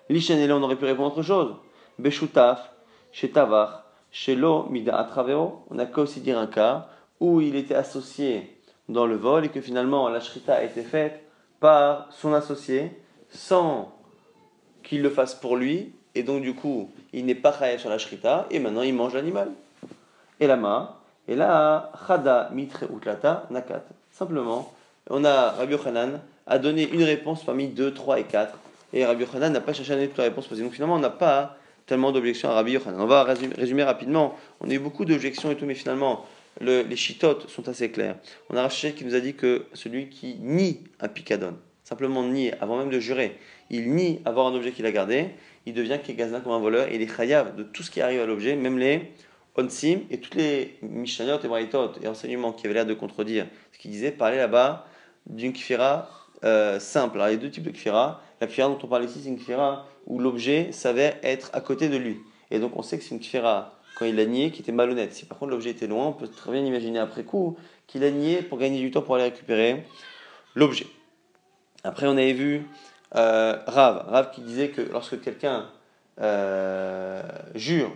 L'Ishanele, 0.09 0.51
on 0.51 0.63
aurait 0.63 0.77
pu 0.77 0.85
répondre 0.85 1.11
autre 1.11 1.23
chose. 1.23 1.55
Beshutaf, 1.99 2.71
chez 3.11 3.31
Tavar, 3.31 3.85
chez 4.11 4.35
Lo, 4.35 4.63
Mida 4.69 4.97
Atravero. 4.97 5.65
On 5.69 5.75
n'a 5.75 5.85
qu'à 5.85 6.01
aussi 6.01 6.21
dire 6.21 6.37
un 6.37 6.47
cas 6.47 6.87
où 7.19 7.41
il 7.41 7.55
était 7.55 7.75
associé 7.75 8.57
dans 8.89 9.05
le 9.05 9.15
vol 9.15 9.45
et 9.45 9.49
que 9.49 9.61
finalement 9.61 10.09
la 10.09 10.19
shrita 10.19 10.55
a 10.55 10.63
été 10.63 10.81
faite 10.81 11.23
par 11.59 12.07
son 12.11 12.33
associé 12.33 12.91
sans 13.29 13.93
qu'il 14.83 15.01
le 15.01 15.09
fasse 15.09 15.35
pour 15.35 15.55
lui, 15.55 15.93
et 16.15 16.23
donc 16.23 16.41
du 16.41 16.53
coup, 16.53 16.89
il 17.13 17.25
n'est 17.25 17.35
pas 17.35 17.53
chayav 17.57 17.79
sur 17.79 17.89
la 17.89 17.97
shrita, 17.97 18.47
et 18.49 18.59
maintenant 18.59 18.81
il 18.81 18.93
mange 18.93 19.13
l'animal. 19.13 19.51
Et 20.39 20.47
la 20.47 20.57
ma, 20.57 20.99
et 21.27 21.35
là, 21.35 21.91
chada 22.07 22.49
mitre 22.51 22.83
utlata 22.91 23.45
nakat. 23.51 23.83
Simplement, 24.11 24.73
on 25.09 25.23
a 25.23 25.51
Rabbi 25.51 25.73
Yochanan 25.73 26.19
a 26.47 26.59
donné 26.59 26.89
une 26.89 27.03
réponse 27.03 27.43
parmi 27.43 27.67
2, 27.67 27.93
3 27.93 28.19
et 28.19 28.23
4, 28.23 28.57
et 28.93 29.05
Rabbi 29.05 29.21
Yochanan 29.23 29.53
n'a 29.53 29.61
pas 29.61 29.73
cherché 29.73 29.93
à 29.93 29.95
donner 29.95 30.07
toute 30.07 30.17
la 30.17 30.25
réponse, 30.25 30.47
que 30.47 30.55
donc 30.55 30.73
finalement 30.73 30.95
on 30.95 30.99
n'a 30.99 31.09
pas 31.09 31.55
tellement 31.85 32.11
d'objections 32.11 32.49
à 32.49 32.53
Rabbi 32.53 32.73
Yochanan. 32.73 32.99
On 33.01 33.05
va 33.05 33.23
résumer, 33.23 33.83
rapidement, 33.83 34.35
on 34.59 34.69
a 34.69 34.73
eu 34.73 34.79
beaucoup 34.79 35.05
d'objections 35.05 35.51
et 35.51 35.55
tout, 35.55 35.65
mais 35.65 35.75
finalement, 35.75 36.25
les 36.59 36.95
chitotes 36.95 37.49
sont 37.49 37.67
assez 37.69 37.91
clairs. 37.91 38.17
On 38.49 38.55
a 38.55 38.61
racheté 38.61 38.93
qui 38.93 39.05
nous 39.05 39.15
a 39.15 39.19
dit 39.19 39.33
que 39.33 39.65
celui 39.73 40.09
qui 40.09 40.35
nie 40.39 40.79
un 40.99 41.07
picadon, 41.07 41.57
simplement 41.83 42.23
nie, 42.23 42.51
avant 42.59 42.77
même 42.77 42.89
de 42.89 42.99
jurer, 42.99 43.37
il 43.69 43.93
nie 43.93 44.19
avoir 44.25 44.47
un 44.47 44.53
objet 44.53 44.71
qu'il 44.71 44.85
a 44.85 44.91
gardé, 44.91 45.27
il 45.65 45.73
devient 45.73 45.99
Kegazin 46.03 46.41
comme 46.41 46.53
un 46.53 46.59
voleur 46.59 46.87
et 46.87 46.95
il 46.95 47.01
est 47.01 47.55
de 47.55 47.63
tout 47.63 47.83
ce 47.83 47.91
qui 47.91 48.01
arrive 48.01 48.21
à 48.21 48.25
l'objet, 48.25 48.55
même 48.55 48.77
les 48.77 49.11
onsim 49.57 49.99
et 50.09 50.19
toutes 50.19 50.35
les 50.35 50.77
mishnayot 50.81 51.39
et 51.43 51.47
braïtot 51.47 51.91
et 52.01 52.07
enseignements 52.07 52.53
qui 52.53 52.65
avaient 52.65 52.73
l'air 52.73 52.85
de 52.85 52.93
contredire 52.93 53.47
ce 53.73 53.79
qu'il 53.79 53.91
disait, 53.91 54.11
parlaient 54.11 54.37
là-bas 54.37 54.87
d'une 55.27 55.53
kfira 55.53 56.09
euh, 56.43 56.79
simple. 56.79 57.17
Alors 57.17 57.29
il 57.29 57.33
y 57.33 57.35
a 57.35 57.39
deux 57.39 57.49
types 57.49 57.63
de 57.63 57.71
kfira. 57.71 58.21
La 58.39 58.47
kfira 58.47 58.67
dont 58.67 58.79
on 58.81 58.87
parle 58.87 59.05
ici, 59.05 59.21
c'est 59.23 59.29
une 59.29 59.37
kfira 59.37 59.85
où 60.07 60.19
l'objet 60.19 60.71
s'avère 60.71 61.15
être 61.23 61.49
à 61.53 61.61
côté 61.61 61.89
de 61.89 61.97
lui. 61.97 62.19
Et 62.49 62.59
donc 62.59 62.75
on 62.75 62.81
sait 62.81 62.97
que 62.97 63.03
c'est 63.03 63.15
une 63.15 63.21
kfira 63.21 63.79
quand 63.97 64.05
il 64.05 64.15
l'a 64.15 64.25
nié 64.25 64.51
qui 64.51 64.61
était 64.61 64.71
malhonnête. 64.71 65.13
Si 65.13 65.25
par 65.25 65.37
contre 65.37 65.51
l'objet 65.51 65.71
était 65.71 65.87
loin, 65.87 66.07
on 66.07 66.13
peut 66.13 66.27
très 66.27 66.51
bien 66.51 66.63
imaginer 66.65 66.99
après 66.99 67.23
coup 67.23 67.57
qu'il 67.87 68.03
a 68.03 68.11
nié 68.11 68.41
pour 68.41 68.57
gagner 68.57 68.79
du 68.79 68.91
temps 68.91 69.01
pour 69.01 69.15
aller 69.15 69.25
récupérer 69.25 69.83
l'objet. 70.55 70.87
Après 71.83 72.07
on 72.07 72.11
avait 72.11 72.33
vu 72.33 72.65
euh, 73.15 73.57
Rav, 73.67 74.05
Rav 74.07 74.31
qui 74.31 74.41
disait 74.41 74.69
que 74.69 74.81
lorsque 74.81 75.21
quelqu'un 75.21 75.69
euh, 76.19 77.21
jure 77.55 77.91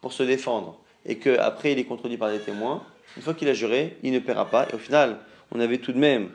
pour 0.00 0.12
se 0.12 0.22
défendre 0.22 0.80
et 1.06 1.18
qu'après 1.18 1.72
il 1.72 1.78
est 1.78 1.84
contredit 1.84 2.16
par 2.16 2.30
des 2.30 2.40
témoins, 2.40 2.82
une 3.16 3.22
fois 3.22 3.34
qu'il 3.34 3.48
a 3.48 3.54
juré, 3.54 3.96
il 4.02 4.12
ne 4.12 4.18
paiera 4.18 4.48
pas. 4.48 4.68
Et 4.70 4.74
au 4.74 4.78
final, 4.78 5.18
on 5.52 5.60
avait 5.60 5.78
tout 5.78 5.92
de 5.92 5.98
même, 5.98 6.30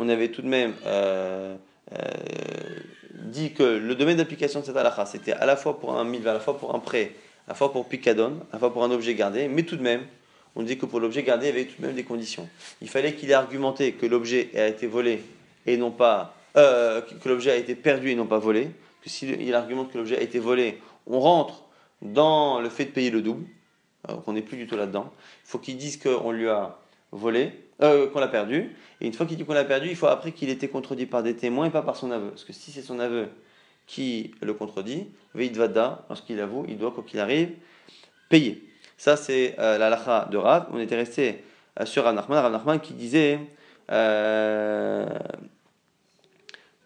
on 0.00 0.08
avait 0.08 0.28
tout 0.28 0.42
de 0.42 0.48
même 0.48 0.72
euh, 0.86 1.56
dit 3.12 3.52
que 3.52 3.62
le 3.62 3.94
domaine 3.94 4.16
d'application 4.16 4.60
de 4.60 4.64
cette 4.64 4.76
halakha, 4.76 5.04
c'était 5.04 5.32
à 5.32 5.44
la 5.44 5.56
fois 5.56 5.78
pour 5.78 5.96
un 5.96 6.04
milva, 6.04 6.30
à 6.30 6.34
la 6.34 6.40
fois 6.40 6.58
pour 6.58 6.74
un 6.74 6.78
prêt, 6.78 7.12
à 7.46 7.50
la 7.50 7.54
fois 7.54 7.70
pour 7.70 7.86
picadon, 7.86 8.40
à 8.50 8.54
la 8.54 8.58
fois 8.58 8.72
pour 8.72 8.82
un 8.82 8.90
objet 8.90 9.14
gardé, 9.14 9.46
mais 9.46 9.62
tout 9.62 9.76
de 9.76 9.82
même, 9.82 10.02
on 10.56 10.62
dit 10.62 10.78
que 10.78 10.86
pour 10.86 11.00
l'objet 11.00 11.22
gardé, 11.22 11.48
il 11.48 11.48
y 11.50 11.52
avait 11.52 11.66
tout 11.66 11.80
de 11.80 11.86
même 11.86 11.94
des 11.94 12.04
conditions. 12.04 12.48
Il 12.80 12.88
fallait 12.88 13.14
qu'il 13.14 13.30
ait 13.30 13.34
argumenté 13.34 13.92
que 13.92 14.06
l'objet 14.06 14.50
a 14.56 14.66
été 14.66 14.86
volé 14.86 15.22
et 15.66 15.76
non 15.76 15.90
pas 15.90 16.34
euh, 16.56 17.02
que 17.02 17.28
l'objet 17.28 17.50
a 17.50 17.56
été 17.56 17.74
perdu 17.74 18.10
et 18.10 18.14
non 18.14 18.26
pas 18.26 18.38
volé, 18.38 18.70
que 19.02 19.10
s'il 19.10 19.54
argumente 19.54 19.92
que 19.92 19.98
l'objet 19.98 20.18
a 20.18 20.22
été 20.22 20.38
volé, 20.38 20.78
on 21.06 21.20
rentre 21.20 21.64
dans 22.00 22.60
le 22.60 22.70
fait 22.70 22.86
de 22.86 22.90
payer 22.90 23.10
le 23.10 23.20
double, 23.20 23.44
donc 24.08 24.26
on 24.26 24.32
n'est 24.32 24.42
plus 24.42 24.56
du 24.56 24.66
tout 24.66 24.76
là-dedans. 24.76 25.12
Il 25.44 25.50
faut 25.50 25.58
qu'il 25.58 25.76
dise 25.76 25.98
qu'on 25.98 26.30
lui 26.30 26.48
a 26.48 26.78
volé, 27.12 27.52
euh, 27.82 28.08
qu'on 28.08 28.20
l'a 28.20 28.28
perdu, 28.28 28.76
et 29.00 29.06
une 29.06 29.12
fois 29.12 29.26
qu'il 29.26 29.36
dit 29.36 29.44
qu'on 29.44 29.54
l'a 29.54 29.64
perdu, 29.64 29.88
il 29.88 29.96
faut 29.96 30.06
après 30.06 30.32
qu'il 30.32 30.48
ait 30.48 30.52
été 30.52 30.68
contredit 30.68 31.06
par 31.06 31.22
des 31.22 31.34
témoins 31.34 31.66
et 31.66 31.70
pas 31.70 31.82
par 31.82 31.96
son 31.96 32.10
aveu. 32.10 32.30
Parce 32.30 32.44
que 32.44 32.52
si 32.52 32.70
c'est 32.70 32.82
son 32.82 33.00
aveu 33.00 33.28
qui 33.86 34.32
le 34.42 34.54
contredit, 34.54 35.08
Veidvada, 35.34 36.04
lorsqu'il 36.08 36.40
avoue, 36.40 36.64
il 36.68 36.78
doit, 36.78 36.92
quoi 36.92 37.04
qu'il 37.06 37.20
arrive, 37.20 37.50
payer. 38.28 38.62
Ça, 38.96 39.16
c'est 39.16 39.56
euh, 39.58 39.78
la 39.78 39.90
lacha 39.90 40.28
de 40.30 40.36
Rav. 40.36 40.66
On 40.72 40.78
était 40.78 40.96
resté 40.96 41.42
sur 41.84 42.04
Rav 42.04 42.14
Nachman, 42.14 42.38
Rav 42.38 42.52
Nachman 42.52 42.80
qui 42.80 42.92
disait 42.92 43.38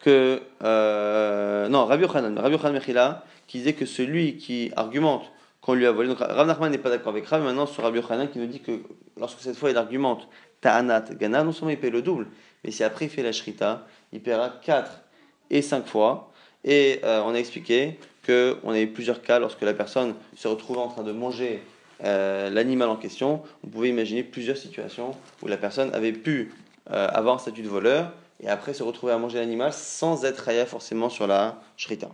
que 0.05 0.43
euh, 0.63 1.69
non, 1.69 1.87
Rabbi 1.87 2.03
Yochanan, 2.03 2.39
Rabbi 2.39 2.55
Yochanan 2.55 2.75
Mechila, 2.75 3.25
qui 3.47 3.59
disait 3.59 3.73
que 3.73 3.87
celui 3.87 4.37
qui 4.37 4.71
argumente 4.77 5.33
qu'on 5.65 5.73
lui 5.73 5.87
a 5.87 5.93
volé, 5.93 6.09
donc 6.09 6.19
Rav 6.19 6.47
Nachman 6.47 6.71
n'est 6.71 6.79
pas 6.79 6.91
d'accord 6.91 7.09
avec 7.09 7.27
Rav, 7.27 7.43
maintenant 7.43 7.65
sur 7.65 7.83
Rabbi 7.83 7.99
Yochanan 7.99 8.29
qui 8.29 8.39
nous 8.39 8.47
dit 8.47 8.61
que 8.61 8.83
lorsque 9.19 9.41
cette 9.41 9.57
fois 9.57 9.71
il 9.71 9.77
argumente 9.79 10.29
Ta'anat 10.61 11.07
Gana, 11.19 11.43
non 11.43 11.53
seulement 11.53 11.71
il 11.71 11.81
paye 11.81 11.91
le 11.91 12.03
double, 12.03 12.27
mais 12.63 12.71
si 12.71 12.85
après 12.85 13.07
il 13.07 13.11
fait 13.11 13.23
la 13.23 13.33
Shrita, 13.33 13.87
il 14.13 14.21
paiera 14.21 14.51
4 14.63 14.91
et 15.51 15.63
5 15.63 15.87
fois. 15.87 16.31
Et 16.65 17.01
euh, 17.05 17.23
on 17.25 17.35
a 17.35 17.39
expliqué 17.39 17.99
qu'on 18.27 18.71
avait 18.71 18.87
plusieurs 18.87 19.23
cas 19.23 19.39
lorsque 19.39 19.63
la 19.63 19.73
personne 19.73 20.15
se 20.37 20.49
retrouvait 20.49 20.81
en 20.81 20.89
train 20.89 21.03
de 21.03 21.13
manger 21.13 21.63
euh, 22.05 22.51
l'animal 22.51 22.91
en 22.91 22.97
question. 22.97 23.43
On 23.65 23.69
pouvait 23.69 23.89
imaginer 23.89 24.23
plusieurs 24.23 24.59
situations 24.59 25.13
où 25.43 25.49
la 25.49 25.57
personne 25.57 25.95
avait 25.95 26.13
pu 26.13 26.53
avoir 26.87 27.37
un 27.37 27.39
statut 27.39 27.63
de 27.63 27.69
voleur 27.69 28.13
et 28.43 28.49
après 28.49 28.75
se 28.75 28.83
retrouver 28.83 29.15
à 29.15 29.19
manger 29.19 29.39
l'animal 29.39 29.73
sans 29.73 30.27
être 30.27 30.41
raya 30.41 30.67
forcément 30.67 31.09
sur 31.09 31.27
la 31.27 31.59
shrita. 31.79 32.11